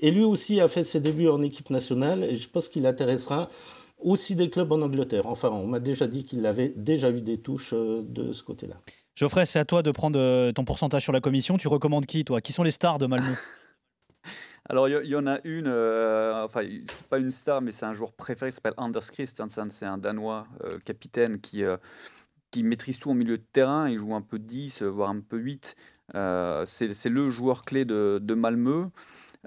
Et 0.01 0.11
lui 0.11 0.25
aussi 0.25 0.61
a 0.61 0.69
fait 0.69 0.85
ses 0.85 1.01
débuts 1.01 1.29
en 1.29 1.43
équipe 1.43 1.71
nationale 1.71 2.25
et 2.25 2.37
je 2.37 2.49
pense 2.49 2.69
qu'il 2.69 2.87
intéressera 2.87 3.49
aussi 4.05 4.37
des 4.37 4.51
clubs 4.51 4.71
en 4.73 4.83
Angleterre. 4.83 5.27
Enfin, 5.27 5.49
on 5.51 5.67
m'a 5.67 5.81
déjà 5.81 6.07
dit 6.07 6.25
qu'il 6.25 6.45
avait 6.47 6.73
déjà 6.77 7.11
eu 7.11 7.21
des 7.21 7.39
touches 7.39 7.73
euh, 7.73 8.03
de 8.03 8.33
ce 8.33 8.43
côté-là. 8.43 8.77
Geoffrey, 9.15 9.47
c'est 9.47 9.59
à 9.59 9.65
toi 9.65 9.83
de 9.83 9.91
prendre 9.91 10.19
euh, 10.19 10.53
ton 10.53 10.65
pourcentage 10.65 11.03
sur 11.03 11.13
la 11.13 11.21
commission. 11.21 11.59
Tu 11.59 11.69
recommandes 11.69 12.07
qui, 12.07 12.25
toi? 12.25 12.41
Qui 12.41 12.53
sont 12.53 12.63
les 12.63 12.71
stars 12.71 12.99
de 12.99 13.07
Malmö? 13.07 13.27
Alors, 14.69 14.89
il 14.89 15.05
y, 15.05 15.09
y 15.09 15.17
en 15.17 15.27
a 15.27 15.39
une, 15.45 15.67
euh, 15.67 16.45
enfin, 16.45 16.63
c'est 16.87 17.07
pas 17.07 17.19
une 17.19 17.33
star, 17.33 17.61
mais 17.61 17.73
c'est 17.73 17.85
un 17.85 17.95
joueur 17.95 18.13
préféré, 18.13 18.51
il 18.51 18.53
s'appelle 18.53 18.75
Anders 18.77 19.11
Christensen, 19.11 19.69
c'est 19.71 19.87
un 19.87 19.99
Danois 19.99 20.47
euh, 20.65 20.79
capitaine 20.79 21.41
qui, 21.41 21.65
euh, 21.65 21.77
qui 22.53 22.63
maîtrise 22.63 23.01
tout 23.01 23.11
au 23.11 23.15
milieu 23.15 23.39
de 23.39 23.45
terrain, 23.53 23.89
il 23.89 23.99
joue 23.99 24.15
un 24.15 24.23
peu 24.23 24.39
10, 24.39 24.83
euh, 24.83 24.87
voire 24.89 25.11
un 25.11 25.21
peu 25.21 25.39
8. 25.39 25.75
Euh, 26.15 26.65
c'est 26.65 27.09
le 27.09 27.31
joueur 27.31 27.65
clé 27.65 27.85
de, 27.85 28.21
de 28.23 28.35
Malmö. 28.35 28.91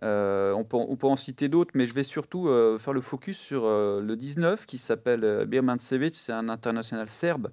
Euh, 0.03 0.51
on, 0.53 0.65
peut, 0.65 1.07
en 1.07 1.15
citer 1.15 1.47
d'autres, 1.47 1.71
mais 1.73 1.85
je 1.85 1.93
vais 1.93 2.03
surtout 2.03 2.49
euh, 2.49 2.77
faire 2.77 2.93
le 2.93 2.99
focus 2.99 3.37
sur 3.37 3.63
le 3.65 4.15
19 4.15 4.65
qui 4.65 4.77
s'appelle 4.77 5.23
euh, 5.23 5.45
Birmancevic, 5.45 6.15
c'est 6.15 6.33
un 6.33 6.49
international 6.49 7.07
serbe 7.07 7.49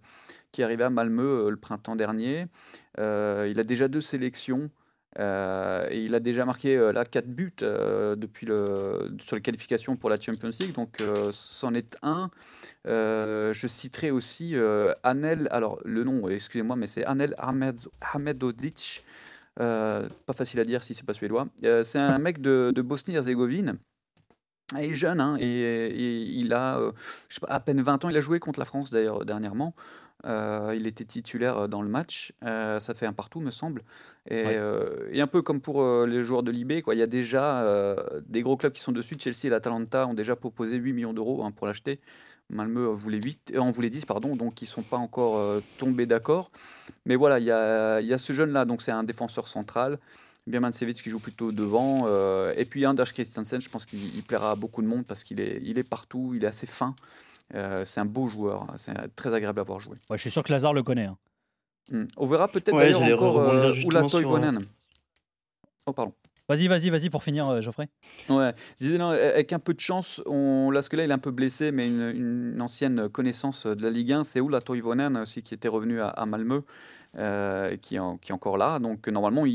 qui 0.50 0.60
est 0.60 0.64
arrivé 0.64 0.82
à 0.84 0.90
Malmö 0.90 1.48
le 1.48 1.56
printemps 1.56 1.96
dernier. 1.96 2.46
Il 2.98 3.02
a 3.58 3.64
déjà 3.64 3.88
deux 3.88 4.00
sélections. 4.00 4.70
Euh, 5.18 5.86
il 5.92 6.14
a 6.14 6.20
déjà 6.20 6.44
marqué 6.44 6.76
euh, 6.76 6.92
là 6.92 7.04
4 7.04 7.26
buts 7.26 7.52
euh, 7.62 8.16
depuis 8.16 8.46
le, 8.46 9.14
sur 9.20 9.36
les 9.36 9.42
qualifications 9.42 9.96
pour 9.96 10.08
la 10.08 10.18
Champions 10.18 10.50
League, 10.60 10.72
donc 10.72 11.02
c'en 11.32 11.74
est 11.74 11.96
un. 12.02 12.30
Je 12.84 13.66
citerai 13.66 14.10
aussi 14.10 14.54
Anel, 15.02 15.48
alors 15.50 15.80
le 15.84 16.04
nom, 16.04 16.28
excusez-moi, 16.28 16.76
mais 16.76 16.86
c'est 16.86 17.04
Anel 17.04 17.34
Ahmed, 17.38 17.78
Ahmedodic. 18.00 19.04
Pas 19.56 20.32
facile 20.34 20.60
à 20.60 20.64
dire 20.64 20.82
si 20.82 20.94
c'est 20.94 21.06
pas 21.06 21.14
suédois. 21.14 21.46
C'est 21.82 21.98
un 21.98 22.18
mec 22.18 22.40
de, 22.40 22.72
de 22.74 22.82
Bosnie-Herzégovine. 22.82 23.78
Il 24.78 24.90
est 24.90 24.92
jeune, 24.94 25.20
hein, 25.20 25.36
et, 25.40 25.46
et 25.46 26.20
il 26.22 26.52
a 26.52 26.78
euh, 26.78 26.92
je 27.28 27.34
sais 27.34 27.40
pas, 27.40 27.48
à 27.48 27.60
peine 27.60 27.82
20 27.82 28.04
ans. 28.04 28.08
Il 28.08 28.16
a 28.16 28.20
joué 28.20 28.38
contre 28.38 28.58
la 28.58 28.64
France 28.64 28.90
d'ailleurs 28.90 29.24
dernièrement. 29.24 29.74
Euh, 30.24 30.72
il 30.76 30.86
était 30.86 31.04
titulaire 31.04 31.68
dans 31.68 31.82
le 31.82 31.88
match. 31.88 32.32
Euh, 32.44 32.78
ça 32.78 32.94
fait 32.94 33.06
un 33.06 33.12
partout, 33.12 33.40
me 33.40 33.50
semble. 33.50 33.82
Et, 34.30 34.44
Ouais. 34.46 34.54
euh, 34.56 35.08
et 35.10 35.20
un 35.20 35.26
peu 35.26 35.42
comme 35.42 35.60
pour 35.60 35.82
euh, 35.82 36.06
les 36.06 36.22
joueurs 36.22 36.44
de 36.44 36.52
l'IB. 36.52 36.72
Il 36.92 36.98
y 36.98 37.02
a 37.02 37.06
déjà 37.08 37.62
euh, 37.62 37.96
des 38.28 38.42
gros 38.42 38.56
clubs 38.56 38.72
qui 38.72 38.80
sont 38.80 38.92
dessus. 38.92 39.16
Chelsea 39.18 39.46
et 39.46 39.48
l'Atalanta 39.50 40.06
ont 40.06 40.14
déjà 40.14 40.36
proposé 40.36 40.76
8 40.76 40.92
millions 40.92 41.12
d'euros 41.12 41.42
hein, 41.44 41.50
pour 41.50 41.66
l'acheter. 41.66 41.98
Malmö 42.50 42.86
voulait 42.92 43.18
8, 43.20 43.52
euh, 43.56 43.58
en 43.60 43.70
voulait 43.72 43.90
10, 43.90 44.04
pardon, 44.04 44.36
donc 44.36 44.60
ils 44.62 44.66
ne 44.66 44.70
sont 44.70 44.82
pas 44.82 44.98
encore 44.98 45.38
euh, 45.38 45.60
tombés 45.78 46.06
d'accord. 46.06 46.52
Mais 47.06 47.16
voilà, 47.16 47.38
il 47.40 47.46
y 47.46 47.50
a, 47.50 48.00
il 48.00 48.06
y 48.06 48.12
a 48.12 48.18
ce 48.18 48.32
jeune-là, 48.32 48.64
donc 48.64 48.80
c'est 48.82 48.92
un 48.92 49.02
défenseur 49.04 49.48
central. 49.48 49.98
Birmancevic 50.46 51.00
qui 51.02 51.10
joue 51.10 51.18
plutôt 51.20 51.52
devant. 51.52 52.04
euh, 52.06 52.52
et 52.56 52.64
puis 52.64 52.84
Anders 52.86 53.12
Christensen, 53.12 53.60
je 53.60 53.68
pense 53.68 53.86
qu'il 53.86 54.14
il 54.16 54.22
plaira 54.22 54.52
à 54.52 54.54
beaucoup 54.56 54.82
de 54.82 54.86
monde 54.88 55.04
parce 55.06 55.22
qu'il 55.24 55.40
est, 55.40 55.60
il 55.62 55.78
est 55.78 55.84
partout, 55.84 56.32
il 56.34 56.44
est 56.44 56.48
assez 56.48 56.66
fin. 56.66 56.94
Euh, 57.54 57.84
c'est 57.84 58.00
un 58.00 58.04
beau 58.06 58.28
joueur, 58.28 58.62
hein, 58.62 58.74
c'est 58.76 58.94
très 59.14 59.32
agréable 59.34 59.60
à 59.60 59.62
voir 59.62 59.78
jouer. 59.78 59.96
Ouais, 60.10 60.16
Je 60.16 60.22
suis 60.22 60.30
sûr 60.30 60.42
que 60.42 60.50
Lazare 60.52 60.72
le 60.72 60.82
connaît. 60.82 61.04
hein. 61.06 61.18
Hmm. 61.90 62.04
On 62.16 62.26
verra 62.26 62.48
peut-être 62.48 62.72
Ouais, 62.74 62.90
d'ailleurs 62.92 63.02
encore 63.02 63.38
euh, 63.40 63.74
sur, 63.74 63.94
euh, 63.96 64.08
Toivonen. 64.08 64.58
Oh, 65.86 65.92
pardon. 65.92 66.12
Vas-y, 66.48 66.66
vas-y, 66.66 66.90
vas-y 66.90 67.08
pour 67.08 67.22
finir, 67.22 67.48
euh, 67.48 67.60
Geoffrey. 67.60 67.88
Ouais, 68.28 68.52
je 68.78 68.84
disais, 68.84 68.98
non, 68.98 69.10
avec 69.10 69.52
un 69.52 69.58
peu 69.58 69.74
de 69.74 69.80
chance, 69.80 70.22
on... 70.26 70.70
là, 70.70 70.82
ce 70.82 70.90
que 70.90 70.96
là, 70.96 71.04
il 71.04 71.10
est 71.10 71.14
un 71.14 71.18
peu 71.18 71.30
blessé, 71.30 71.72
mais 71.72 71.86
une, 71.86 72.52
une 72.54 72.60
ancienne 72.62 73.08
connaissance 73.08 73.66
de 73.66 73.82
la 73.82 73.90
Ligue 73.90 74.12
1, 74.12 74.24
c'est 74.24 74.40
Oula 74.40 74.60
Toivonen 74.60 75.16
aussi, 75.18 75.42
qui 75.42 75.54
était 75.54 75.68
revenu 75.68 76.00
à, 76.00 76.08
à 76.08 76.26
Malmö, 76.26 76.60
euh, 77.18 77.76
qui, 77.76 77.96
est 77.96 77.98
en- 77.98 78.16
qui 78.16 78.32
est 78.32 78.34
encore 78.34 78.56
là. 78.56 78.78
Donc, 78.78 79.06
normalement, 79.08 79.44
il, 79.46 79.52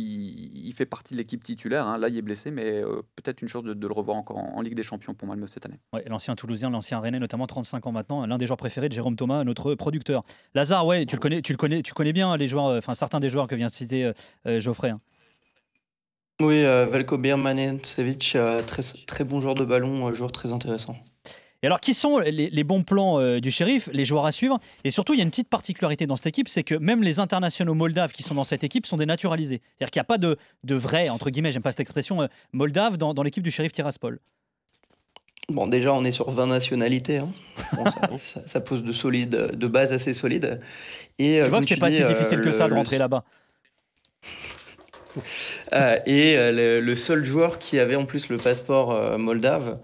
il 0.67 0.73
fait 0.73 0.85
partie 0.85 1.13
de 1.13 1.19
l'équipe 1.19 1.43
titulaire. 1.43 1.87
hein. 1.87 1.97
Là, 1.97 2.09
il 2.09 2.17
est 2.17 2.21
blessé, 2.21 2.51
mais 2.51 2.83
euh, 2.83 3.01
peut-être 3.15 3.41
une 3.41 3.47
chance 3.47 3.63
de, 3.63 3.73
de 3.73 3.87
le 3.87 3.93
revoir 3.93 4.17
encore 4.17 4.37
en, 4.37 4.57
en 4.57 4.61
Ligue 4.61 4.75
des 4.75 4.83
Champions 4.83 5.13
pour 5.13 5.27
Malmö 5.27 5.47
cette 5.47 5.65
année. 5.65 5.79
Ouais, 5.93 6.03
l'ancien 6.07 6.35
Toulousien, 6.35 6.69
l'ancien 6.69 6.99
Rennais, 6.99 7.19
notamment 7.19 7.47
35 7.47 7.87
ans 7.87 7.91
maintenant, 7.91 8.25
l'un 8.25 8.37
des 8.37 8.45
joueurs 8.45 8.57
préférés 8.57 8.89
de 8.89 8.93
Jérôme 8.93 9.15
Thomas, 9.15 9.43
notre 9.43 9.73
producteur. 9.75 10.23
Lazare, 10.53 10.85
ouais, 10.85 11.05
tu 11.05 11.15
le 11.15 11.19
connais, 11.21 11.41
tu 11.41 11.51
le 11.53 11.57
connais, 11.57 11.81
tu 11.81 11.93
connais 11.93 12.13
bien 12.13 12.35
les 12.37 12.47
joueurs, 12.47 12.67
euh, 12.67 12.77
enfin 12.77 12.93
certains 12.93 13.19
des 13.19 13.29
joueurs 13.29 13.47
que 13.47 13.55
vient 13.55 13.67
de 13.67 13.71
citer 13.71 14.03
euh, 14.05 14.13
euh, 14.45 14.59
Geoffrey. 14.59 14.89
hein. 14.91 14.97
Oui, 16.39 16.63
euh, 16.63 16.85
Velko 16.85 17.17
Birmancevic, 17.17 18.33
euh, 18.35 18.61
très, 18.61 18.83
très 19.07 19.23
bon 19.23 19.41
joueur 19.41 19.55
de 19.55 19.65
ballon, 19.65 20.07
euh, 20.07 20.13
joueur 20.13 20.31
très 20.31 20.51
intéressant. 20.51 20.95
Et 21.63 21.65
alors, 21.67 21.79
qui 21.79 21.93
sont 21.95 22.19
les, 22.19 22.31
les 22.51 22.63
bons 22.63 22.83
plans 22.83 23.19
euh, 23.19 23.39
du 23.39 23.49
shérif, 23.49 23.89
les 23.91 24.05
joueurs 24.05 24.25
à 24.27 24.31
suivre 24.31 24.59
Et 24.83 24.91
surtout, 24.91 25.13
il 25.13 25.17
y 25.17 25.21
a 25.21 25.23
une 25.23 25.31
petite 25.31 25.49
particularité 25.49 26.05
dans 26.05 26.15
cette 26.15 26.27
équipe, 26.27 26.49
c'est 26.49 26.63
que 26.63 26.75
même 26.75 27.01
les 27.01 27.19
internationaux 27.19 27.73
moldaves 27.73 28.11
qui 28.11 28.21
sont 28.21 28.35
dans 28.35 28.43
cette 28.43 28.63
équipe 28.63 28.85
sont 28.85 28.97
des 28.97 29.07
naturalisés. 29.07 29.61
C'est-à-dire 29.77 29.91
qu'il 29.91 29.99
n'y 29.99 30.01
a 30.01 30.05
pas 30.05 30.17
de, 30.19 30.37
de 30.63 30.75
vrais, 30.75 31.09
entre 31.09 31.29
guillemets, 31.31 31.51
j'aime 31.51 31.63
pas 31.63 31.71
cette 31.71 31.79
expression, 31.79 32.21
euh, 32.21 32.27
moldave 32.53 32.97
dans, 32.97 33.13
dans 33.15 33.23
l'équipe 33.23 33.43
du 33.43 33.49
shérif 33.51 33.71
Tiraspol. 33.71 34.19
Bon, 35.49 35.65
déjà, 35.65 35.93
on 35.93 36.03
est 36.05 36.11
sur 36.11 36.29
20 36.29 36.45
nationalités. 36.47 37.17
hein. 37.19 37.29
Bon, 37.73 37.85
ça, 37.85 38.01
ça- 38.19 38.41
ça 38.45 38.61
pose 38.61 38.83
de, 38.83 38.91
solides, 38.91 39.31
de 39.53 39.67
bases 39.67 39.91
assez 39.93 40.13
solides. 40.13 40.59
Et, 41.17 41.39
euh, 41.39 41.45
Tu 41.45 41.49
vois 41.49 41.57
comme 41.59 41.65
que 41.65 41.73
c'est 41.73 41.79
pas 41.79 41.89
si 41.89 42.03
euh, 42.03 42.07
difficile 42.07 42.39
que 42.41 42.45
le- 42.47 42.53
ça 42.53 42.65
de 42.65 42.71
le- 42.71 42.75
rentrer 42.75 42.97
là-bas. 42.99 43.23
Euh, 45.73 45.97
et 46.05 46.37
euh, 46.37 46.51
le, 46.51 46.79
le 46.81 46.95
seul 46.95 47.25
joueur 47.25 47.59
qui 47.59 47.79
avait 47.79 47.95
en 47.95 48.05
plus 48.05 48.29
le 48.29 48.37
passeport 48.37 48.91
euh, 48.91 49.17
moldave, 49.17 49.79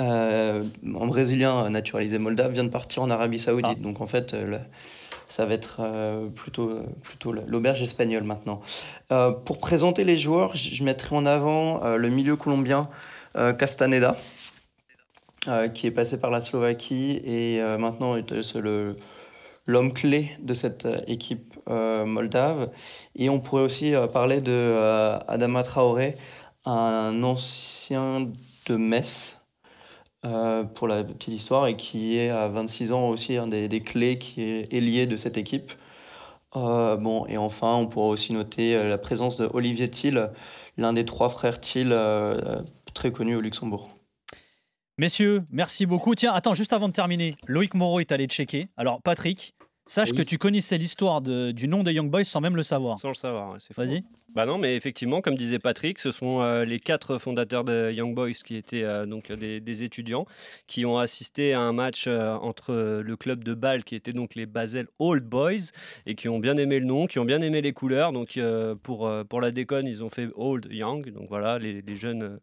euh, 0.00 0.62
en 0.94 1.06
brésilien 1.06 1.68
naturalisé 1.70 2.18
moldave, 2.18 2.52
vient 2.52 2.64
de 2.64 2.68
partir 2.70 3.02
en 3.02 3.10
Arabie 3.10 3.38
Saoudite. 3.38 3.78
Ah. 3.78 3.82
Donc 3.82 4.00
en 4.00 4.06
fait, 4.06 4.34
euh, 4.34 4.44
le- 4.46 4.60
ça 5.28 5.44
va 5.44 5.54
être 5.54 5.78
euh, 5.80 6.28
plutôt, 6.28 6.80
plutôt 7.02 7.32
l'auberge 7.32 7.82
espagnole 7.82 8.22
maintenant. 8.22 8.60
Euh, 9.10 9.32
pour 9.32 9.58
présenter 9.58 10.04
les 10.04 10.18
joueurs, 10.18 10.54
je 10.54 10.84
mettrai 10.84 11.16
en 11.16 11.26
avant 11.26 11.82
euh, 11.84 11.96
le 11.96 12.10
milieu 12.10 12.36
colombien 12.36 12.88
euh, 13.36 13.52
Castaneda, 13.52 14.16
euh, 15.48 15.68
qui 15.68 15.86
est 15.86 15.90
passé 15.90 16.18
par 16.18 16.30
la 16.30 16.40
Slovaquie 16.40 17.20
et 17.24 17.60
euh, 17.60 17.76
maintenant 17.76 18.16
est 18.16 18.30
euh, 18.32 18.42
le 18.60 18.96
l'homme 19.68 19.92
clé 19.92 20.30
de 20.40 20.54
cette 20.54 20.86
euh, 20.86 21.00
équipe 21.08 21.58
euh, 21.68 22.04
moldave. 22.04 22.70
Et 23.16 23.28
on 23.28 23.40
pourrait 23.40 23.62
aussi 23.62 23.96
euh, 23.96 24.06
parler 24.06 24.40
de 24.40 24.52
euh, 24.52 25.18
Adama 25.26 25.64
Traoré, 25.64 26.16
un 26.64 27.20
ancien 27.24 28.28
de 28.66 28.76
Metz, 28.76 29.38
euh, 30.26 30.64
pour 30.64 30.88
la 30.88 31.04
petite 31.04 31.34
histoire, 31.34 31.66
et 31.66 31.76
qui 31.76 32.18
est 32.18 32.30
à 32.30 32.48
26 32.48 32.92
ans 32.92 33.08
aussi 33.08 33.36
un 33.36 33.46
des, 33.46 33.68
des 33.68 33.80
clés 33.80 34.18
qui 34.18 34.42
est 34.42 34.72
ailier 34.72 35.06
de 35.06 35.16
cette 35.16 35.36
équipe. 35.36 35.72
Euh, 36.56 36.96
bon, 36.96 37.26
et 37.26 37.36
enfin, 37.36 37.74
on 37.74 37.86
pourrait 37.86 38.08
aussi 38.08 38.32
noter 38.32 38.76
euh, 38.76 38.88
la 38.88 38.98
présence 38.98 39.36
de 39.36 39.48
Olivier 39.52 39.90
Thiel, 39.90 40.30
l'un 40.76 40.92
des 40.92 41.04
trois 41.04 41.28
frères 41.28 41.60
Thiel, 41.60 41.94
très 42.92 43.12
connu 43.12 43.36
au 43.36 43.40
Luxembourg. 43.40 43.88
Messieurs, 44.98 45.44
merci 45.50 45.86
beaucoup. 45.86 46.14
Tiens, 46.14 46.32
attends, 46.32 46.54
juste 46.54 46.72
avant 46.72 46.88
de 46.88 46.94
terminer, 46.94 47.36
Loïc 47.46 47.74
Moreau 47.74 48.00
est 48.00 48.12
allé 48.12 48.26
checker. 48.26 48.68
Alors, 48.76 49.02
Patrick, 49.02 49.54
sache 49.86 50.10
Oui. 50.10 50.18
que 50.18 50.22
tu 50.22 50.38
connaissais 50.38 50.78
l'histoire 50.78 51.20
du 51.20 51.68
nom 51.68 51.82
des 51.82 51.92
Young 51.92 52.10
Boys 52.10 52.24
sans 52.24 52.40
même 52.40 52.56
le 52.56 52.62
savoir. 52.62 52.98
Sans 52.98 53.08
le 53.08 53.14
savoir, 53.14 53.56
c'est. 53.60 53.76
Vas-y. 53.76 54.04
Bah 54.34 54.44
non, 54.44 54.58
mais 54.58 54.76
effectivement, 54.76 55.22
comme 55.22 55.34
disait 55.36 55.58
Patrick, 55.58 55.98
ce 55.98 56.10
sont 56.12 56.42
euh, 56.42 56.66
les 56.66 56.78
quatre 56.78 57.16
fondateurs 57.18 57.64
de 57.64 57.90
Young 57.90 58.14
Boys 58.14 58.32
qui 58.32 58.56
étaient 58.56 58.82
euh, 58.82 59.06
donc 59.06 59.32
des, 59.32 59.60
des 59.60 59.82
étudiants 59.82 60.26
qui 60.66 60.84
ont 60.84 60.98
assisté 60.98 61.54
à 61.54 61.60
un 61.60 61.72
match 61.72 62.04
euh, 62.06 62.34
entre 62.34 62.70
euh, 62.74 63.02
le 63.02 63.16
club 63.16 63.42
de 63.44 63.54
Bâle 63.54 63.82
qui 63.82 63.94
était 63.94 64.12
donc 64.12 64.34
les 64.34 64.44
Basel 64.44 64.88
Old 64.98 65.24
Boys 65.24 65.70
et 66.04 66.14
qui 66.16 66.28
ont 66.28 66.38
bien 66.38 66.58
aimé 66.58 66.80
le 66.80 66.84
nom, 66.86 67.06
qui 67.06 67.18
ont 67.18 67.24
bien 67.24 67.40
aimé 67.40 67.62
les 67.62 67.72
couleurs. 67.72 68.12
Donc 68.12 68.36
euh, 68.36 68.74
pour, 68.74 69.06
euh, 69.06 69.24
pour 69.24 69.40
la 69.40 69.52
déconne, 69.52 69.86
ils 69.86 70.04
ont 70.04 70.10
fait 70.10 70.28
Old 70.34 70.66
Young, 70.70 71.10
donc 71.12 71.28
voilà, 71.30 71.58
les, 71.58 71.80
les 71.80 71.96
jeunes, 71.96 72.22
euh, 72.22 72.38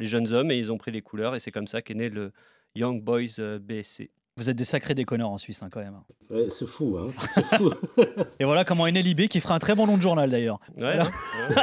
les 0.00 0.06
jeunes 0.06 0.32
hommes, 0.32 0.50
et 0.50 0.56
ils 0.58 0.72
ont 0.72 0.78
pris 0.78 0.90
les 0.90 1.02
couleurs 1.02 1.36
et 1.36 1.38
c'est 1.40 1.52
comme 1.52 1.68
ça 1.68 1.80
qu'est 1.80 1.94
né 1.94 2.08
le 2.08 2.32
Young 2.74 3.00
Boys 3.04 3.38
euh, 3.38 3.60
BSC. 3.60 4.10
Vous 4.38 4.50
êtes 4.50 4.56
des 4.56 4.66
sacrés 4.66 4.94
déconneurs 4.94 5.30
en 5.30 5.38
Suisse, 5.38 5.62
hein, 5.62 5.68
quand 5.72 5.80
même. 5.80 5.94
Ouais, 6.28 6.48
c'est 6.50 6.66
fou, 6.66 6.98
hein. 6.98 7.06
C'est 7.32 7.42
fou. 7.56 7.70
Et 8.38 8.44
voilà 8.44 8.66
comment 8.66 8.86
est 8.86 8.92
Libé, 8.92 9.28
qui 9.28 9.40
fera 9.40 9.54
un 9.54 9.58
très 9.58 9.74
bon 9.74 9.86
nom 9.86 9.96
de 9.96 10.02
journal 10.02 10.28
d'ailleurs. 10.28 10.60
Ouais, 10.76 10.98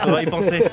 on 0.07 0.11
va 0.11 0.23
y 0.23 0.25
penser. 0.25 0.63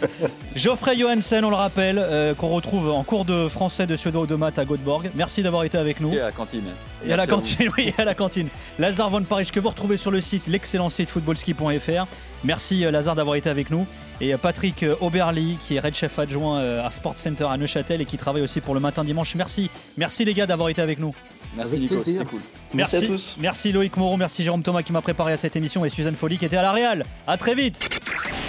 Geoffrey 0.56 0.96
Johansen, 0.96 1.44
on 1.44 1.50
le 1.50 1.56
rappelle, 1.56 1.98
euh, 2.02 2.32
qu'on 2.32 2.48
retrouve 2.48 2.90
en 2.90 3.04
cours 3.04 3.26
de 3.26 3.48
français 3.48 3.86
de 3.86 3.96
suédois 3.96 4.26
de 4.26 4.34
maths 4.34 4.58
à 4.58 4.64
Göteborg. 4.64 5.10
Merci 5.14 5.42
d'avoir 5.42 5.64
été 5.64 5.76
avec 5.76 6.00
nous. 6.00 6.14
Et 6.14 6.20
à 6.20 6.24
la 6.26 6.32
cantine. 6.32 6.64
Et 7.04 7.12
à 7.12 7.16
la 7.16 7.24
vous. 7.26 7.30
cantine, 7.32 7.70
oui, 7.76 7.92
à 7.98 8.04
la 8.06 8.14
cantine. 8.14 8.48
Lazare 8.78 9.10
Von 9.10 9.24
Paris 9.24 9.50
que 9.52 9.60
vous 9.60 9.68
retrouvez 9.68 9.98
sur 9.98 10.10
le 10.10 10.22
site, 10.22 10.46
l'excellent 10.46 10.88
site 10.88 11.10
footballski.fr. 11.10 12.06
Merci 12.44 12.86
euh, 12.86 12.90
Lazare 12.90 13.14
d'avoir 13.14 13.36
été 13.36 13.50
avec 13.50 13.68
nous. 13.70 13.86
Et 14.22 14.32
euh, 14.32 14.38
Patrick 14.38 14.84
euh, 14.84 14.94
Auberly, 15.00 15.58
qui 15.66 15.74
est 15.74 15.80
Red 15.80 15.94
Chef 15.94 16.16
adjoint 16.18 16.60
euh, 16.60 16.86
à 16.86 16.92
Sport 16.92 17.18
Center 17.18 17.46
à 17.50 17.56
Neuchâtel 17.56 18.00
et 18.00 18.04
qui 18.04 18.16
travaille 18.18 18.42
aussi 18.42 18.60
pour 18.60 18.72
le 18.72 18.80
matin 18.80 19.02
dimanche. 19.02 19.34
Merci. 19.34 19.68
Merci 19.96 20.24
les 20.24 20.32
gars 20.32 20.46
d'avoir 20.46 20.68
été 20.68 20.80
avec 20.80 21.00
nous. 21.00 21.12
Merci 21.56 21.76
Avec 21.76 21.90
Nico, 21.90 22.02
c'était 22.02 22.24
cool. 22.24 22.40
Merci 22.74 22.96
à 22.96 23.02
tous. 23.02 23.36
Merci 23.40 23.72
Loïc 23.72 23.96
Moreau, 23.96 24.16
merci 24.16 24.42
Jérôme 24.42 24.62
Thomas 24.62 24.82
qui 24.82 24.92
m'a 24.92 25.02
préparé 25.02 25.32
à 25.32 25.36
cette 25.36 25.56
émission 25.56 25.84
et 25.84 25.90
Suzanne 25.90 26.16
Folly 26.16 26.38
qui 26.38 26.46
était 26.46 26.56
à 26.56 26.62
la 26.62 26.72
Real. 26.72 27.04
À 27.26 27.36
très 27.36 27.54
vite. 27.54 28.00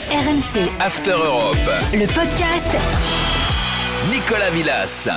RMC 0.10 0.70
After 0.80 1.12
Europe. 1.12 1.58
Le 1.94 2.06
podcast 2.08 2.76
Nicolas 4.12 4.50
Villas. 4.52 5.10